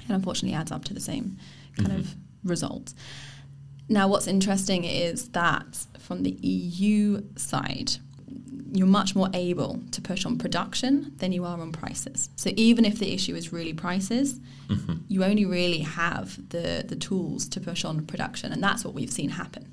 It 0.09 0.13
unfortunately 0.13 0.57
adds 0.57 0.71
up 0.71 0.85
to 0.87 0.95
the 0.95 1.01
same 1.01 1.39
kind 1.77 1.93
of 1.93 2.15
result. 2.45 2.95
Now, 3.89 4.09
what's 4.09 4.27
interesting 4.27 4.85
is 4.85 5.31
that 5.31 5.87
from 5.99 6.23
the 6.23 6.31
EU 6.31 7.23
side, 7.37 7.93
you're 8.73 8.87
much 8.87 9.15
more 9.15 9.29
able 9.35 9.81
to 9.93 10.01
push 10.01 10.25
on 10.27 10.37
production 10.39 11.13
than 11.19 11.33
you 11.33 11.45
are 11.45 11.61
on 11.61 11.71
prices. 11.71 12.29
So 12.37 12.51
even 12.57 12.85
if 12.85 12.99
the 12.99 13.13
issue 13.13 13.35
is 13.35 13.53
really 13.53 13.73
prices, 13.73 14.41
mm-hmm. 14.69 14.95
you 15.09 15.23
only 15.23 15.45
really 15.45 15.81
have 15.81 16.49
the 16.51 16.85
the 16.87 16.97
tools 16.97 17.49
to 17.51 17.61
push 17.61 17.85
on 17.85 18.05
production, 18.07 18.53
and 18.53 18.63
that's 18.63 18.85
what 18.85 18.95
we've 18.95 19.13
seen 19.13 19.31
happen. 19.31 19.73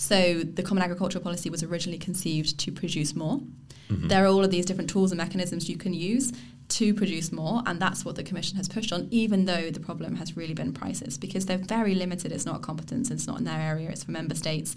So 0.00 0.44
the 0.44 0.62
Common 0.62 0.82
Agricultural 0.82 1.22
Policy 1.22 1.50
was 1.50 1.62
originally 1.62 1.98
conceived 1.98 2.58
to 2.60 2.72
produce 2.72 3.14
more. 3.14 3.38
Mm-hmm. 3.90 4.08
There 4.08 4.24
are 4.24 4.28
all 4.28 4.42
of 4.42 4.50
these 4.50 4.64
different 4.64 4.88
tools 4.88 5.12
and 5.12 5.18
mechanisms 5.18 5.68
you 5.68 5.76
can 5.76 5.92
use 5.92 6.32
to 6.68 6.94
produce 6.94 7.30
more, 7.30 7.62
and 7.66 7.78
that's 7.78 8.02
what 8.02 8.16
the 8.16 8.22
Commission 8.22 8.56
has 8.56 8.66
pushed 8.66 8.94
on, 8.94 9.08
even 9.10 9.44
though 9.44 9.70
the 9.70 9.78
problem 9.78 10.16
has 10.16 10.38
really 10.38 10.54
been 10.54 10.72
prices, 10.72 11.18
because 11.18 11.44
they're 11.44 11.58
very 11.58 11.94
limited. 11.94 12.32
It's 12.32 12.46
not 12.46 12.56
a 12.56 12.60
competence, 12.60 13.10
it's 13.10 13.26
not 13.26 13.40
in 13.40 13.44
their 13.44 13.60
area, 13.60 13.90
it's 13.90 14.02
for 14.02 14.10
member 14.12 14.34
states. 14.34 14.74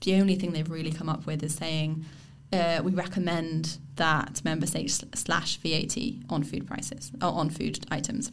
The 0.00 0.14
only 0.14 0.36
thing 0.36 0.52
they've 0.52 0.70
really 0.70 0.90
come 0.90 1.10
up 1.10 1.26
with 1.26 1.42
is 1.42 1.54
saying 1.54 2.06
uh, 2.50 2.80
we 2.82 2.92
recommend 2.92 3.76
that 3.96 4.42
member 4.42 4.66
states 4.66 5.04
slash 5.14 5.58
VAT 5.58 5.98
on 6.30 6.44
food 6.44 6.66
prices 6.66 7.12
or 7.20 7.28
on 7.28 7.50
food 7.50 7.84
items. 7.90 8.32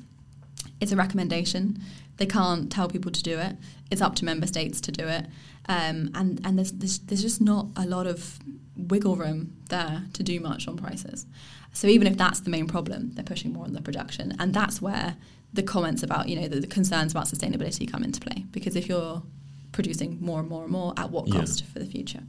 It's 0.82 0.92
a 0.92 0.96
recommendation. 0.96 1.82
They 2.18 2.26
can't 2.26 2.72
tell 2.72 2.88
people 2.88 3.12
to 3.12 3.24
do 3.24 3.38
it. 3.38 3.56
It's 3.92 4.02
up 4.02 4.16
to 4.16 4.26
member 4.26 4.48
states 4.48 4.82
to 4.82 4.92
do 4.92 5.08
it, 5.08 5.26
um, 5.68 6.12
and 6.14 6.42
and 6.44 6.58
there's, 6.58 6.72
there's 6.72 7.00
there's 7.00 7.22
just 7.22 7.42
not 7.42 7.68
a 7.76 7.86
lot 7.86 8.08
of 8.08 8.40
wiggle 8.76 9.16
room 9.16 9.54
there 9.70 10.04
to 10.14 10.24
do 10.24 10.40
much 10.40 10.68
on 10.68 10.78
prices. 10.78 11.26
So 11.74 11.88
even 11.88 12.08
if 12.08 12.18
that's 12.18 12.40
the 12.40 12.50
main 12.50 12.68
problem, 12.68 13.12
they're 13.14 13.24
pushing 13.24 13.54
more 13.54 13.66
on 13.66 13.74
the 13.74 13.82
production, 13.82 14.36
and 14.40 14.54
that's 14.54 14.82
where 14.82 15.16
the 15.54 15.64
comments 15.64 16.04
about 16.04 16.30
you 16.30 16.40
know 16.40 16.48
the, 16.48 16.60
the 16.60 16.68
concerns 16.68 17.12
about 17.12 17.26
sustainability 17.26 17.90
come 17.90 18.04
into 18.04 18.20
play. 18.20 18.46
Because 18.52 18.76
if 18.76 18.88
you're 18.88 19.24
producing 19.72 20.18
more 20.22 20.40
and 20.40 20.50
more 20.50 20.64
and 20.64 20.72
more, 20.72 20.94
at 20.98 21.10
what 21.10 21.30
cost 21.32 21.62
yeah. 21.62 21.68
for 21.74 21.80
the 21.80 21.86
future? 21.86 22.22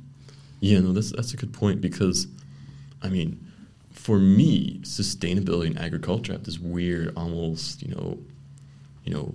Yeah, 0.61 0.81
no, 0.81 0.93
that's 0.93 1.13
that's 1.13 1.33
a 1.33 1.37
good 1.37 1.53
point 1.53 1.81
because, 1.81 2.27
I 3.03 3.09
mean, 3.09 3.51
for 3.93 4.19
me, 4.19 4.81
sustainability 4.83 5.69
in 5.69 5.79
agriculture 5.79 6.33
have 6.33 6.45
this 6.45 6.59
weird, 6.59 7.15
almost 7.17 7.83
you 7.83 7.95
know, 7.95 8.19
you 9.11 9.17
know, 9.17 9.35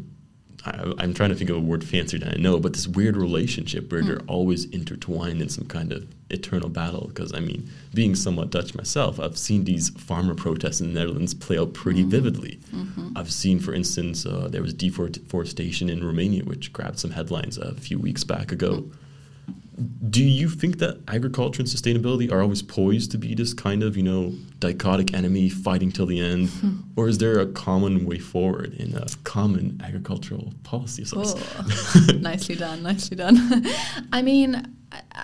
I, 0.66 1.04
am 1.04 1.14
trying 1.14 1.30
to 1.30 1.36
think 1.36 1.50
of 1.50 1.58
a 1.58 1.60
word 1.60 1.84
fancier 1.84 2.20
than 2.20 2.30
I 2.30 2.38
know, 2.38 2.60
but 2.60 2.74
this 2.74 2.88
weird 2.88 3.18
relationship 3.18 3.92
where 3.92 4.02
mm. 4.02 4.08
they're 4.08 4.22
always 4.28 4.66
intertwined 4.66 5.42
in 5.42 5.50
some 5.50 5.66
kind 5.66 5.92
of 5.92 6.08
eternal 6.30 6.70
battle. 6.70 7.08
Because 7.10 7.34
I 7.34 7.40
mean, 7.40 7.70
being 7.94 8.16
somewhat 8.16 8.50
Dutch 8.52 8.74
myself, 8.74 9.20
I've 9.20 9.38
seen 9.38 9.66
these 9.66 9.90
farmer 9.90 10.34
protests 10.34 10.82
in 10.82 10.94
the 10.94 11.00
Netherlands 11.00 11.34
play 11.34 11.60
out 11.60 11.74
pretty 11.74 12.02
mm-hmm. 12.02 12.10
vividly. 12.10 12.60
Mm-hmm. 12.74 13.10
I've 13.16 13.32
seen, 13.32 13.60
for 13.60 13.74
instance, 13.74 14.26
uh, 14.26 14.48
there 14.50 14.62
was 14.62 14.74
deforestation 14.74 15.90
in 15.90 16.04
Romania, 16.04 16.44
which 16.46 16.74
grabbed 16.74 17.00
some 17.00 17.12
headlines 17.12 17.58
a 17.58 17.76
few 17.76 18.00
weeks 18.00 18.24
back 18.24 18.52
ago. 18.52 18.72
Mm 18.72 18.92
do 20.10 20.24
you 20.24 20.50
think 20.50 20.80
that 20.80 21.02
agriculture 21.08 21.62
and 21.62 21.70
sustainability 21.70 22.32
are 22.32 22.42
always 22.42 22.62
poised 22.62 23.12
to 23.12 23.18
be 23.18 23.36
this 23.36 23.54
kind 23.54 23.84
of 23.84 23.98
you 23.98 24.04
know 24.04 24.34
dichotic 24.60 25.14
enemy 25.14 25.50
fighting 25.50 25.92
till 25.92 26.06
the 26.06 26.20
end 26.20 26.50
hmm. 26.50 26.80
or 26.96 27.08
is 27.08 27.18
there 27.18 27.40
a 27.40 27.48
common 27.48 28.06
way 28.06 28.18
forward 28.18 28.74
in 28.76 28.96
a 28.96 29.06
common 29.24 29.80
agricultural 29.84 30.54
policy 30.64 31.04
oh, 31.16 32.16
nicely 32.20 32.56
done 32.56 32.82
nicely 32.84 33.18
done 33.18 33.38
i 34.14 34.22
mean 34.22 34.74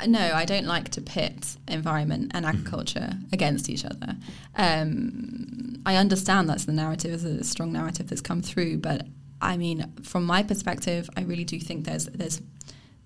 no 0.05 0.19
i 0.33 0.43
don't 0.43 0.65
like 0.65 0.89
to 0.89 0.99
pit 1.01 1.55
environment 1.69 2.31
and 2.33 2.45
mm-hmm. 2.45 2.57
agriculture 2.57 3.09
mm-hmm. 3.11 3.33
against 3.33 3.69
each 3.69 3.85
other 3.85 4.17
um, 4.57 5.81
i 5.85 5.95
understand 5.95 6.49
that's 6.49 6.65
the 6.65 6.73
narrative 6.73 7.13
is 7.13 7.23
a 7.23 7.43
strong 7.43 7.71
narrative 7.71 8.09
that's 8.09 8.21
come 8.21 8.41
through 8.41 8.77
but 8.77 9.07
i 9.41 9.55
mean 9.55 9.89
from 10.03 10.25
my 10.25 10.43
perspective 10.43 11.09
i 11.15 11.21
really 11.21 11.45
do 11.45 11.57
think 11.57 11.85
there's 11.85 12.07
there's 12.07 12.41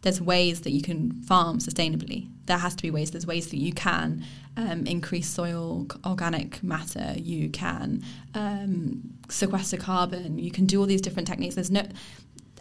there's 0.05 0.21
ways 0.21 0.61
that 0.61 0.69
you 0.69 0.83
can 0.83 1.19
farm 1.23 1.57
sustainably. 1.57 2.29
There 2.45 2.59
has 2.59 2.75
to 2.75 2.83
be 2.83 2.91
ways. 2.91 3.09
There's 3.09 3.25
ways 3.25 3.49
that 3.49 3.57
you 3.57 3.73
can 3.73 4.23
um, 4.55 4.85
increase 4.85 5.27
soil 5.27 5.87
organic 6.05 6.61
matter. 6.61 7.15
You 7.17 7.49
can 7.49 8.03
um, 8.35 9.01
sequester 9.29 9.77
carbon. 9.77 10.37
You 10.37 10.51
can 10.51 10.67
do 10.67 10.79
all 10.79 10.85
these 10.85 11.01
different 11.01 11.27
techniques. 11.27 11.55
There's 11.55 11.71
no 11.71 11.87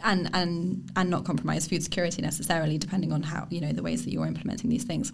and 0.03 0.31
and 0.33 0.91
and 0.97 1.11
not 1.11 1.27
compromise 1.27 1.69
food 1.69 1.83
security 1.83 2.23
necessarily, 2.23 2.79
depending 2.79 3.13
on 3.13 3.23
how 3.23 3.47
you 3.51 3.61
know 3.61 3.73
the 3.73 3.83
ways 3.83 4.05
that 4.05 4.11
you're 4.11 4.27
implementing 4.27 4.71
these 4.71 4.85
things. 4.85 5.13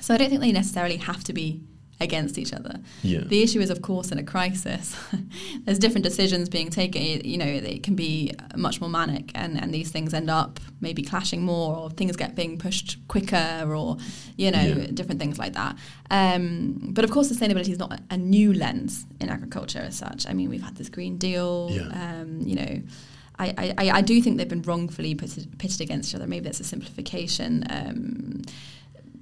So 0.00 0.14
I 0.14 0.16
don't 0.16 0.30
think 0.30 0.40
they 0.40 0.52
necessarily 0.52 0.96
have 0.96 1.22
to 1.24 1.34
be 1.34 1.60
against 2.00 2.38
each 2.38 2.52
other. 2.52 2.78
Yeah. 3.02 3.22
The 3.24 3.42
issue 3.42 3.60
is, 3.60 3.70
of 3.70 3.82
course, 3.82 4.12
in 4.12 4.18
a 4.18 4.22
crisis, 4.22 4.96
there's 5.64 5.78
different 5.78 6.04
decisions 6.04 6.48
being 6.48 6.70
taken. 6.70 7.02
You 7.02 7.38
know, 7.38 7.46
it 7.46 7.82
can 7.82 7.94
be 7.94 8.34
much 8.56 8.80
more 8.80 8.88
manic, 8.88 9.32
and, 9.34 9.60
and 9.60 9.74
these 9.74 9.90
things 9.90 10.14
end 10.14 10.30
up 10.30 10.60
maybe 10.80 11.02
clashing 11.02 11.42
more, 11.42 11.76
or 11.76 11.90
things 11.90 12.16
get 12.16 12.34
being 12.34 12.58
pushed 12.58 12.98
quicker, 13.08 13.74
or 13.74 13.96
you 14.36 14.50
know, 14.50 14.60
yeah. 14.60 14.86
different 14.94 15.20
things 15.20 15.38
like 15.38 15.54
that. 15.54 15.76
Um, 16.10 16.90
but 16.92 17.04
of 17.04 17.10
course, 17.10 17.30
sustainability 17.32 17.70
is 17.70 17.78
not 17.78 18.00
a 18.10 18.16
new 18.16 18.52
lens 18.52 19.04
in 19.20 19.28
agriculture 19.28 19.80
as 19.80 19.96
such. 19.96 20.26
I 20.28 20.32
mean, 20.32 20.50
we've 20.50 20.62
had 20.62 20.76
this 20.76 20.88
Green 20.88 21.18
Deal. 21.18 21.68
Yeah. 21.70 22.20
Um, 22.20 22.40
you 22.40 22.56
know. 22.56 22.82
I, 23.40 23.72
I, 23.78 23.90
I 23.90 24.00
do 24.00 24.20
think 24.20 24.36
they've 24.36 24.48
been 24.48 24.62
wrongfully 24.62 25.14
pitted, 25.14 25.60
pitted 25.60 25.80
against 25.80 26.10
each 26.10 26.16
other. 26.16 26.26
Maybe 26.26 26.46
that's 26.46 26.58
a 26.58 26.64
simplification. 26.64 27.64
Um, 27.70 28.42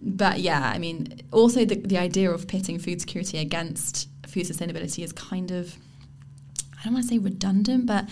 but 0.03 0.41
yeah, 0.41 0.71
I 0.75 0.79
mean, 0.79 1.21
also 1.33 1.65
the, 1.65 1.77
the 1.77 1.99
idea 1.99 2.31
of 2.31 2.47
pitting 2.47 2.79
food 2.79 3.01
security 3.01 3.39
against 3.39 4.09
food 4.27 4.45
sustainability 4.45 5.03
is 5.03 5.13
kind 5.13 5.51
of, 5.51 5.77
I 6.79 6.85
don't 6.85 6.95
want 6.95 7.05
to 7.07 7.15
say 7.15 7.19
redundant, 7.19 7.87
but 7.87 8.09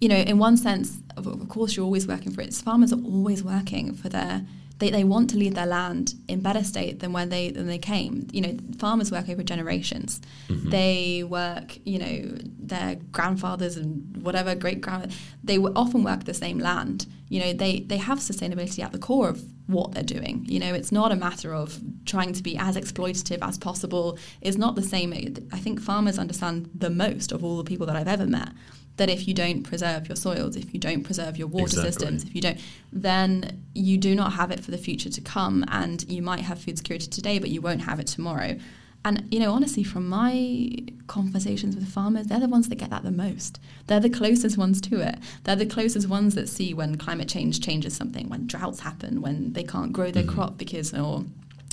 you 0.00 0.08
know, 0.08 0.16
in 0.16 0.38
one 0.38 0.56
sense, 0.56 0.98
of, 1.16 1.26
of 1.26 1.48
course, 1.48 1.76
you're 1.76 1.84
always 1.84 2.06
working 2.06 2.32
for 2.32 2.40
it. 2.40 2.54
Farmers 2.54 2.92
are 2.92 3.02
always 3.02 3.44
working 3.44 3.94
for 3.94 4.08
their 4.08 4.46
they, 4.80 4.90
they 4.90 5.04
want 5.04 5.30
to 5.30 5.36
leave 5.36 5.54
their 5.54 5.66
land 5.66 6.14
in 6.26 6.40
better 6.40 6.64
state 6.64 7.00
than 7.00 7.12
when 7.12 7.28
they 7.28 7.50
than 7.50 7.66
they 7.66 7.78
came. 7.78 8.26
You 8.32 8.40
know, 8.40 8.56
farmers 8.78 9.12
work 9.12 9.28
over 9.28 9.42
generations. 9.42 10.20
Mm-hmm. 10.48 10.70
They 10.70 11.22
work, 11.22 11.78
you 11.84 11.98
know, 11.98 12.38
their 12.58 12.96
grandfathers 13.12 13.76
and 13.76 14.16
whatever 14.22 14.54
great 14.54 14.80
grand 14.80 15.14
they 15.44 15.58
often 15.58 16.02
work 16.02 16.24
the 16.24 16.34
same 16.34 16.58
land. 16.58 17.06
You 17.28 17.40
know, 17.40 17.52
they 17.52 17.80
they 17.80 17.98
have 17.98 18.18
sustainability 18.18 18.82
at 18.82 18.92
the 18.92 18.98
core 18.98 19.28
of 19.28 19.44
what 19.66 19.92
they're 19.92 20.02
doing. 20.02 20.46
You 20.48 20.58
know, 20.58 20.74
it's 20.74 20.90
not 20.90 21.12
a 21.12 21.16
matter 21.16 21.54
of 21.54 21.78
trying 22.06 22.32
to 22.32 22.42
be 22.42 22.56
as 22.56 22.76
exploitative 22.76 23.38
as 23.46 23.58
possible. 23.58 24.18
It's 24.40 24.56
not 24.56 24.74
the 24.74 24.82
same. 24.82 25.12
I 25.52 25.58
think 25.58 25.80
farmers 25.80 26.18
understand 26.18 26.70
the 26.74 26.90
most 26.90 27.32
of 27.32 27.44
all 27.44 27.58
the 27.58 27.64
people 27.64 27.86
that 27.86 27.96
I've 27.96 28.08
ever 28.08 28.26
met 28.26 28.48
that 28.96 29.08
if 29.08 29.26
you 29.26 29.34
don't 29.34 29.62
preserve 29.62 30.08
your 30.08 30.16
soils, 30.16 30.56
if 30.56 30.74
you 30.74 30.80
don't 30.80 31.04
preserve 31.04 31.36
your 31.36 31.48
water 31.48 31.64
exactly. 31.64 31.90
systems, 31.90 32.24
if 32.24 32.34
you 32.34 32.40
don't, 32.40 32.58
then 32.92 33.64
you 33.74 33.96
do 33.96 34.14
not 34.14 34.34
have 34.34 34.50
it 34.50 34.60
for 34.60 34.70
the 34.70 34.78
future 34.78 35.10
to 35.10 35.20
come. 35.20 35.64
And 35.68 36.04
you 36.10 36.22
might 36.22 36.40
have 36.40 36.60
food 36.60 36.78
security 36.78 37.06
today, 37.06 37.38
but 37.38 37.50
you 37.50 37.60
won't 37.60 37.82
have 37.82 37.98
it 38.00 38.06
tomorrow. 38.06 38.58
And, 39.02 39.26
you 39.30 39.40
know, 39.40 39.52
honestly, 39.52 39.82
from 39.82 40.06
my 40.08 40.76
conversations 41.06 41.74
with 41.74 41.88
farmers, 41.88 42.26
they're 42.26 42.40
the 42.40 42.48
ones 42.48 42.68
that 42.68 42.76
get 42.76 42.90
that 42.90 43.02
the 43.02 43.10
most. 43.10 43.58
They're 43.86 43.98
the 43.98 44.10
closest 44.10 44.58
ones 44.58 44.80
to 44.82 45.00
it. 45.00 45.18
They're 45.44 45.56
the 45.56 45.64
closest 45.64 46.06
ones 46.08 46.34
that 46.34 46.50
see 46.50 46.74
when 46.74 46.98
climate 46.98 47.28
change 47.28 47.60
changes 47.60 47.96
something, 47.96 48.28
when 48.28 48.46
droughts 48.46 48.80
happen, 48.80 49.22
when 49.22 49.54
they 49.54 49.62
can't 49.62 49.92
grow 49.92 50.10
their 50.10 50.24
mm-hmm. 50.24 50.34
crop 50.34 50.58
because 50.58 50.92
or 50.92 51.24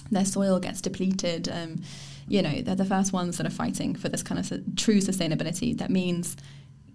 their 0.10 0.24
soil 0.24 0.60
gets 0.60 0.80
depleted. 0.80 1.50
Um, 1.50 1.82
you 2.30 2.42
know, 2.42 2.62
they're 2.62 2.76
the 2.76 2.86
first 2.86 3.12
ones 3.12 3.38
that 3.38 3.48
are 3.48 3.52
fighting 3.52 3.96
for 3.96 4.08
this 4.08 4.24
kind 4.24 4.40
of 4.40 4.46
su- 4.46 4.64
true 4.78 5.00
sustainability. 5.00 5.78
That 5.78 5.90
means 5.90 6.38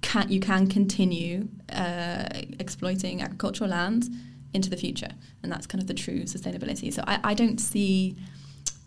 can 0.02 0.28
you 0.28 0.40
can 0.40 0.66
continue 0.66 1.48
uh, 1.72 2.26
exploiting 2.58 3.22
agricultural 3.22 3.70
land 3.70 4.10
into 4.52 4.68
the 4.68 4.76
future, 4.76 5.10
and 5.42 5.50
that's 5.50 5.66
kind 5.66 5.80
of 5.80 5.88
the 5.88 5.94
true 5.94 6.22
sustainability. 6.24 6.92
So 6.92 7.02
I, 7.06 7.20
I 7.24 7.34
don't 7.34 7.58
see 7.58 8.16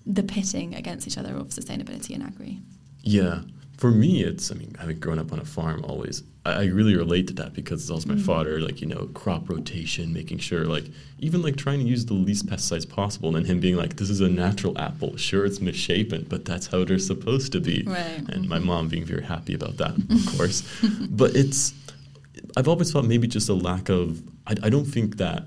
the 0.05 0.23
pitting 0.23 0.75
against 0.75 1.07
each 1.07 1.17
other 1.17 1.35
of 1.35 1.47
sustainability 1.47 2.13
and 2.13 2.23
agri. 2.23 2.61
Yeah, 3.01 3.41
for 3.77 3.91
me, 3.91 4.23
it's, 4.23 4.51
I 4.51 4.55
mean, 4.55 4.73
having 4.79 4.99
grown 4.99 5.19
up 5.19 5.33
on 5.33 5.39
a 5.39 5.45
farm 5.45 5.83
always, 5.83 6.23
I, 6.45 6.51
I 6.51 6.65
really 6.65 6.95
relate 6.95 7.27
to 7.27 7.33
that 7.35 7.53
because 7.53 7.81
it's 7.81 7.91
also 7.91 8.07
my 8.07 8.15
mm-hmm. 8.15 8.23
father, 8.23 8.59
like, 8.61 8.81
you 8.81 8.87
know, 8.87 9.09
crop 9.13 9.49
rotation, 9.49 10.13
making 10.13 10.39
sure, 10.39 10.65
like, 10.65 10.85
even 11.19 11.41
like 11.41 11.57
trying 11.57 11.79
to 11.79 11.85
use 11.85 12.05
the 12.05 12.13
least 12.13 12.45
pesticides 12.45 12.87
possible. 12.87 13.29
And 13.29 13.37
then 13.37 13.45
him 13.45 13.59
being 13.59 13.75
like, 13.75 13.97
this 13.97 14.09
is 14.09 14.21
a 14.21 14.29
natural 14.29 14.77
apple. 14.77 15.17
Sure, 15.17 15.45
it's 15.45 15.59
misshapen, 15.59 16.25
but 16.29 16.45
that's 16.45 16.67
how 16.67 16.85
they're 16.85 16.99
supposed 16.99 17.51
to 17.51 17.59
be. 17.59 17.83
Right. 17.85 18.23
And 18.29 18.47
my 18.47 18.59
mom 18.59 18.87
being 18.87 19.05
very 19.05 19.23
happy 19.23 19.53
about 19.53 19.77
that, 19.77 19.91
of 20.09 20.37
course. 20.37 20.63
but 21.09 21.35
it's, 21.35 21.73
I've 22.55 22.67
always 22.67 22.91
thought 22.91 23.05
maybe 23.05 23.27
just 23.27 23.49
a 23.49 23.53
lack 23.53 23.89
of, 23.89 24.23
I, 24.47 24.55
I 24.63 24.69
don't 24.69 24.85
think 24.85 25.17
that 25.17 25.43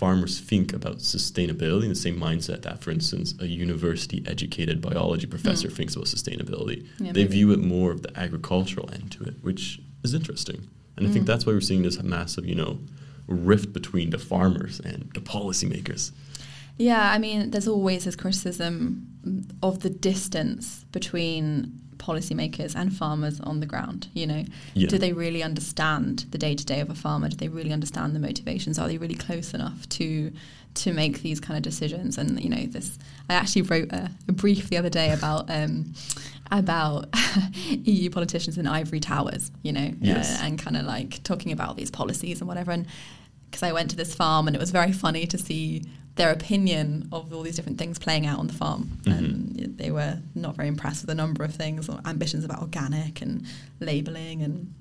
farmers 0.00 0.40
think 0.40 0.72
about 0.72 0.96
sustainability 0.96 1.82
in 1.82 1.90
the 1.90 1.94
same 1.94 2.18
mindset 2.18 2.62
that, 2.62 2.82
for 2.82 2.90
instance, 2.90 3.34
a 3.38 3.46
university 3.46 4.24
educated 4.26 4.80
biology 4.80 5.26
professor 5.26 5.68
mm. 5.68 5.76
thinks 5.76 5.94
about 5.94 6.06
sustainability. 6.06 6.86
Yeah, 6.98 7.12
they 7.12 7.24
maybe. 7.24 7.36
view 7.36 7.52
it 7.52 7.58
more 7.58 7.90
of 7.90 8.00
the 8.00 8.18
agricultural 8.18 8.88
end 8.94 9.12
to 9.12 9.24
it, 9.24 9.34
which 9.42 9.78
is 10.02 10.14
interesting. 10.14 10.68
And 10.96 11.04
mm. 11.04 11.10
I 11.10 11.12
think 11.12 11.24
mm. 11.24 11.26
that's 11.26 11.44
why 11.44 11.52
we're 11.52 11.60
seeing 11.60 11.82
this 11.82 12.02
massive, 12.02 12.46
you 12.46 12.54
know, 12.54 12.78
rift 13.26 13.74
between 13.74 14.08
the 14.08 14.18
farmers 14.18 14.80
and 14.80 15.10
the 15.12 15.20
policymakers. 15.20 16.12
Yeah, 16.78 17.12
I 17.12 17.18
mean, 17.18 17.50
there's 17.50 17.68
always 17.68 18.06
this 18.06 18.16
criticism 18.16 19.06
of 19.62 19.80
the 19.80 19.90
distance 19.90 20.86
between 20.92 21.78
policymakers 22.00 22.74
and 22.74 22.92
farmers 22.92 23.38
on 23.40 23.60
the 23.60 23.66
ground. 23.66 24.08
You 24.14 24.26
know, 24.26 24.44
Yeah. 24.74 24.88
do 24.88 24.98
they 24.98 25.12
really 25.12 25.42
understand 25.42 26.26
the 26.32 26.38
day 26.38 26.54
to 26.56 26.64
day 26.64 26.80
of 26.80 26.90
a 26.90 26.94
farmer? 26.94 27.28
Do 27.28 27.36
they 27.36 27.48
really 27.48 27.72
understand 27.72 28.16
the 28.16 28.20
motivations? 28.20 28.78
Are 28.78 28.88
they 28.88 28.98
really 28.98 29.14
close 29.14 29.54
enough 29.54 29.88
to 29.90 30.32
to 30.72 30.92
make 30.92 31.22
these 31.22 31.40
kind 31.40 31.56
of 31.56 31.62
decisions? 31.62 32.16
And 32.18 32.40
you 32.42 32.48
know, 32.48 32.64
this 32.66 32.98
I 33.28 33.34
actually 33.34 33.62
wrote 33.62 33.92
a, 33.92 34.10
a 34.28 34.32
brief 34.32 34.68
the 34.70 34.76
other 34.78 34.90
day 34.90 35.12
about. 35.12 35.48
Um, 35.50 35.94
about 36.52 37.06
EU 37.84 38.10
politicians 38.10 38.58
in 38.58 38.66
ivory 38.66 38.98
towers, 38.98 39.52
you 39.62 39.72
know, 39.72 39.92
Yes. 40.00 40.40
uh, 40.40 40.44
and 40.46 40.58
kind 40.58 40.76
of 40.76 40.84
like 40.84 41.22
talking 41.22 41.52
about 41.52 41.76
these 41.76 41.92
policies 41.92 42.40
and 42.40 42.48
whatever. 42.48 42.72
And 42.72 42.86
because 43.48 43.62
I 43.62 43.70
went 43.72 43.88
to 43.90 43.96
this 43.96 44.16
farm 44.16 44.48
and 44.48 44.56
it 44.56 44.58
was 44.58 44.72
very 44.72 44.90
funny 44.90 45.26
to 45.28 45.38
see 45.38 45.84
their 46.20 46.30
opinion 46.32 47.08
of 47.12 47.32
all 47.32 47.42
these 47.42 47.56
different 47.56 47.78
things 47.78 47.98
playing 47.98 48.26
out 48.26 48.38
on 48.38 48.46
the 48.46 48.52
farm. 48.52 48.98
Mhm. 49.04 49.18
And 49.18 49.74
they 49.78 49.90
were 49.90 50.18
not 50.34 50.54
very 50.54 50.68
impressed 50.68 51.00
with 51.02 51.10
a 51.10 51.14
number 51.14 51.42
of 51.44 51.54
things, 51.54 51.88
or 51.88 51.98
ambitions 52.04 52.44
about 52.44 52.60
organic 52.60 53.22
and 53.22 53.44
labeling 53.80 54.42
and 54.42 54.72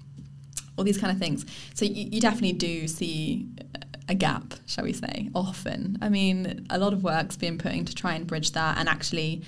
all 0.76 0.84
these 0.84 0.98
kind 0.98 1.12
of 1.14 1.18
things. 1.18 1.46
So 1.76 1.86
you, 1.86 2.10
you 2.12 2.20
definitely 2.20 2.54
do 2.54 2.88
see 2.90 3.48
a 4.10 4.16
gap, 4.16 4.56
shall 4.66 4.84
we 4.84 4.92
say, 4.92 5.30
often. 5.34 5.98
I 6.02 6.10
mean, 6.10 6.66
a 6.70 6.78
lot 6.78 6.92
of 6.92 7.04
work's 7.04 7.38
been 7.38 7.58
put 7.58 7.72
in 7.72 7.86
to 7.86 7.96
try 7.96 8.16
and 8.16 8.28
bridge 8.28 8.52
that, 8.52 8.78
and 8.78 8.90
actually, 8.90 9.42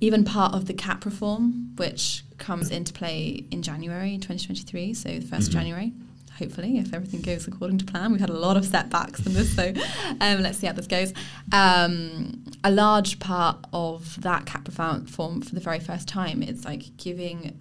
even 0.00 0.24
part 0.24 0.54
of 0.54 0.66
the 0.66 0.74
cap 0.74 1.04
reform, 1.04 1.72
which 1.76 2.24
comes 2.38 2.70
into 2.70 2.92
play 2.92 3.44
in 3.52 3.62
January 3.62 4.18
2023, 4.18 4.92
so 4.92 5.08
the 5.08 5.20
1st 5.20 5.30
Mhm. 5.30 5.46
of 5.46 5.52
January. 5.52 5.92
Hopefully, 6.38 6.78
if 6.78 6.92
everything 6.92 7.22
goes 7.22 7.46
according 7.46 7.78
to 7.78 7.84
plan, 7.84 8.12
we've 8.12 8.20
had 8.20 8.30
a 8.30 8.38
lot 8.38 8.56
of 8.56 8.64
setbacks 8.64 9.24
in 9.24 9.32
this, 9.32 9.54
so 9.54 9.72
um, 10.20 10.42
let's 10.42 10.58
see 10.58 10.66
how 10.66 10.72
this 10.72 10.86
goes. 10.86 11.12
Um, 11.52 12.44
a 12.62 12.70
large 12.70 13.18
part 13.18 13.58
of 13.72 14.20
that 14.22 14.46
cap 14.46 14.68
reform 14.68 15.40
for 15.40 15.54
the 15.54 15.60
very 15.60 15.80
first 15.80 16.08
time 16.08 16.42
is 16.42 16.64
like 16.64 16.96
giving 16.96 17.60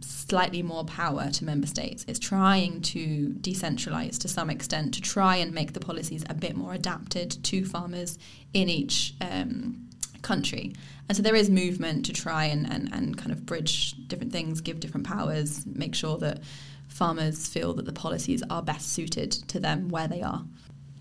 slightly 0.00 0.62
more 0.62 0.84
power 0.84 1.30
to 1.30 1.44
member 1.44 1.66
states. 1.66 2.04
It's 2.06 2.18
trying 2.18 2.82
to 2.82 3.34
decentralize 3.40 4.18
to 4.18 4.28
some 4.28 4.50
extent 4.50 4.94
to 4.94 5.00
try 5.00 5.36
and 5.36 5.52
make 5.52 5.72
the 5.72 5.80
policies 5.80 6.24
a 6.28 6.34
bit 6.34 6.56
more 6.56 6.74
adapted 6.74 7.42
to 7.44 7.64
farmers 7.64 8.18
in 8.52 8.68
each 8.68 9.14
um, 9.20 9.88
country. 10.20 10.74
And 11.08 11.16
so 11.16 11.22
there 11.22 11.34
is 11.34 11.50
movement 11.50 12.06
to 12.06 12.12
try 12.12 12.44
and, 12.44 12.70
and, 12.70 12.92
and 12.92 13.18
kind 13.18 13.32
of 13.32 13.44
bridge 13.44 13.94
different 14.08 14.32
things, 14.32 14.60
give 14.60 14.80
different 14.80 15.06
powers, 15.06 15.66
make 15.66 15.94
sure 15.94 16.16
that 16.18 16.40
farmers 16.88 17.46
feel 17.46 17.74
that 17.74 17.86
the 17.86 17.92
policies 17.92 18.42
are 18.48 18.62
best 18.62 18.92
suited 18.92 19.32
to 19.32 19.60
them 19.60 19.88
where 19.88 20.08
they 20.08 20.22
are. 20.22 20.44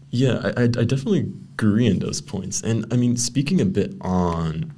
Yeah, 0.10 0.52
I, 0.58 0.64
I 0.64 0.68
definitely 0.68 1.32
agree 1.54 1.88
in 1.88 2.00
those 2.00 2.20
points. 2.20 2.62
And 2.62 2.86
I 2.92 2.98
mean, 2.98 3.16
speaking 3.16 3.62
a 3.62 3.66
bit 3.66 3.94
on, 4.02 4.74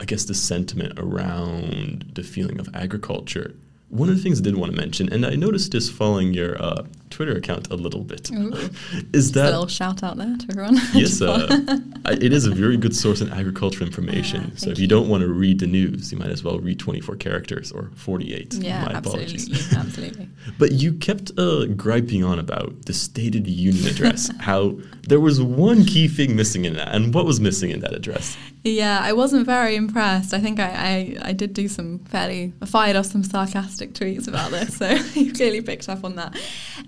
I 0.00 0.04
guess, 0.04 0.24
the 0.24 0.34
sentiment 0.34 0.98
around 0.98 2.12
the 2.14 2.24
feeling 2.24 2.58
of 2.58 2.68
agriculture, 2.74 3.54
one 3.92 4.08
of 4.08 4.16
the 4.16 4.22
things 4.22 4.40
I 4.40 4.42
did 4.42 4.56
want 4.56 4.72
to 4.72 4.76
mention, 4.80 5.12
and 5.12 5.26
I 5.26 5.34
noticed 5.34 5.70
this 5.72 5.90
following 5.90 6.32
your 6.32 6.60
uh, 6.60 6.84
Twitter 7.10 7.32
account 7.36 7.70
a 7.70 7.76
little 7.76 8.00
bit, 8.02 8.30
Ooh. 8.32 8.50
is 9.12 9.30
Just 9.30 9.30
a 9.30 9.40
that 9.40 9.50
little 9.50 9.66
shout 9.66 10.02
out 10.02 10.16
there 10.16 10.34
to 10.34 10.46
everyone. 10.48 10.76
yes, 10.94 11.20
uh. 11.20 11.78
It 12.06 12.32
is 12.32 12.46
a 12.46 12.54
very 12.54 12.78
good 12.78 12.96
source 12.96 13.20
in 13.20 13.30
agricultural 13.30 13.86
information. 13.86 14.52
Ah, 14.54 14.56
so 14.56 14.70
if 14.70 14.78
you, 14.78 14.82
you. 14.82 14.88
don't 14.88 15.08
want 15.10 15.20
to 15.20 15.28
read 15.28 15.60
the 15.60 15.66
news, 15.66 16.10
you 16.10 16.16
might 16.18 16.30
as 16.30 16.42
well 16.42 16.58
read 16.58 16.78
24 16.78 17.16
characters 17.16 17.70
or 17.70 17.90
48. 17.96 18.54
yeah, 18.54 18.86
My 18.86 18.92
absolutely, 18.94 19.36
apologies. 19.36 19.76
absolutely. 19.76 20.28
But 20.58 20.72
you 20.72 20.94
kept 20.94 21.30
uh, 21.38 21.66
griping 21.66 22.24
on 22.24 22.38
about 22.38 22.86
the 22.86 22.94
State 22.94 23.34
of 23.34 23.44
the 23.44 23.52
Union 23.52 23.86
address, 23.86 24.30
how 24.40 24.78
there 25.06 25.20
was 25.20 25.40
one 25.42 25.84
key 25.84 26.08
thing 26.08 26.34
missing 26.34 26.64
in 26.64 26.74
that. 26.74 26.94
And 26.94 27.12
what 27.12 27.26
was 27.26 27.40
missing 27.40 27.70
in 27.70 27.80
that 27.80 27.92
address? 27.92 28.38
Yeah, 28.64 29.00
I 29.02 29.12
wasn't 29.12 29.44
very 29.44 29.74
impressed. 29.74 30.32
I 30.32 30.38
think 30.38 30.60
I, 30.60 31.16
I, 31.22 31.28
I 31.30 31.32
did 31.32 31.52
do 31.52 31.66
some 31.66 31.98
fairly, 32.00 32.52
I 32.62 32.66
fired 32.66 32.94
off 32.94 33.06
some 33.06 33.24
sarcastic 33.24 33.92
tweets 33.92 34.28
about 34.28 34.52
this, 34.52 34.76
so 34.76 34.88
you 35.20 35.32
clearly 35.32 35.60
picked 35.62 35.88
up 35.88 36.04
on 36.04 36.14
that. 36.16 36.36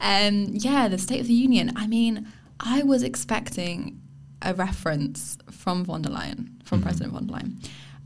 Um, 0.01 0.47
yeah, 0.53 0.87
the 0.89 0.99
State 0.99 1.21
of 1.21 1.27
the 1.27 1.35
Union. 1.35 1.73
I 1.75 1.89
mean, 1.89 2.29
I 2.61 2.85
was 2.85 3.03
expecting 3.03 4.01
a 4.41 4.55
reference 4.55 5.37
from 5.51 5.85
von 5.85 6.03
der 6.03 6.11
Leyen, 6.11 6.51
from 6.65 6.81
Mhm. 6.81 6.85
President 6.85 7.13
von 7.13 7.27
der 7.27 7.35
Leyen. 7.35 7.57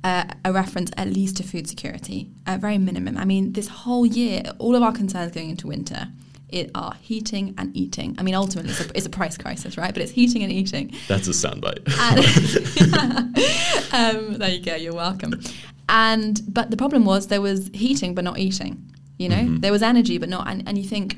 Uh, 0.04 0.24
a 0.44 0.52
reference 0.52 0.90
at 0.96 1.08
least 1.08 1.36
to 1.36 1.42
food 1.42 1.66
security, 1.68 2.30
at 2.46 2.60
very 2.60 2.78
minimum. 2.78 3.18
I 3.18 3.24
mean, 3.24 3.52
this 3.52 3.66
whole 3.68 4.06
year, 4.06 4.44
all 4.58 4.76
of 4.76 4.82
our 4.82 4.92
concerns 4.92 5.32
going 5.32 5.50
into 5.50 5.66
winter 5.66 6.08
it 6.50 6.70
are 6.74 6.94
heating 7.00 7.54
and 7.58 7.76
eating. 7.76 8.14
I 8.18 8.22
mean, 8.22 8.34
ultimately, 8.34 8.70
it's 8.72 8.80
a, 8.80 8.96
it's 8.96 9.06
a 9.06 9.10
price 9.10 9.36
crisis, 9.36 9.76
right? 9.76 9.92
But 9.92 10.02
it's 10.02 10.12
heating 10.12 10.42
and 10.42 10.50
eating. 10.52 10.94
That's 11.08 11.28
a 11.28 11.32
soundbite. 11.32 11.84
Um, 13.92 14.34
there 14.34 14.50
you 14.50 14.62
go. 14.62 14.74
You're 14.74 14.94
welcome. 14.94 15.40
And 15.88 16.40
but 16.48 16.70
the 16.70 16.76
problem 16.76 17.04
was 17.06 17.28
there 17.28 17.40
was 17.40 17.70
heating 17.72 18.14
but 18.14 18.22
not 18.24 18.38
eating. 18.38 18.84
You 19.18 19.28
know, 19.30 19.36
Mhm. 19.36 19.60
there 19.62 19.72
was 19.72 19.82
energy 19.82 20.18
but 20.18 20.28
not. 20.28 20.46
And, 20.48 20.62
and 20.68 20.76
you 20.76 20.84
think 20.84 21.16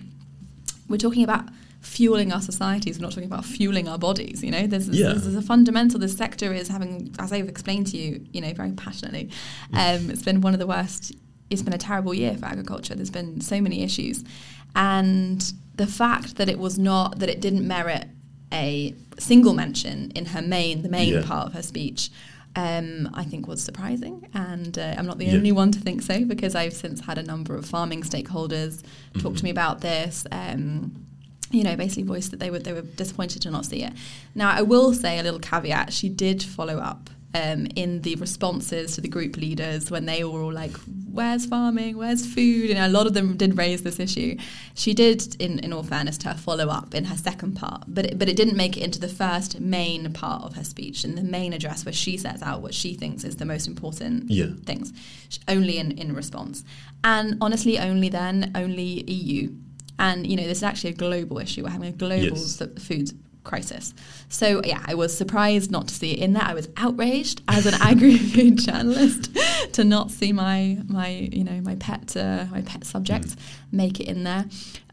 we're 0.89 0.97
talking 0.97 1.25
about 1.25 1.45
fueling 1.81 2.33
our 2.33 2.41
societies. 2.41 2.99
We're 2.99 3.03
not 3.03 3.13
talking 3.13 3.27
about 3.31 3.45
fueling 3.45 3.89
our 3.89 3.99
bodies. 3.99 4.43
You 4.45 4.51
know, 4.53 4.67
there's, 4.67 4.89
Yeah. 4.89 5.09
there's, 5.09 5.25
there's 5.25 5.35
a 5.35 5.43
fundamental. 5.43 5.99
This 5.99 6.17
sector 6.17 6.53
is 6.53 6.69
having, 6.69 7.13
as 7.19 7.33
I've 7.33 7.49
explained 7.49 7.89
to 7.89 7.97
you, 7.99 8.25
you 8.33 8.41
know, 8.41 8.53
very 8.55 8.73
passionately. 8.73 9.31
Um, 9.73 10.11
it's 10.11 10.23
been 10.23 10.41
one 10.41 10.53
of 10.55 10.61
the 10.61 10.67
worst. 10.67 11.13
It's 11.51 11.63
been 11.63 11.75
a 11.75 11.79
terrible 11.79 12.15
year 12.15 12.37
for 12.37 12.47
agriculture. 12.47 12.95
There's 12.95 13.11
been 13.11 13.41
so 13.41 13.61
many 13.61 13.83
issues, 13.83 14.23
and 14.75 15.53
the 15.77 15.87
fact 15.87 16.37
that 16.37 16.49
it 16.49 16.59
was 16.59 16.79
not 16.79 17.19
that 17.21 17.29
it 17.29 17.41
didn't 17.41 17.67
merit 17.67 18.07
a 18.53 18.95
single 19.19 19.55
mention 19.55 20.11
in 20.15 20.27
her 20.27 20.43
main, 20.43 20.83
the 20.83 20.89
main 20.89 21.15
Yeah. 21.15 21.23
part 21.23 21.47
of 21.49 21.53
her 21.55 21.63
speech, 21.63 22.11
um, 22.57 23.09
I 23.15 23.23
think 23.25 23.47
was 23.47 23.63
surprising. 23.63 24.27
And 24.35 24.77
uh, 24.79 24.95
I'm 24.99 25.07
not 25.07 25.19
the 25.19 25.27
Yeah. 25.27 25.35
only 25.35 25.53
one 25.53 25.71
to 25.73 25.79
think 25.81 26.03
so 26.03 26.25
because 26.25 26.55
I've 26.55 26.73
since 26.75 27.01
had 27.03 27.17
a 27.19 27.23
number 27.23 27.55
of 27.55 27.65
farming 27.65 28.03
stakeholders 28.03 28.83
talk 29.19 29.35
Mhm. 29.35 29.39
to 29.39 29.45
me 29.45 29.51
about 29.51 29.81
this. 29.81 30.27
Um, 30.33 30.93
you 31.53 31.65
know, 31.65 31.75
basically 31.77 32.05
voiced 32.05 32.31
that 32.33 32.41
they 32.41 32.51
were 32.51 32.59
they 32.61 32.73
were 32.73 32.83
disappointed 32.83 33.43
to 33.43 33.51
not 33.51 33.67
see 33.67 33.83
it. 33.83 33.93
Now, 34.35 34.51
I 34.51 34.63
will 34.63 34.93
say 34.95 35.19
a 35.19 35.23
little 35.23 35.41
caveat: 35.41 35.93
she 35.93 36.09
did 36.09 36.43
follow 36.43 36.79
up 36.79 37.11
um, 37.35 37.67
in 37.77 38.03
the 38.03 38.17
responses 38.17 38.95
to 38.97 39.01
the 39.01 39.09
group 39.09 39.37
leaders 39.37 39.91
when 39.91 40.05
they 40.07 40.25
were 40.25 40.41
all 40.43 40.53
like, 40.53 40.73
"Where's 41.13 41.47
farming? 41.47 41.97
Where's 41.97 42.27
food?" 42.27 42.71
And 42.71 42.79
a 42.79 42.89
lot 42.89 43.07
of 43.07 43.15
them 43.15 43.37
did 43.37 43.57
raise 43.57 43.83
this 43.83 44.01
issue. 44.01 44.37
She 44.75 44.95
did, 44.95 45.37
in, 45.41 45.59
in 45.61 45.73
all 45.73 45.83
fairness, 45.85 46.19
to 46.19 46.29
her 46.31 46.35
follow 46.35 46.69
up 46.69 46.95
in 46.95 47.05
her 47.05 47.17
second 47.17 47.53
part, 47.55 47.85
but 47.87 48.07
it, 48.07 48.19
but 48.19 48.29
it 48.29 48.37
didn't 48.37 48.57
make 48.57 48.77
it 48.77 48.83
into 48.83 48.99
the 48.99 49.09
first 49.09 49.61
main 49.61 50.13
part 50.13 50.43
of 50.43 50.55
her 50.57 50.65
speech, 50.65 51.05
in 51.05 51.15
the 51.15 51.23
main 51.23 51.53
address 51.53 51.85
where 51.85 51.93
she 51.93 52.17
sets 52.17 52.43
out 52.43 52.63
what 52.63 52.75
she 52.75 52.95
thinks 52.95 53.23
is 53.23 53.37
the 53.37 53.45
most 53.45 53.69
important 53.69 54.29
Yeah. 54.31 54.47
things, 54.67 54.93
only 55.47 55.79
in, 55.79 55.93
in 55.93 56.15
response. 56.15 56.65
And 57.05 57.37
honestly, 57.41 57.79
only 57.79 58.09
then, 58.09 58.51
only 58.57 59.05
EU. 59.09 59.53
And, 60.01 60.27
you 60.27 60.35
know, 60.37 60.45
this 60.47 60.59
is 60.59 60.65
actually 60.65 60.91
a 60.91 60.95
global 60.95 61.39
issue. 61.39 61.63
We're 61.63 61.71
having 61.71 61.89
a 61.91 61.93
global 61.93 62.37
Yes. 62.39 62.63
food 62.79 63.13
crisis. 63.45 63.95
So, 64.29 64.61
yeah, 64.65 64.83
I 64.87 64.95
was 64.95 65.17
surprised 65.17 65.71
not 65.71 65.89
to 65.89 65.95
see 65.95 66.13
it 66.13 66.19
in 66.21 66.33
there. 66.35 66.43
I 66.43 66.55
was 66.55 66.69
outraged 66.77 67.43
as 67.49 67.67
an 67.67 67.75
agri-food 67.81 68.59
journalist 68.67 69.37
to 69.73 69.85
not 69.85 70.11
see 70.11 70.33
my, 70.33 70.79
my 70.89 71.09
you 71.09 71.45
know, 71.45 71.61
my 71.63 71.77
pet, 71.77 72.17
uh, 72.17 72.47
my 72.51 72.63
pet 72.63 72.85
subject 72.85 73.27
Mm. 73.29 73.37
make 73.73 74.01
it 74.01 74.09
in 74.09 74.25
there. 74.25 74.47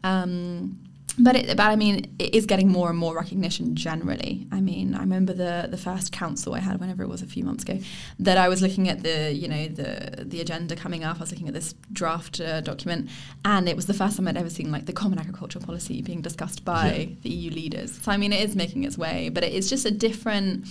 Um, 0.04 0.78
but 1.18 1.36
it, 1.36 1.46
but 1.56 1.66
I 1.70 1.76
mean, 1.76 2.14
it 2.18 2.34
is 2.34 2.46
getting 2.46 2.68
more 2.68 2.88
and 2.90 2.98
more 2.98 3.14
recognition 3.16 3.74
generally. 3.74 4.46
I 4.52 4.60
mean, 4.60 4.94
I 4.94 5.00
remember 5.00 5.32
the 5.32 5.66
the 5.70 5.76
first 5.76 6.12
council 6.12 6.54
I 6.54 6.60
had, 6.60 6.78
whenever 6.80 7.02
it 7.02 7.08
was 7.08 7.22
a 7.22 7.26
few 7.26 7.44
months 7.44 7.62
ago, 7.64 7.78
that 8.20 8.38
I 8.38 8.48
was 8.48 8.62
looking 8.62 8.88
at 8.88 9.02
the 9.02 9.32
you 9.32 9.48
know 9.48 9.68
the 9.68 10.24
the 10.24 10.40
agenda 10.40 10.76
coming 10.76 11.04
up. 11.04 11.16
I 11.16 11.20
was 11.20 11.30
looking 11.32 11.48
at 11.48 11.54
this 11.54 11.74
draft 11.92 12.40
uh, 12.40 12.60
document, 12.60 13.10
and 13.44 13.68
it 13.68 13.76
was 13.76 13.86
the 13.86 13.94
first 13.94 14.16
time 14.16 14.28
I'd 14.28 14.36
ever 14.36 14.50
seen 14.50 14.70
like 14.70 14.86
the 14.86 14.92
common 14.92 15.18
agricultural 15.18 15.64
policy 15.64 16.02
being 16.02 16.20
discussed 16.22 16.64
by 16.64 16.92
Yeah. 16.94 17.14
the 17.22 17.30
EU 17.30 17.50
leaders. 17.50 18.00
So 18.02 18.12
I 18.12 18.16
mean, 18.16 18.32
it 18.32 18.48
is 18.48 18.54
making 18.56 18.84
its 18.84 18.96
way, 18.96 19.28
but 19.28 19.42
it 19.44 19.52
is 19.52 19.68
just 19.68 19.84
a 19.86 19.90
different. 19.90 20.66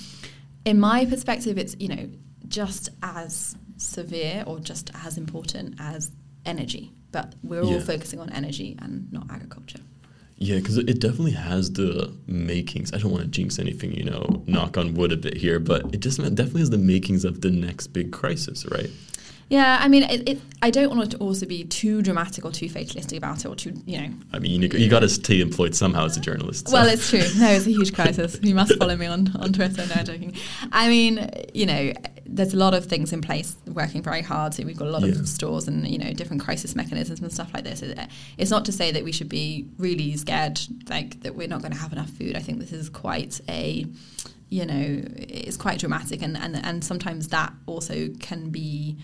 In 0.65 0.79
my 0.79 1.05
perspective, 1.05 1.57
it's 1.57 1.75
you 1.79 1.87
know 1.89 2.09
just 2.47 2.89
as 3.03 3.55
severe 3.77 4.43
or 4.47 4.59
just 4.59 4.91
as 5.05 5.17
important 5.17 5.75
as 5.79 6.11
energy, 6.45 6.91
but 7.11 7.35
we're 7.43 7.61
all 7.61 7.79
focusing 7.81 8.19
on 8.19 8.29
energy 8.31 8.77
and 8.81 9.11
not 9.11 9.25
agriculture. 9.29 9.79
Yeah, 10.39 10.57
because 10.57 10.77
it 10.77 10.99
definitely 10.99 11.31
has 11.31 11.73
the 11.73 12.13
makings. 12.27 12.93
I 12.93 12.99
don't 12.99 13.11
want 13.11 13.23
to 13.23 13.29
jinx 13.29 13.57
anything, 13.57 13.93
you 13.93 14.03
know, 14.03 14.43
knock 14.45 14.77
on 14.77 14.93
wood 14.93 15.11
a 15.11 15.17
bit 15.17 15.35
here, 15.35 15.59
but 15.59 15.85
it 15.95 15.99
just 15.99 16.17
definitely 16.17 16.61
has 16.61 16.69
the 16.69 16.77
makings 16.77 17.25
of 17.25 17.41
the 17.41 17.49
next 17.49 17.87
big 17.87 18.11
crisis, 18.11 18.65
right? 18.67 18.89
Yeah, 19.49 19.77
I 19.79 19.87
mean, 19.87 20.03
it, 20.03 20.27
it, 20.27 20.41
I 20.61 20.69
don't 20.71 20.89
want 20.89 21.01
it 21.13 21.17
to 21.17 21.23
also 21.23 21.45
be 21.45 21.63
too 21.63 22.01
dramatic 22.01 22.43
or 22.43 22.51
too 22.51 22.67
fatalistic 22.67 23.17
about 23.17 23.45
it, 23.45 23.47
or 23.47 23.55
too, 23.55 23.73
you 23.85 23.97
know. 24.01 24.09
I 24.33 24.39
mean, 24.39 24.61
you, 24.61 24.67
you 24.77 24.89
got 24.89 24.99
to 25.01 25.09
stay 25.09 25.39
employed 25.39 25.73
somehow 25.73 26.03
as 26.05 26.17
a 26.17 26.19
journalist. 26.19 26.67
so- 26.67 26.73
Well, 26.73 26.87
it's 26.89 27.09
true. 27.09 27.19
No, 27.37 27.47
it's 27.51 27.65
a 27.65 27.69
huge 27.69 27.93
crisis. 27.93 28.37
You 28.41 28.53
must 28.55 28.75
follow 28.77 28.97
me 28.97 29.05
on, 29.05 29.33
on 29.37 29.53
Twitter. 29.53 29.85
No, 29.85 29.93
I'm 29.95 30.05
joking. 30.05 30.35
I 30.73 30.89
mean, 30.89 31.29
you 31.53 31.65
know, 31.65 31.93
there's 32.25 32.53
a 32.53 32.57
lot 32.57 32.73
of 32.73 32.87
things 32.87 33.13
in 33.13 33.21
place 33.21 33.55
working 33.67 34.01
very 34.01 34.21
hard. 34.21 34.53
So 34.53 34.63
we've 34.65 34.75
got 34.77 34.89
a 34.89 34.91
lot 34.91 35.03
Yeah. 35.03 35.13
of 35.13 35.29
stores 35.29 35.69
and, 35.69 35.87
you 35.87 35.97
know, 35.97 36.11
different 36.11 36.41
crisis 36.43 36.75
mechanisms 36.75 37.21
and 37.21 37.31
stuff 37.31 37.49
like 37.53 37.63
this. 37.63 37.81
It's 38.37 38.51
not 38.51 38.65
to 38.65 38.73
say 38.73 38.91
that 38.91 39.05
we 39.05 39.13
should 39.13 39.29
be 39.29 39.65
really 39.77 40.17
scared, 40.17 40.59
like, 40.89 41.21
that 41.21 41.35
we're 41.35 41.47
not 41.47 41.61
going 41.61 41.71
to 41.71 41.79
have 41.79 41.93
enough 41.93 42.09
food. 42.09 42.35
I 42.35 42.39
think 42.39 42.59
this 42.59 42.73
is 42.73 42.89
quite 42.89 43.39
a, 43.47 43.85
you 44.49 44.65
know, 44.65 45.03
it's 45.15 45.55
quite 45.55 45.79
dramatic. 45.79 46.21
And, 46.21 46.35
and, 46.35 46.57
and 46.65 46.83
sometimes 46.83 47.29
that 47.29 47.53
also 47.65 48.09
can 48.19 48.49
be, 48.49 48.97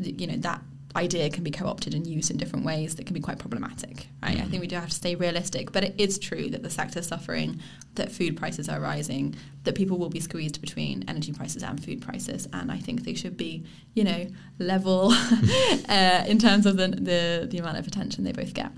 you 0.00 0.26
know, 0.26 0.36
that 0.36 0.62
idea 0.96 1.30
can 1.30 1.44
be 1.44 1.50
co-opted 1.50 1.94
and 1.94 2.06
used 2.06 2.30
in 2.30 2.36
different 2.36 2.64
ways 2.64 2.96
that 2.96 3.06
can 3.06 3.14
be 3.14 3.20
quite 3.20 3.38
problematic 3.38 4.08
right 4.22 4.36
mm-hmm. 4.36 4.42
i 4.44 4.48
think 4.48 4.60
we 4.60 4.66
do 4.66 4.74
have 4.74 4.88
to 4.88 4.94
stay 4.94 5.14
realistic 5.14 5.70
but 5.70 5.84
it 5.84 5.94
is 5.98 6.18
true 6.18 6.50
that 6.50 6.62
the 6.62 6.70
sector 6.70 6.98
is 6.98 7.06
suffering 7.06 7.60
that 7.94 8.10
food 8.10 8.36
prices 8.36 8.68
are 8.68 8.80
rising 8.80 9.34
that 9.64 9.74
people 9.74 9.98
will 9.98 10.08
be 10.08 10.18
squeezed 10.18 10.60
between 10.60 11.04
energy 11.06 11.32
prices 11.32 11.62
and 11.62 11.82
food 11.82 12.02
prices 12.02 12.48
and 12.52 12.72
i 12.72 12.76
think 12.76 13.04
they 13.04 13.14
should 13.14 13.36
be 13.36 13.64
you 13.94 14.02
know 14.02 14.26
level 14.58 15.12
uh, 15.88 16.24
in 16.26 16.38
terms 16.38 16.66
of 16.66 16.76
the, 16.76 16.88
the 16.88 17.46
the 17.48 17.58
amount 17.58 17.78
of 17.78 17.86
attention 17.86 18.24
they 18.24 18.32
both 18.32 18.52
get 18.52 18.72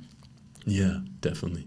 yeah 0.66 0.98
definitely 1.20 1.66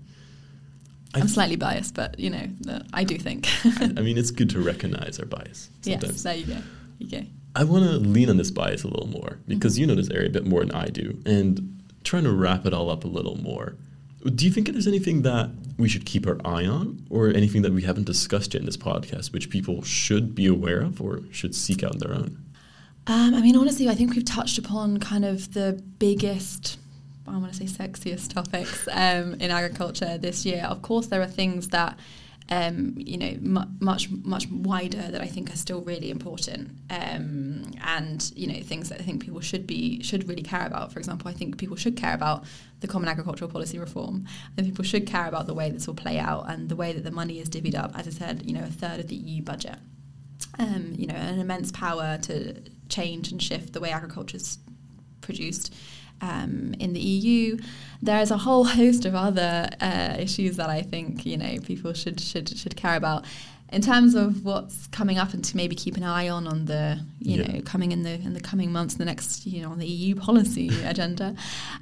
I'm 1.17 1.29
slightly 1.29 1.55
biased, 1.55 1.93
but 1.95 2.19
you 2.19 2.29
know, 2.29 2.45
I 2.91 3.05
do 3.05 3.17
think. 3.17 3.47
I, 3.63 3.85
I, 3.85 3.87
mean, 4.01 4.17
it's 4.17 4.31
good 4.31 4.49
to 4.49 4.59
recognize 4.59 5.17
our 5.17 5.25
bias. 5.25 5.69
Sometimes. 5.81 6.03
Yes, 6.03 6.23
there 6.23 6.35
you 6.35 6.45
go. 6.45 6.57
You 6.99 7.21
go. 7.21 7.25
I 7.55 7.63
want 7.63 7.85
to 7.85 7.91
lean 7.91 8.29
on 8.29 8.37
this 8.37 8.51
bias 8.51 8.83
a 8.83 8.87
little 8.87 9.07
more 9.07 9.39
because 9.47 9.73
mm-hmm. 9.73 9.81
you 9.81 9.87
know 9.87 9.95
this 9.95 10.09
area 10.09 10.27
a 10.27 10.31
bit 10.31 10.45
more 10.45 10.61
than 10.61 10.71
I 10.71 10.87
do, 10.87 11.17
and 11.25 11.81
trying 12.03 12.23
to 12.23 12.31
wrap 12.31 12.65
it 12.65 12.73
all 12.73 12.89
up 12.89 13.03
a 13.03 13.07
little 13.07 13.37
more. 13.37 13.75
Do 14.23 14.45
you 14.45 14.51
think 14.51 14.71
there's 14.71 14.87
anything 14.87 15.21
that 15.21 15.51
we 15.77 15.87
should 15.87 16.05
keep 16.05 16.25
our 16.27 16.37
eye 16.45 16.65
on, 16.65 17.05
or 17.09 17.29
anything 17.29 17.61
that 17.61 17.71
we 17.71 17.83
haven't 17.83 18.05
discussed 18.05 18.53
yet 18.53 18.61
in 18.61 18.65
this 18.65 18.77
podcast, 18.77 19.33
which 19.33 19.49
people 19.49 19.83
should 19.83 20.35
be 20.35 20.47
aware 20.47 20.81
of 20.81 21.01
or 21.01 21.21
should 21.31 21.55
seek 21.55 21.83
out 21.83 21.93
on 21.93 21.97
their 21.99 22.13
own? 22.13 22.37
Um, 23.07 23.35
I 23.35 23.41
mean, 23.41 23.55
honestly, 23.55 23.87
I 23.87 23.93
think 23.93 24.15
we've 24.15 24.25
touched 24.25 24.57
upon 24.57 24.99
kind 24.99 25.25
of 25.25 25.53
the 25.53 25.79
biggest 25.99 26.79
I 27.27 27.37
want 27.37 27.53
to 27.53 27.57
say 27.57 27.65
sexiest 27.65 28.33
topics 28.33 28.87
um, 28.91 29.35
in 29.35 29.49
agriculture 29.49 30.17
this 30.17 30.45
year. 30.45 30.63
Of 30.63 30.81
course, 30.81 31.07
there 31.07 31.21
are 31.21 31.27
things 31.27 31.69
that 31.69 31.97
um, 32.49 32.93
you 32.97 33.17
know, 33.17 33.37
much 33.79 34.09
much 34.11 34.47
wider 34.49 35.01
that 35.01 35.19
I 35.19 35.25
think 35.25 35.51
are 35.51 35.57
still 35.57 35.81
really 35.81 36.11
important, 36.11 36.69
um, 36.91 37.71
and 37.83 38.31
you 38.35 38.45
know, 38.45 38.61
things 38.61 38.89
that 38.89 38.99
I 39.01 39.03
think 39.03 39.23
people 39.23 39.41
should 39.41 39.65
be 39.65 40.03
should 40.03 40.29
really 40.29 40.43
care 40.43 40.65
about. 40.65 40.93
For 40.93 40.99
example, 40.99 41.27
I 41.27 41.33
think 41.33 41.57
people 41.57 41.75
should 41.75 41.97
care 41.97 42.13
about 42.13 42.45
the 42.81 42.87
Common 42.87 43.09
Agricultural 43.09 43.49
Policy 43.49 43.79
reform, 43.79 44.27
and 44.57 44.65
people 44.65 44.83
should 44.83 45.07
care 45.07 45.27
about 45.27 45.47
the 45.47 45.55
way 45.55 45.71
this 45.71 45.87
will 45.87 45.95
play 45.95 46.19
out 46.19 46.45
and 46.47 46.69
the 46.69 46.75
way 46.75 46.93
that 46.93 47.03
the 47.03 47.11
money 47.11 47.39
is 47.39 47.49
divvied 47.49 47.75
up. 47.75 47.97
As 47.97 48.07
I 48.07 48.11
said, 48.11 48.43
you 48.45 48.53
know, 48.53 48.63
a 48.63 48.67
third 48.67 48.99
of 48.99 49.07
the 49.07 49.15
EU 49.15 49.41
budget. 49.41 49.77
Um, 50.59 50.93
you 50.95 51.07
know, 51.07 51.15
an 51.15 51.39
immense 51.39 51.71
power 51.71 52.17
to 52.23 52.61
change 52.89 53.31
and 53.31 53.41
shift 53.41 53.73
the 53.73 53.79
way 53.79 53.91
agriculture 53.91 54.37
is 54.37 54.59
produced 55.21 55.73
um, 56.21 56.75
in 56.79 56.93
the 56.93 56.99
EU. 56.99 57.57
There's 58.01 58.31
a 58.31 58.37
whole 58.37 58.63
host 58.63 59.05
of 59.05 59.15
other 59.15 59.69
uh, 59.81 60.15
issues 60.19 60.57
that 60.57 60.69
I 60.69 60.81
think 60.81 61.25
you 61.25 61.37
know 61.37 61.57
people 61.63 61.93
should 61.93 62.19
should 62.19 62.49
should 62.49 62.75
care 62.75 62.95
about. 62.95 63.25
In 63.71 63.81
terms 63.81 64.13
of 64.13 64.45
what's 64.45 64.85
coming 64.87 65.17
up 65.17 65.33
and 65.33 65.43
to 65.43 65.57
maybe 65.57 65.75
keep 65.75 65.97
an 65.97 66.03
eye 66.03 66.29
on 66.29 66.47
on 66.47 66.65
the 66.65 66.99
you 67.19 67.41
yeah. 67.41 67.47
know 67.47 67.61
coming 67.61 67.91
in 67.91 68.03
the 68.03 68.13
in 68.13 68.33
the 68.33 68.39
coming 68.39 68.71
months, 68.71 68.95
the 68.95 69.05
next 69.05 69.45
you 69.45 69.63
know 69.63 69.71
on 69.71 69.79
the 69.79 69.87
EU 69.87 70.15
policy 70.15 70.69
agenda, 70.85 71.35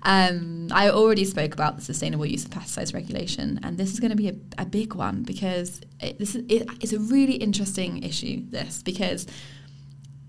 um, 0.04 0.70
I 0.72 0.90
already 0.90 1.26
spoke 1.26 1.54
about 1.54 1.76
the 1.76 1.82
sustainable 1.82 2.26
use 2.26 2.46
of 2.46 2.52
pesticides 2.52 2.94
regulation, 2.94 3.60
and 3.64 3.78
this 3.78 3.92
is 3.92 4.00
going 4.00 4.12
to 4.12 4.18
be 4.18 4.30
a, 4.30 4.36
a 4.58 4.66
big 4.66 4.96
one 4.96 5.24
because 5.24 5.82
it, 6.00 6.20
this 6.20 6.36
is 6.36 6.46
it, 6.48 6.68
it's 6.80 6.94
a 6.94 7.00
really 7.00 7.36
interesting 7.36 8.02
issue. 8.02 8.44
This 8.50 8.82
because 8.82 9.28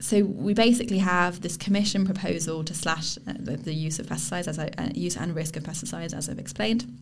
so 0.05 0.23
we 0.23 0.53
basically 0.53 0.99
have 0.99 1.41
this 1.41 1.57
commission 1.57 2.05
proposal 2.05 2.63
to 2.63 2.75
slash 2.75 3.17
uh, 3.27 3.33
the, 3.39 3.57
the, 3.57 3.73
use 3.73 3.99
of 3.99 4.05
pesticides, 4.05 4.47
as 4.47 4.59
I, 4.59 4.67
uh, 4.77 4.91
use 4.95 5.17
and 5.17 5.35
risk 5.35 5.57
of 5.57 5.63
pesticides, 5.63 6.13
as 6.13 6.29
I've 6.29 6.39
explained. 6.39 6.95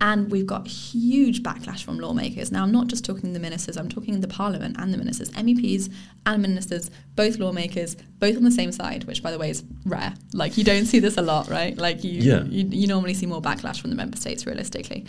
And 0.00 0.28
we've 0.28 0.44
got 0.44 0.66
huge 0.66 1.44
backlash 1.44 1.84
from 1.84 2.00
lawmakers. 2.00 2.50
Now, 2.50 2.64
I'm 2.64 2.72
not 2.72 2.88
just 2.88 3.04
talking 3.04 3.32
the 3.32 3.38
ministers, 3.38 3.76
I'm 3.76 3.88
talking 3.88 4.20
the 4.20 4.26
parliament 4.26 4.74
and 4.80 4.92
the 4.92 4.98
ministers, 4.98 5.30
MEPs 5.30 5.88
and 6.26 6.42
ministers, 6.42 6.90
both 7.14 7.38
lawmakers, 7.38 7.94
both 8.18 8.36
on 8.36 8.42
the 8.42 8.50
same 8.50 8.72
side, 8.72 9.04
which, 9.04 9.22
by 9.22 9.30
the 9.30 9.38
way, 9.38 9.50
is 9.50 9.62
rare. 9.86 10.14
Like, 10.32 10.58
you 10.58 10.64
don't 10.64 10.86
see 10.86 10.98
this 10.98 11.16
a 11.16 11.22
lot, 11.22 11.48
right? 11.48 11.78
Like, 11.78 12.02
you, 12.02 12.10
yeah. 12.10 12.42
you, 12.42 12.66
you 12.70 12.86
normally 12.88 13.14
see 13.14 13.26
more 13.26 13.40
backlash 13.40 13.80
from 13.80 13.90
the 13.90 13.96
member 13.96 14.16
states, 14.16 14.46
realistically. 14.46 15.06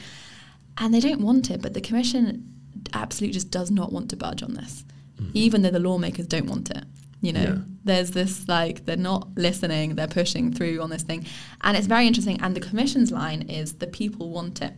And 0.78 0.94
they 0.94 1.00
don't 1.00 1.22
want 1.22 1.50
it, 1.50 1.64
but 1.64 1.74
the 1.74 1.82
commission 1.82 2.48
absolutely 2.94 3.34
just 3.34 3.50
does 3.50 3.72
not 3.72 3.92
want 3.92 4.12
to 4.12 4.16
budge 4.16 4.44
on 4.44 4.54
this 4.54 4.86
mm-hmm. 5.28 5.38
even 5.38 5.62
though 5.62 5.72
the 5.72 5.80
lawmakers 5.80 6.28
don't 6.28 6.48
want 6.48 6.72
it. 6.72 6.84
You 7.22 7.34
know, 7.34 7.42
yeah. 7.42 7.56
there's 7.84 8.12
this 8.12 8.48
like 8.48 8.86
they're 8.86 8.98
not 8.98 9.30
listening, 9.36 9.96
they're 9.96 10.08
pushing 10.08 10.54
through 10.54 10.82
on 10.82 10.90
this 10.90 11.02
thing, 11.02 11.26
and 11.62 11.76
it's 11.76 11.88
very 11.88 12.06
interesting. 12.08 12.40
And 12.42 12.56
the 12.56 12.60
commission's 12.60 13.12
line 13.12 13.44
is 13.44 13.74
the 13.74 13.88
people 13.88 14.30
want 14.30 14.62
it, 14.62 14.74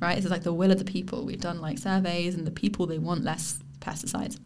right? 0.00 0.16
It's 0.16 0.28
like 0.28 0.44
the 0.44 0.52
will 0.52 0.70
of 0.70 0.78
the 0.78 0.84
people. 0.84 1.24
We've 1.24 1.40
done 1.40 1.60
like 1.60 1.78
surveys, 1.78 2.34
and 2.34 2.46
the 2.46 2.52
people 2.52 2.86
they 2.86 2.98
want 2.98 3.24
less 3.24 3.58
pesticides 3.80 4.38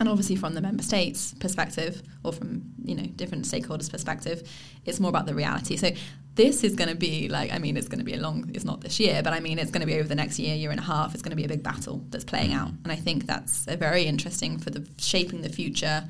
and 0.00 0.08
obviously 0.08 0.34
from 0.34 0.54
the 0.54 0.60
member 0.60 0.82
states 0.82 1.34
perspective 1.38 2.02
or 2.24 2.32
from 2.32 2.62
you 2.82 2.94
know 2.94 3.04
different 3.16 3.44
stakeholders 3.44 3.90
perspective 3.90 4.48
it's 4.86 4.98
more 4.98 5.10
about 5.10 5.26
the 5.26 5.34
reality 5.34 5.76
so 5.76 5.90
this 6.34 6.64
is 6.64 6.74
going 6.74 6.88
to 6.88 6.96
be 6.96 7.28
like, 7.28 7.52
I 7.52 7.58
mean, 7.58 7.76
it's 7.76 7.88
going 7.88 7.98
to 7.98 8.04
be 8.04 8.14
a 8.14 8.20
long, 8.20 8.50
it's 8.54 8.64
not 8.64 8.80
this 8.80 9.00
year, 9.00 9.22
but 9.22 9.32
I 9.32 9.40
mean, 9.40 9.58
it's 9.58 9.70
going 9.70 9.80
to 9.80 9.86
be 9.86 9.98
over 9.98 10.08
the 10.08 10.14
next 10.14 10.38
year, 10.38 10.54
year 10.54 10.70
and 10.70 10.78
a 10.78 10.82
half. 10.82 11.12
It's 11.12 11.22
going 11.22 11.30
to 11.30 11.36
be 11.36 11.44
a 11.44 11.48
big 11.48 11.62
battle 11.62 12.04
that's 12.10 12.24
playing 12.24 12.50
mm. 12.50 12.58
out. 12.58 12.70
And 12.84 12.92
I 12.92 12.96
think 12.96 13.26
that's 13.26 13.64
very 13.64 14.04
interesting 14.04 14.58
for 14.58 14.70
the 14.70 14.86
shaping 14.98 15.42
the 15.42 15.48
future 15.48 16.04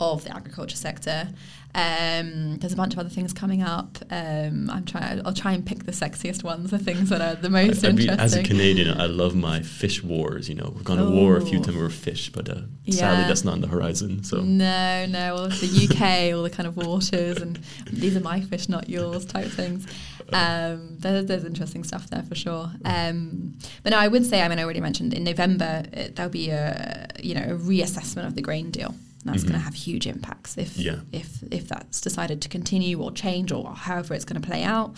of 0.00 0.24
the 0.24 0.34
agriculture 0.34 0.76
sector. 0.76 1.28
Um, 1.74 2.56
there's 2.58 2.72
a 2.72 2.76
bunch 2.76 2.94
of 2.94 2.98
other 2.98 3.10
things 3.10 3.32
coming 3.32 3.62
up. 3.62 3.98
Um, 4.10 4.70
I'm 4.70 4.84
trying. 4.84 5.24
I'll 5.24 5.34
try 5.34 5.52
and 5.52 5.64
pick 5.64 5.84
the 5.84 5.92
sexiest 5.92 6.42
ones, 6.42 6.70
the 6.70 6.78
things 6.78 7.10
that 7.10 7.20
are 7.20 7.34
the 7.34 7.50
most 7.50 7.84
I, 7.84 7.88
I 7.88 7.90
interesting. 7.90 8.18
As 8.18 8.34
a 8.34 8.42
Canadian, 8.42 8.98
I 8.98 9.06
love 9.06 9.34
my 9.34 9.60
fish 9.60 10.02
wars. 10.02 10.48
You 10.48 10.54
know, 10.54 10.72
we've 10.74 10.84
gone 10.84 10.96
to 10.96 11.10
war 11.10 11.36
a 11.36 11.42
few 11.44 11.60
times 11.60 11.76
over 11.76 11.90
fish, 11.90 12.30
but 12.30 12.48
uh, 12.48 12.62
yeah. 12.84 12.94
sadly 12.94 13.24
that's 13.28 13.44
not 13.44 13.52
on 13.52 13.60
the 13.60 13.68
horizon. 13.68 14.24
So 14.24 14.40
no, 14.40 15.06
no, 15.06 15.34
all 15.34 15.44
of 15.44 15.60
the 15.60 15.88
UK, 15.88 16.34
all 16.34 16.42
the 16.42 16.50
kind 16.50 16.66
of 16.66 16.76
waters, 16.76 17.40
and 17.42 17.58
these 17.92 18.16
are 18.16 18.20
my 18.20 18.40
fish, 18.40 18.68
not 18.68 18.88
yours, 18.88 19.26
type 19.26 19.48
things. 19.48 19.86
Um, 20.32 20.96
there's, 20.98 21.26
there's 21.26 21.44
interesting 21.44 21.84
stuff 21.84 22.08
there 22.10 22.22
for 22.22 22.34
sure. 22.34 22.70
Um, 22.84 23.56
but 23.82 23.90
no, 23.90 23.98
I 23.98 24.08
would 24.08 24.24
say. 24.24 24.42
I 24.42 24.48
mean, 24.48 24.58
I 24.58 24.64
already 24.64 24.80
mentioned 24.80 25.12
in 25.12 25.24
November 25.24 25.84
it, 25.92 26.16
there'll 26.16 26.32
be 26.32 26.50
a 26.50 27.08
you 27.20 27.34
know 27.34 27.42
a 27.42 27.58
reassessment 27.58 28.26
of 28.26 28.34
the 28.34 28.42
grain 28.42 28.70
deal 28.70 28.94
that's 29.24 29.40
mm-hmm. 29.40 29.48
going 29.48 29.60
to 29.60 29.64
have 29.64 29.74
huge 29.74 30.06
impacts 30.06 30.56
if 30.56 30.76
yeah. 30.76 31.00
if 31.12 31.42
if 31.50 31.68
that's 31.68 32.00
decided 32.00 32.40
to 32.42 32.48
continue 32.48 33.02
or 33.02 33.10
change 33.10 33.52
or 33.52 33.74
however 33.74 34.14
it's 34.14 34.24
going 34.24 34.40
to 34.40 34.46
play 34.46 34.62
out. 34.62 34.96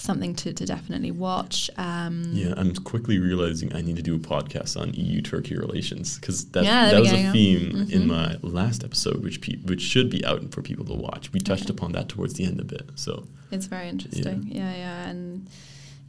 Something 0.00 0.36
to, 0.36 0.52
to 0.52 0.64
definitely 0.64 1.10
watch. 1.10 1.68
Um, 1.76 2.30
yeah, 2.32 2.54
I'm 2.56 2.72
quickly 2.72 3.18
realizing 3.18 3.74
I 3.74 3.80
need 3.80 3.96
to 3.96 4.02
do 4.02 4.14
a 4.14 4.18
podcast 4.20 4.80
on 4.80 4.94
EU 4.94 5.20
Turkey 5.20 5.56
relations 5.56 6.20
because 6.20 6.48
that, 6.50 6.62
yeah, 6.62 6.92
that 6.92 7.00
was 7.00 7.12
a 7.12 7.32
theme 7.32 7.72
mm-hmm. 7.72 7.90
in 7.90 8.06
my 8.06 8.36
last 8.42 8.84
episode, 8.84 9.24
which 9.24 9.40
pe- 9.40 9.56
which 9.56 9.80
should 9.80 10.08
be 10.08 10.24
out 10.24 10.54
for 10.54 10.62
people 10.62 10.84
to 10.84 10.94
watch. 10.94 11.32
We 11.32 11.40
touched 11.40 11.64
okay. 11.64 11.72
upon 11.72 11.90
that 11.92 12.08
towards 12.08 12.34
the 12.34 12.44
end 12.44 12.60
a 12.60 12.64
bit, 12.64 12.88
so 12.94 13.26
it's 13.50 13.66
very 13.66 13.88
interesting. 13.88 14.46
Yeah, 14.46 14.70
yeah, 14.70 14.76
yeah. 14.76 15.08
and 15.08 15.48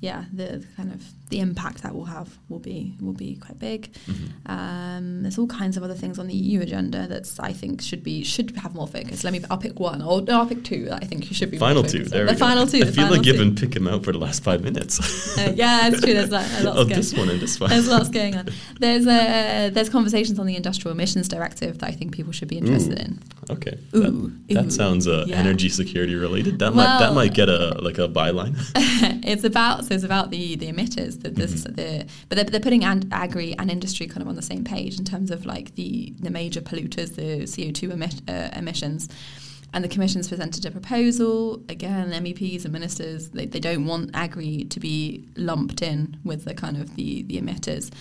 yeah, 0.02 0.26
the 0.32 0.66
kind 0.78 0.94
of 0.94 1.04
the 1.30 1.42
impact 1.42 1.84
that 1.84 1.94
will 1.94 2.06
have 2.06 2.38
will 2.48 2.60
be 2.60 2.96
will 3.02 3.14
be 3.14 3.36
quite 3.36 3.60
big. 3.60 3.92
Mm-hmm. 4.08 4.52
Um, 4.52 5.24
there's 5.24 5.38
all 5.38 5.48
kinds 5.48 5.76
of 5.76 5.84
other 5.84 5.94
things 5.94 6.18
on 6.18 6.28
the 6.28 6.34
EU 6.34 6.62
agenda 6.62 7.06
that 7.08 7.30
I 7.40 7.52
think 7.52 7.82
should 7.82 8.02
be 8.02 8.24
should 8.24 8.56
have 8.58 8.74
more 8.74 8.88
focus. 8.88 9.26
Let 9.26 9.34
me. 9.34 9.42
I'll 9.50 9.58
pick 9.58 9.78
one. 9.78 10.02
Or 10.02 10.22
no, 10.22 10.40
I'll 10.40 10.48
pick 10.48 10.64
two. 10.64 10.86
That 10.86 11.04
I 11.04 11.06
think 11.06 11.30
you 11.30 11.36
should 11.36 11.52
be 11.52 11.58
final 11.58 11.84
two. 11.84 12.06
There 12.06 12.26
the 12.26 12.36
final 12.36 12.66
go. 12.66 12.72
two. 12.72 12.86
I 12.86 12.92
feel 12.92 13.10
like 13.10 13.26
you've 13.26 13.38
been 13.38 13.56
picking 13.56 13.84
them 13.84 13.94
out 13.94 14.06
for 14.06 14.14
the 14.14 14.18
last 14.20 14.42
five 14.42 14.64
minutes. 14.64 15.38
uh, 15.38 15.52
yeah, 15.54 15.88
it's 15.88 16.02
true. 16.02 16.14
There's 16.14 16.32
like, 16.32 16.48
a 16.60 16.64
lot. 16.64 16.78
oh, 16.78 16.84
this 16.86 17.14
one 17.14 17.30
and 17.30 17.42
this 17.42 17.60
one. 17.60 17.70
There's 17.80 17.90
lots 17.90 18.10
going 18.10 18.38
on. 18.38 18.48
There's 18.80 19.06
uh, 19.06 19.70
there's 19.74 19.90
conversations 19.90 20.40
on 20.40 20.46
the 20.46 20.56
Industrial 20.56 20.94
Emissions 20.94 21.28
Directive 21.28 21.80
that 21.80 21.90
I 21.90 21.92
think 21.92 22.14
people 22.14 22.32
should 22.32 22.48
be 22.48 22.58
interested 22.58 23.00
Ooh. 23.00 23.04
in. 23.04 23.20
Okay. 23.50 23.78
Ooh. 23.96 24.32
That, 24.48 24.54
that 24.54 24.66
Ooh. 24.68 24.72
sounds 24.72 25.08
uh, 25.08 25.26
yeah. 25.28 25.36
energy 25.36 25.68
security 25.68 26.16
related. 26.16 26.60
That 26.60 26.74
well, 26.74 26.88
might 26.88 27.00
that 27.06 27.14
might 27.14 27.34
get 27.34 27.50
a 27.50 27.78
like 27.82 27.98
a 27.98 28.08
byline. 28.08 28.56
it's 29.26 29.44
about 29.44 29.89
so 29.90 29.96
it's 29.96 30.04
about 30.04 30.30
the 30.30 30.56
the 30.56 30.72
emitters. 30.72 31.24
The, 31.24 31.32
mm-hmm. 31.32 31.74
the 31.74 32.06
but 32.28 32.36
they're, 32.36 32.46
they're 32.46 32.60
putting 32.60 32.86
and 32.86 33.12
agri 33.12 33.56
and 33.58 33.72
industry 33.72 34.06
kind 34.06 34.22
of 34.22 34.28
on 34.28 34.36
the 34.36 34.44
same 34.44 34.64
page 34.64 35.00
in 35.00 35.04
terms 35.04 35.32
of 35.32 35.48
like 35.48 35.74
the 35.74 36.14
the 36.20 36.30
major 36.30 36.62
polluters, 36.62 37.16
the 37.16 37.48
CO 37.48 37.72
two 37.72 37.90
emit, 37.90 38.22
uh, 38.30 38.50
emissions. 38.54 39.10
And 39.72 39.84
the 39.84 39.88
Commission's 39.88 40.28
presented 40.28 40.66
a 40.66 40.72
proposal. 40.72 41.64
Again, 41.70 42.10
MEPs 42.10 42.64
and 42.64 42.74
ministers, 42.74 43.30
they, 43.30 43.46
they 43.46 43.60
don't 43.60 43.86
want 43.86 44.10
agri 44.16 44.64
to 44.64 44.80
be 44.80 45.28
lumped 45.36 45.84
in 45.84 46.18
with 46.24 46.46
the 46.46 46.56
kind 46.56 46.76
of 46.76 46.96
the, 46.96 47.22
the 47.22 47.40
emitters. 47.40 47.92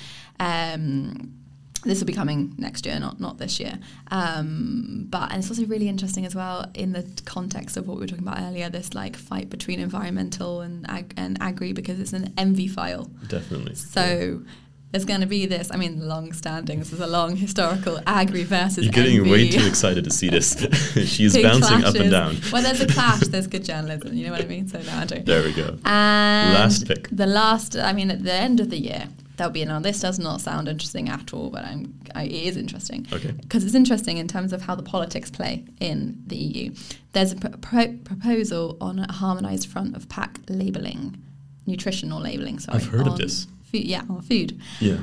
Um, 0.41 1.38
this 1.85 2.01
will 2.01 2.07
be 2.07 2.13
coming 2.13 2.55
next 2.59 2.87
year, 2.87 2.99
not 2.99 3.21
not 3.21 3.39
this 3.39 3.61
year. 3.61 3.79
Um, 4.11 5.07
but 5.09 5.31
and 5.31 5.39
it's 5.41 5.51
also 5.51 5.65
really 5.67 5.89
interesting 5.89 6.27
as 6.27 6.35
well 6.35 6.71
in 6.75 6.93
the 6.93 7.07
context 7.25 7.77
of 7.77 7.87
what 7.87 7.97
we 7.97 8.01
were 8.03 8.07
talking 8.07 8.27
about 8.27 8.41
earlier. 8.41 8.69
This 8.69 8.95
like 8.95 9.17
fight 9.17 9.49
between 9.51 9.79
environmental 9.81 10.61
and 10.61 10.89
ag- 10.91 11.15
and 11.17 11.39
agri 11.41 11.73
because 11.73 12.01
it's 12.01 12.13
an 12.13 12.33
ENVI 12.37 12.71
file. 12.71 13.05
Definitely. 13.29 13.75
So. 13.75 14.41
Yeah. 14.45 14.53
There's 14.91 15.05
going 15.05 15.21
to 15.21 15.27
be 15.27 15.45
this. 15.45 15.71
I 15.71 15.77
mean, 15.77 16.09
long 16.09 16.33
standing. 16.33 16.79
This 16.79 16.95
is 16.95 17.01
a 17.01 17.07
long 17.07 17.37
historical 17.37 18.01
agri 18.07 18.45
versus. 18.45 18.85
You're 18.85 18.93
getting 18.93 19.21
ENVI. 19.21 19.31
way 19.31 19.51
too 19.51 19.67
excited 19.67 20.03
to 20.05 20.11
see 20.11 20.31
this. 20.31 20.55
She's 21.07 21.37
bouncing 21.37 21.81
clashes. 21.81 21.95
up 21.95 22.01
and 22.01 22.11
down. 22.11 22.37
Well, 22.51 22.63
there's 22.63 22.81
a 22.81 22.87
clash. 22.87 23.21
There's 23.27 23.47
good 23.55 23.67
journalism. 23.67 24.15
You 24.15 24.25
know 24.25 24.33
what 24.33 24.41
I 24.41 24.47
mean? 24.47 24.67
So 24.67 24.81
now 24.81 25.01
I 25.01 25.05
do. 25.05 25.21
There 25.21 25.43
we 25.43 25.53
go. 25.53 25.77
And 25.85 26.55
last 26.55 26.89
pick. 26.89 27.09
The 27.13 27.27
last. 27.27 27.77
I 27.77 27.93
mean, 27.93 28.11
at 28.11 28.25
the 28.25 28.33
end 28.33 28.61
of 28.61 28.71
the 28.71 28.79
year, 28.79 29.09
There'll 29.39 29.53
be 29.53 29.63
another. 29.63 29.85
This 29.85 30.01
does 30.01 30.19
not 30.19 30.41
sound 30.41 30.67
interesting 30.67 31.09
at 31.09 31.33
all, 31.33 31.49
but 31.49 31.65
I'm, 31.65 31.95
I, 32.13 32.25
it 32.25 32.33
is 32.33 32.57
interesting. 32.57 33.07
Okay. 33.13 33.31
Because 33.31 33.65
it's 33.65 33.75
interesting 33.75 34.19
in 34.19 34.27
terms 34.27 34.53
of 34.53 34.63
how 34.63 34.75
the 34.75 34.83
politics 34.83 35.31
play 35.31 35.65
in 35.81 36.21
the 36.27 36.37
EU. 36.37 36.75
There's 37.13 37.33
a 37.33 37.37
pr- 37.37 37.57
pro- 37.61 37.97
proposal 38.05 38.77
on 38.81 38.99
a 38.99 39.13
harmonised 39.13 39.69
front 39.69 39.95
of 39.95 40.09
pack 40.09 40.41
labelling, 40.49 41.23
nutritional 41.67 42.21
labelling. 42.21 42.59
Sorry, 42.59 42.79
I've 42.79 42.89
heard 42.89 43.07
of 43.07 43.17
this. 43.17 43.47
Food, 43.71 43.85
yeah, 43.85 44.03
on 44.11 44.23
food. 44.23 44.61
Yeah. 44.81 44.99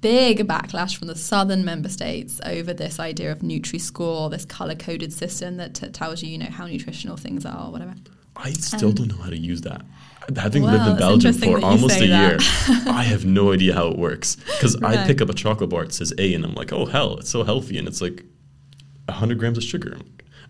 Big 0.00 0.38
backlash 0.48 0.96
from 0.96 1.08
the 1.08 1.14
southern 1.14 1.62
member 1.62 1.90
states 1.90 2.40
over 2.46 2.72
this 2.72 2.98
idea 2.98 3.30
of 3.30 3.40
Nutri-Score, 3.40 4.30
this 4.30 4.46
color-coded 4.46 5.12
system 5.12 5.58
that 5.58 5.74
t- 5.74 5.88
tells 5.88 6.22
you, 6.22 6.30
you 6.30 6.38
know, 6.38 6.46
how 6.46 6.66
nutritional 6.66 7.18
things 7.18 7.44
are 7.44 7.66
or 7.66 7.72
whatever. 7.72 7.94
I 8.36 8.52
still 8.52 8.88
Um, 8.90 8.94
don't 8.94 9.08
know 9.08 9.22
how 9.22 9.30
to 9.30 9.38
use 9.38 9.62
that. 9.62 9.82
Having 10.36 10.64
Well, 10.64 10.72
lived 10.72 10.88
in 10.90 10.96
Belgium 10.96 11.32
for 11.34 11.60
almost 11.64 12.00
a 12.00 12.06
year. 12.06 12.38
I 12.86 13.04
have 13.04 13.24
no 13.24 13.52
idea 13.52 13.74
how 13.74 13.88
it 13.88 13.98
works. 13.98 14.36
Because 14.36 14.74
I 14.82 15.06
pick 15.06 15.20
up 15.20 15.28
a 15.28 15.34
chocolate 15.34 15.70
bar, 15.70 15.84
it 15.84 15.92
says 15.94 16.12
A, 16.18 16.34
and 16.34 16.44
I'm 16.44 16.54
like, 16.54 16.72
oh, 16.72 16.86
hell, 16.86 17.18
it's 17.18 17.30
so 17.30 17.44
healthy. 17.44 17.78
And 17.78 17.86
it's 17.86 18.00
like 18.00 18.24
100 19.06 19.38
grams 19.38 19.56
of 19.56 19.64
sugar. 19.64 19.96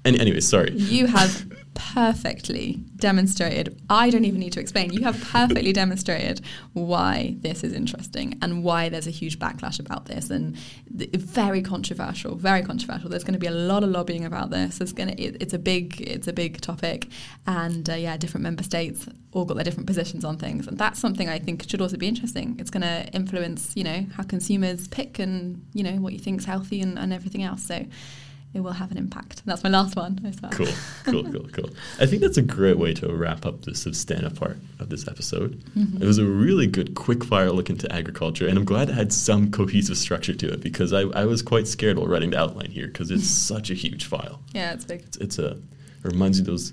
And 0.06 0.20
anyway, 0.20 0.38
sorry. 0.38 0.72
You 0.72 1.06
have 1.06 1.46
perfectly 1.74 2.80
demonstrated, 2.94 3.78
I 3.90 4.08
don't 4.08 4.24
even 4.24 4.38
need 4.38 4.52
to 4.52 4.60
explain, 4.60 4.92
you 4.92 5.02
have 5.02 5.20
perfectly 5.20 5.72
demonstrated 5.72 6.40
why 6.74 7.34
this 7.40 7.64
is 7.64 7.72
interesting 7.72 8.38
and 8.40 8.62
why 8.62 8.88
there's 8.88 9.08
a 9.08 9.10
huge 9.10 9.40
backlash 9.40 9.80
about 9.80 10.06
this 10.06 10.30
and 10.30 10.56
th- 10.96 11.10
very 11.10 11.60
controversial, 11.60 12.36
very 12.36 12.62
controversial. 12.62 13.10
There's 13.10 13.24
going 13.24 13.34
to 13.34 13.40
be 13.40 13.48
a 13.48 13.50
lot 13.50 13.82
of 13.82 13.90
lobbying 13.90 14.24
about 14.24 14.50
this. 14.50 14.78
There's 14.78 14.92
going 14.92 15.08
to 15.08 15.20
it, 15.20 15.36
it's 15.40 15.52
a 15.54 15.58
big 15.58 16.00
it's 16.00 16.28
a 16.28 16.32
big 16.32 16.60
topic 16.60 17.08
and 17.46 17.90
uh, 17.90 17.94
yeah, 17.94 18.16
different 18.16 18.44
member 18.44 18.62
states 18.62 19.08
all 19.32 19.44
got 19.44 19.54
their 19.54 19.64
different 19.64 19.88
positions 19.88 20.24
on 20.24 20.38
things 20.38 20.68
and 20.68 20.78
that's 20.78 21.00
something 21.00 21.28
I 21.28 21.40
think 21.40 21.68
should 21.68 21.82
also 21.82 21.96
be 21.96 22.06
interesting. 22.06 22.56
It's 22.60 22.70
going 22.70 22.82
to 22.82 23.08
influence, 23.12 23.76
you 23.76 23.82
know, 23.82 24.06
how 24.16 24.22
consumers 24.22 24.86
pick 24.86 25.18
and, 25.18 25.66
you 25.74 25.82
know, 25.82 25.96
what 25.96 26.12
you 26.12 26.20
think 26.20 26.40
is 26.40 26.46
healthy 26.46 26.80
and, 26.80 26.96
and 26.96 27.12
everything 27.12 27.42
else. 27.42 27.64
So 27.64 27.84
it 28.56 28.60
will 28.60 28.72
have 28.72 28.90
an 28.90 28.96
impact. 28.96 29.42
That's 29.44 29.62
my 29.62 29.70
last 29.70 29.96
one 29.96 30.18
well. 30.42 30.50
Cool, 30.50 30.66
cool, 31.04 31.24
cool, 31.24 31.48
cool. 31.52 31.70
I 32.00 32.06
think 32.06 32.22
that's 32.22 32.38
a 32.38 32.42
great 32.42 32.78
way 32.78 32.94
to 32.94 33.14
wrap 33.14 33.44
up 33.44 33.62
the 33.62 33.74
substantive 33.74 34.34
part 34.34 34.56
of 34.80 34.88
this 34.88 35.06
episode. 35.06 35.62
Mm-hmm. 35.76 36.02
It 36.02 36.06
was 36.06 36.18
a 36.18 36.24
really 36.24 36.66
good 36.66 36.94
quick 36.94 37.22
fire 37.22 37.52
look 37.52 37.68
into 37.68 37.90
agriculture, 37.92 38.48
and 38.48 38.58
I'm 38.58 38.64
glad 38.64 38.88
it 38.88 38.94
had 38.94 39.12
some 39.12 39.50
cohesive 39.50 39.98
structure 39.98 40.34
to 40.34 40.52
it 40.54 40.62
because 40.62 40.92
I, 40.92 41.02
I 41.02 41.26
was 41.26 41.42
quite 41.42 41.68
scared 41.68 41.98
while 41.98 42.06
writing 42.06 42.30
the 42.30 42.38
outline 42.38 42.70
here 42.70 42.86
because 42.86 43.10
it's 43.10 43.28
such 43.52 43.70
a 43.70 43.74
huge 43.74 44.06
file. 44.06 44.40
Yeah, 44.54 44.72
it's 44.72 44.86
big. 44.86 45.02
It's, 45.02 45.16
it's 45.18 45.38
a 45.38 45.50
it 45.50 46.12
reminds 46.12 46.38
you 46.38 46.42
of 46.42 46.46
those 46.46 46.72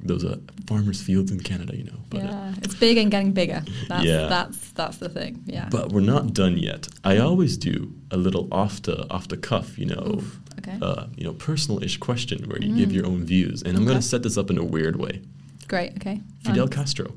those 0.00 0.24
uh, 0.24 0.38
farmers' 0.66 1.00
fields 1.02 1.30
in 1.30 1.40
Canada, 1.40 1.76
you 1.76 1.84
know. 1.84 1.98
But, 2.10 2.20
uh, 2.20 2.24
yeah, 2.24 2.54
it's 2.62 2.74
big 2.74 2.96
and 2.98 3.10
getting 3.10 3.32
bigger. 3.32 3.62
That's, 3.88 4.04
Yeah. 4.04 4.26
that's 4.28 4.70
that's 4.72 4.98
the 4.98 5.08
thing. 5.08 5.42
Yeah. 5.46 5.68
but 5.70 5.92
we're 5.92 6.00
not 6.00 6.34
done 6.34 6.56
yet. 6.56 6.88
I 7.04 7.18
always 7.18 7.56
do 7.56 7.92
a 8.10 8.16
little 8.16 8.48
off 8.52 8.82
the 8.82 9.08
off 9.10 9.28
the 9.28 9.36
cuff, 9.36 9.78
you 9.78 9.86
know, 9.86 10.14
Oof, 10.18 10.40
okay. 10.58 10.78
uh, 10.80 11.06
you 11.16 11.24
know, 11.24 11.32
personal-ish 11.34 11.96
question 11.98 12.48
where 12.48 12.60
you 12.62 12.74
give 12.76 12.90
Mm. 12.90 12.94
your 12.94 13.06
own 13.06 13.24
views, 13.24 13.62
and 13.62 13.76
I'm 13.76 13.84
going 13.84 13.96
to 13.98 14.02
set 14.02 14.22
this 14.22 14.36
up 14.38 14.50
in 14.50 14.58
a 14.58 14.64
weird 14.64 14.96
way. 14.96 15.20
Great. 15.66 15.92
Okay. 15.96 16.20
Fidel 16.44 16.66
fine. 16.66 16.76
Castro. 16.78 17.12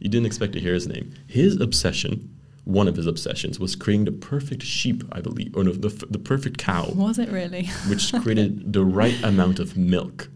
You 0.00 0.08
didn't 0.08 0.26
expect 0.26 0.52
to 0.54 0.60
hear 0.60 0.74
his 0.74 0.86
name. 0.88 1.12
His 1.26 1.60
obsession, 1.60 2.34
one 2.64 2.88
of 2.88 2.96
his 2.96 3.06
obsessions, 3.06 3.58
was 3.60 3.76
creating 3.76 4.06
the 4.06 4.12
perfect 4.12 4.62
sheep, 4.62 5.04
I 5.12 5.20
believe, 5.20 5.54
or 5.56 5.62
no, 5.64 5.72
the, 5.72 5.88
f- 5.88 6.10
the 6.10 6.18
perfect 6.18 6.58
cow, 6.58 6.90
Was 6.94 7.18
it 7.18 7.28
really? 7.30 7.66
which 7.88 8.12
created 8.22 8.72
the 8.72 8.84
right 8.84 9.18
amount 9.22 9.58
of 9.60 9.76
milk. 9.76 10.28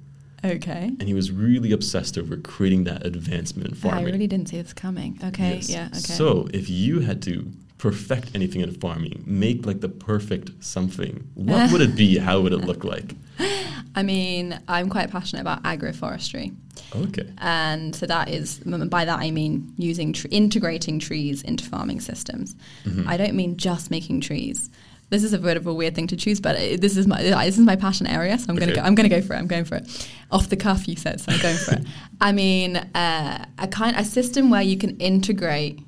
Okay. 0.45 0.85
And 0.99 1.03
he 1.03 1.15
was 1.15 1.31
really 1.33 1.73
obsessed 1.73 2.19
over 2.19 2.37
creating 2.37 2.85
that 2.85 3.05
advancement 3.07 3.69
in 3.69 3.75
farming. 3.75 4.05
I 4.05 4.11
really 4.11 4.27
didn't 4.27 4.49
see 4.49 4.61
this 4.61 4.73
coming. 4.73 5.19
Okay. 5.25 5.55
Yes. 5.57 5.71
Yeah. 5.71 5.87
Okay. 5.89 5.99
So 5.99 6.49
if 6.53 6.69
you 6.71 7.01
had 7.01 7.23
to 7.23 7.51
perfect 7.79 8.31
anything 8.35 8.61
in 8.61 8.73
farming, 8.73 9.23
make 9.27 9.67
like 9.67 9.81
the 9.81 9.89
perfect 9.89 10.51
something, 10.65 11.29
what 11.35 11.71
would 11.73 11.81
it 11.81 11.97
be? 11.97 12.19
How 12.19 12.41
would 12.41 12.53
it 12.53 12.59
look 12.59 12.85
like? 12.85 13.15
I 13.97 14.03
mean, 14.03 14.59
I'm 14.67 14.89
quite 14.89 15.11
passionate 15.11 15.43
about 15.43 15.63
agroforestry, 15.63 16.53
Okay. 16.97 17.29
and 17.39 17.95
so 17.95 18.07
that 18.07 18.29
is 18.29 18.59
by 18.59 19.05
that 19.05 19.21
I 19.21 19.31
mean 19.31 19.73
using 19.77 20.13
tr- 20.13 20.27
integrating 20.33 20.99
trees 20.99 21.43
into 21.43 21.65
farming 21.65 22.01
systems. 22.01 22.57
Mhm. 22.85 23.07
I 23.07 23.17
don't 23.17 23.35
mean 23.35 23.57
just 23.57 23.91
making 23.93 24.21
trees. 24.21 24.69
This 25.15 25.23
is 25.23 25.33
a 25.33 25.39
bit 25.39 25.57
of 25.57 25.67
a 25.67 25.73
weird 25.73 25.95
thing 25.95 26.09
to 26.09 26.17
choose, 26.17 26.41
but 26.41 26.57
it- 26.57 26.81
this 26.81 26.97
is 26.97 27.07
my 27.07 27.23
this 27.23 27.57
is 27.57 27.65
my 27.65 27.77
passion 27.77 28.07
area, 28.09 28.37
so 28.37 28.47
I'm 28.49 28.57
gonna 28.57 28.75
go, 28.75 28.83
I'm 28.83 28.97
gonna 28.97 29.09
go 29.09 29.23
for 29.23 29.35
it. 29.35 29.39
I'm 29.39 29.47
going 29.47 29.65
for 29.65 29.77
it. 29.77 30.09
Off 30.31 30.49
the 30.49 30.57
cuff, 30.57 30.89
you 30.89 30.97
said, 30.97 31.21
so 31.21 31.31
I'm 31.33 31.41
going 31.41 31.57
for 31.57 31.75
it. 31.75 31.85
I 32.21 32.33
mean, 32.33 32.77
uh, 32.77 33.45
a 33.59 33.69
kind 33.69 33.97
a 33.97 34.05
system 34.05 34.51
where 34.51 34.63
you 34.63 34.77
can 34.77 34.97
integrate 34.99 35.79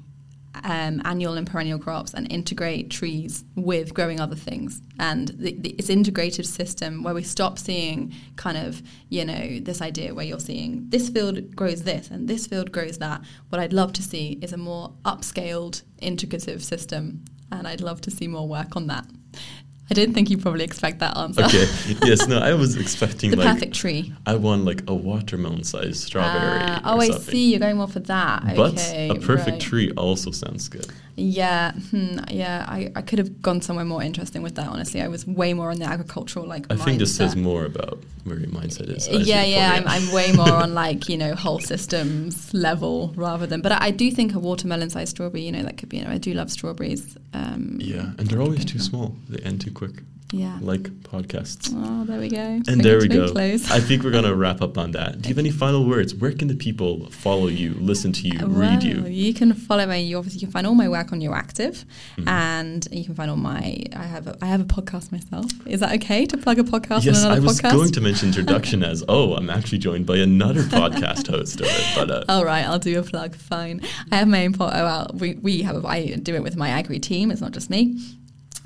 um, 0.64 1.02
annual 1.04 1.34
and 1.34 1.46
perennial 1.46 1.78
crops 1.78 2.14
and 2.14 2.30
integrate 2.32 2.90
trees 2.90 3.44
with 3.56 3.92
growing 3.94 4.20
other 4.20 4.36
things. 4.36 4.80
And 4.98 5.28
the, 5.28 5.52
the, 5.58 5.70
it's 5.70 5.90
integrated 5.90 6.46
system 6.46 7.02
where 7.02 7.14
we 7.14 7.22
stop 7.22 7.58
seeing 7.58 8.14
kind 8.36 8.56
of, 8.56 8.82
you 9.08 9.24
know, 9.24 9.58
this 9.60 9.82
idea 9.82 10.14
where 10.14 10.24
you're 10.24 10.40
seeing 10.40 10.86
this 10.88 11.08
field 11.08 11.54
grows 11.54 11.82
this 11.82 12.10
and 12.10 12.28
this 12.28 12.46
field 12.46 12.72
grows 12.72 12.98
that. 12.98 13.20
What 13.50 13.60
I'd 13.60 13.72
love 13.72 13.92
to 13.94 14.02
see 14.02 14.38
is 14.42 14.52
a 14.52 14.56
more 14.56 14.92
upscaled, 15.04 15.82
integrative 16.00 16.62
system. 16.62 17.24
And 17.52 17.66
I'd 17.66 17.80
love 17.80 18.00
to 18.02 18.10
see 18.10 18.28
more 18.28 18.46
work 18.46 18.76
on 18.76 18.86
that. 18.88 19.06
I 19.88 19.94
didn't 19.94 20.14
think 20.14 20.30
you'd 20.30 20.42
probably 20.42 20.64
expect 20.64 20.98
that 20.98 21.16
answer. 21.16 21.44
Okay. 21.44 21.66
yes. 22.04 22.26
No. 22.26 22.38
I 22.38 22.54
was 22.54 22.76
expecting 22.76 23.30
the 23.30 23.36
like 23.36 23.54
perfect 23.54 23.74
tree. 23.74 24.12
I 24.26 24.34
want 24.34 24.64
like 24.64 24.82
a 24.88 24.94
watermelon-sized 24.94 26.02
strawberry. 26.02 26.60
Ah, 26.60 26.92
or 26.92 26.96
oh, 26.96 27.00
I 27.00 27.10
see. 27.10 27.50
You're 27.50 27.60
going 27.60 27.76
more 27.76 27.86
for 27.86 28.00
that. 28.00 28.56
But 28.56 28.74
okay, 28.74 29.10
a 29.10 29.14
perfect 29.14 29.48
right. 29.48 29.60
tree 29.60 29.92
also 29.92 30.32
sounds 30.32 30.68
good. 30.68 30.88
Yeah, 31.16 31.72
hmm, 31.72 32.18
yeah. 32.30 32.66
I, 32.68 32.92
I 32.94 33.00
could 33.00 33.18
have 33.18 33.40
gone 33.40 33.62
somewhere 33.62 33.86
more 33.86 34.02
interesting 34.02 34.42
with 34.42 34.54
that. 34.56 34.68
Honestly, 34.68 35.00
I 35.00 35.08
was 35.08 35.26
way 35.26 35.54
more 35.54 35.70
on 35.70 35.78
the 35.78 35.86
agricultural 35.86 36.46
like. 36.46 36.66
I 36.70 36.76
think 36.76 36.98
this 36.98 37.16
says 37.16 37.34
more 37.34 37.64
about 37.64 38.02
where 38.24 38.38
your 38.38 38.50
mindset 38.50 38.94
is. 38.94 39.08
Yeah, 39.08 39.42
yeah. 39.42 39.72
I'm. 39.72 39.88
I'm 39.88 40.12
way 40.12 40.32
more 40.32 40.52
on 40.52 40.74
like 40.74 41.08
you 41.08 41.16
know 41.16 41.34
whole 41.34 41.58
systems 41.58 42.52
level 42.52 43.14
rather 43.16 43.46
than. 43.46 43.62
But 43.62 43.72
I, 43.72 43.86
I 43.86 43.90
do 43.92 44.10
think 44.10 44.34
a 44.34 44.38
watermelon-sized 44.38 45.10
strawberry. 45.10 45.42
You 45.42 45.52
know, 45.52 45.62
that 45.62 45.78
could 45.78 45.88
be. 45.88 45.98
You 45.98 46.04
know, 46.04 46.10
I 46.10 46.18
do 46.18 46.34
love 46.34 46.50
strawberries. 46.50 47.16
Um, 47.32 47.78
yeah, 47.80 48.10
and 48.18 48.28
they're 48.28 48.42
always 48.42 48.66
too 48.66 48.78
small. 48.78 49.16
They 49.28 49.42
end 49.42 49.62
too 49.62 49.72
quick, 49.72 50.02
Yeah. 50.32 50.58
like 50.60 50.82
podcasts. 51.02 51.70
Oh, 51.72 52.04
there 52.04 52.18
we 52.18 52.28
go. 52.28 52.60
And 52.66 52.80
there 52.80 52.98
we 52.98 53.06
go. 53.08 53.30
Close. 53.30 53.70
I 53.70 53.78
think 53.80 54.02
we're 54.02 54.10
gonna 54.10 54.34
wrap 54.42 54.60
up 54.60 54.76
on 54.76 54.90
that. 54.92 55.22
Do 55.22 55.28
you 55.28 55.34
have 55.34 55.38
any 55.38 55.50
final 55.50 55.86
words? 55.86 56.14
Where 56.14 56.32
can 56.32 56.48
the 56.48 56.56
people 56.56 57.08
follow 57.10 57.46
you, 57.46 57.74
listen 57.74 58.12
to 58.14 58.28
you, 58.28 58.44
read 58.46 58.82
you? 58.82 59.06
You 59.06 59.32
can 59.32 59.52
follow 59.54 59.86
me. 59.86 60.02
You 60.02 60.18
obviously 60.18 60.40
can 60.40 60.50
find 60.50 60.66
all 60.66 60.74
my 60.74 60.88
work 60.88 61.12
on 61.12 61.20
Euractiv, 61.20 61.84
Mhm. 62.16 62.28
and 62.28 62.88
you 62.90 63.04
can 63.04 63.14
find 63.14 63.30
all 63.30 63.36
my. 63.36 63.84
I 63.94 64.02
have 64.04 64.26
a, 64.26 64.36
I 64.42 64.46
have 64.46 64.60
a 64.60 64.64
podcast 64.64 65.12
myself. 65.12 65.46
Is 65.66 65.80
that 65.80 65.92
okay 65.96 66.26
to 66.26 66.36
plug 66.36 66.58
a 66.58 66.64
podcast 66.64 67.04
Yes, 67.04 67.24
I 67.24 67.38
was 67.38 67.60
podcast? 67.60 67.72
going 67.72 67.92
to 67.92 68.00
mention 68.00 68.28
introduction 68.28 68.82
as 68.92 69.04
oh, 69.08 69.34
I'm 69.34 69.48
actually 69.48 69.78
joined 69.78 70.06
by 70.06 70.16
another 70.18 70.62
podcast 70.62 71.28
host 71.28 71.60
of 71.60 71.66
it, 71.68 71.84
but 71.94 72.10
uh, 72.10 72.24
All 72.28 72.44
right, 72.44 72.64
I'll 72.66 72.78
do 72.80 72.98
a 72.98 73.02
plug. 73.02 73.36
Fine. 73.36 73.80
I 74.10 74.16
have 74.16 74.28
my 74.28 74.44
own 74.44 74.54
pod. 74.54 74.72
Oh, 74.74 74.84
well, 74.84 75.10
we, 75.14 75.34
we 75.34 75.62
have. 75.62 75.84
A, 75.84 75.86
I 75.86 76.16
do 76.16 76.34
it 76.34 76.42
with 76.42 76.56
my 76.56 76.70
agri 76.70 76.98
team. 76.98 77.30
It's 77.30 77.40
not 77.40 77.52
just 77.52 77.70
me. 77.70 77.96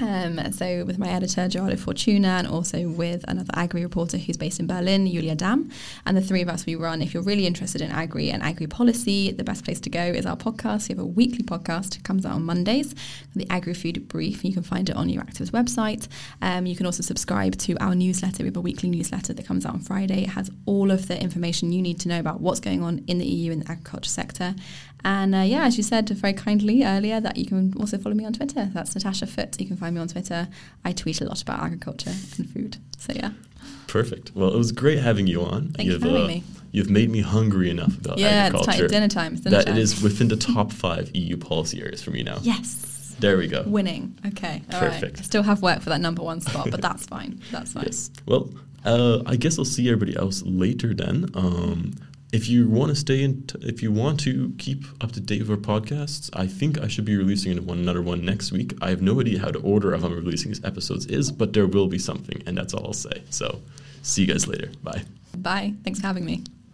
Um, 0.01 0.53
so 0.53 0.85
with 0.85 0.99
my 0.99 1.09
editor 1.09 1.47
Gerardo 1.47 1.77
Fortuna 1.77 2.29
and 2.29 2.47
also 2.47 2.89
with 2.89 3.25
another 3.29 3.53
agri 3.55 3.83
reporter 3.83 4.17
who's 4.17 4.37
based 4.37 4.59
in 4.59 4.67
Berlin, 4.67 5.07
Julia 5.07 5.37
Dahm, 5.37 5.71
and 6.07 6.17
the 6.17 6.23
three 6.23 6.41
of 6.41 6.49
us 6.49 6.65
we 6.65 6.75
run. 6.75 7.03
If 7.03 7.13
you're 7.13 7.23
really 7.23 7.47
interested 7.47 7.83
in 7.83 7.91
agri 7.91 8.31
and 8.31 8.43
agri 8.43 8.67
policy, 8.67 9.31
the 9.31 9.45
best 9.45 9.65
place 9.65 9.79
to 9.81 9.91
go 9.91 10.03
is 10.03 10.25
our 10.25 10.37
podcast. 10.37 10.89
We 10.89 10.95
have 10.95 11.05
a 11.05 11.07
weekly 11.07 11.45
podcast 11.45 11.97
it 11.97 12.05
comes 12.05 12.25
out 12.25 12.33
on 12.33 12.45
Mondays, 12.45 12.95
the 13.35 13.47
Agri 13.51 13.75
Food 13.75 14.09
Brief. 14.09 14.45
You 14.45 14.53
can 14.55 14.63
find 14.63 14.89
it 14.89 14.97
on 14.97 15.09
Euractiv's 15.09 15.51
website. 15.51 16.09
Um, 16.41 16.67
you 16.67 16.77
can 16.77 16.87
also 16.87 17.03
subscribe 17.03 17.57
to 17.59 17.77
our 17.79 17.95
newsletter. 17.95 18.43
We 18.43 18.49
have 18.49 18.57
a 18.57 18.61
weekly 18.61 18.89
newsletter 18.89 19.35
that 19.35 19.47
comes 19.47 19.67
out 19.67 19.75
on 19.75 19.81
Friday. 19.81 20.23
It 20.23 20.31
has 20.31 20.51
all 20.65 20.91
of 20.91 21.09
the 21.09 21.21
information 21.21 21.73
you 21.73 21.83
need 21.83 22.01
to 22.01 22.09
know 22.09 22.21
about 22.21 22.41
what's 22.41 22.61
going 22.61 22.83
on 22.83 23.05
in 23.07 23.19
the 23.19 23.27
EU 23.27 23.53
in 23.53 23.61
the 23.61 23.71
agriculture 23.71 24.11
sector. 24.11 24.55
And 25.05 25.35
uh, 25.35 25.39
yeah, 25.39 25.65
as 25.65 25.77
you 25.77 25.83
said 25.83 26.09
very 26.09 26.33
kindly 26.33 26.85
earlier, 26.85 27.21
that 27.21 27.37
you 27.37 27.47
can 27.47 27.75
also 27.79 27.99
follow 27.99 28.15
me 28.15 28.25
on 28.25 28.33
Twitter. 28.33 28.71
That's 28.73 28.95
Natasha 28.95 29.27
Foote. 29.27 29.61
You 29.61 29.67
can 29.67 29.77
find 29.77 29.95
me 29.95 30.01
on 30.01 30.09
Twitter. 30.09 30.49
I 30.85 30.93
tweet 30.93 31.21
a 31.21 31.25
lot 31.25 31.41
about 31.43 31.61
agriculture 31.63 32.11
and 32.11 32.49
food. 32.51 32.77
So 32.99 33.13
yeah, 33.15 33.31
perfect. 33.87 34.33
Well, 34.35 34.53
it 34.53 34.59
was 34.59 34.73
great 34.73 34.99
having 34.99 35.27
you 35.27 35.43
on. 35.43 35.71
Thank 35.71 35.87
you 35.87 35.93
you've, 35.93 36.03
for 36.03 36.09
having 36.09 36.25
uh, 36.25 36.29
me. 36.29 36.45
You've 36.73 36.91
made 36.91 37.11
me 37.11 37.21
hungry 37.21 37.71
enough 37.71 37.99
about 37.99 38.19
yeah, 38.19 38.47
it's 38.47 38.55
agriculture 38.55 38.79
time, 38.81 38.89
dinner 38.89 39.09
time. 39.09 39.33
It's 39.35 39.43
dinner 39.43 39.57
that 39.57 39.67
time. 39.67 39.77
it 39.77 39.81
is 39.81 40.03
within 40.03 40.29
the 40.29 40.37
top 40.37 40.73
five 40.73 41.11
EU 41.15 41.37
policy 41.37 41.81
areas 41.81 42.03
for 42.03 42.11
me 42.11 42.23
now. 42.23 42.39
Yes. 42.43 43.17
There 43.19 43.37
we 43.37 43.49
go. 43.49 43.65
Winning. 43.67 44.19
Okay. 44.29 44.63
all 44.73 44.81
right. 44.81 44.93
Perfect. 44.93 45.19
I 45.19 45.23
still 45.23 45.43
have 45.43 45.61
work 45.61 45.83
for 45.83 45.91
that 45.91 46.01
number 46.01 46.23
one 46.23 46.41
spot, 46.41 46.71
but 46.71 46.81
that's 46.81 47.07
fine. 47.07 47.43
That's 47.51 47.73
fine. 47.75 47.85
Yes. 47.85 48.11
Well, 48.27 48.51
uh, 48.85 49.23
I 49.27 49.37
guess 49.37 49.59
I'll 49.59 49.67
see 49.67 49.89
everybody 49.89 50.17
else 50.17 50.43
later 50.43 50.95
then. 50.95 51.27
Um, 51.35 51.95
if 52.33 52.49
you 52.49 52.69
want 52.69 52.91
to 52.91 52.97
stay 52.97 53.23
in, 53.23 53.47
t- 53.47 53.59
if 53.63 53.83
you 53.83 53.91
want 53.91 54.21
to 54.21 54.55
keep 54.59 54.85
up 55.01 55.13
to 55.13 55.21
date 55.21 55.41
with 55.41 55.51
our 55.51 55.57
podcasts, 55.57 56.31
I 56.33 56.47
think 56.47 56.79
I 56.79 56.87
should 56.89 57.05
be 57.05 57.17
releasing 57.17 57.65
one 57.67 57.79
another 57.79 58.03
one 58.03 58.25
next 58.25 58.53
week. 58.53 58.75
I 58.81 58.91
have 58.91 59.03
no 59.03 59.21
idea 59.21 59.41
how 59.41 59.51
the 59.51 59.61
order 59.61 59.93
of 59.93 60.05
I'm 60.05 60.13
releasing 60.13 60.51
these 60.51 60.65
episodes 60.65 61.07
is, 61.07 61.33
but 61.33 61.53
there 61.53 61.67
will 61.67 61.89
be 61.89 61.99
something, 61.99 62.43
and 62.47 62.57
that's 62.57 62.75
all 62.75 62.87
I'll 62.87 62.93
say. 62.93 63.23
So, 63.31 63.61
see 64.03 64.23
you 64.23 64.29
guys 64.29 64.47
later. 64.47 64.71
Bye. 64.83 65.03
Bye. 65.37 65.75
Thanks 65.85 66.01
for 66.01 66.07
having 66.07 66.25
me. 66.25 66.45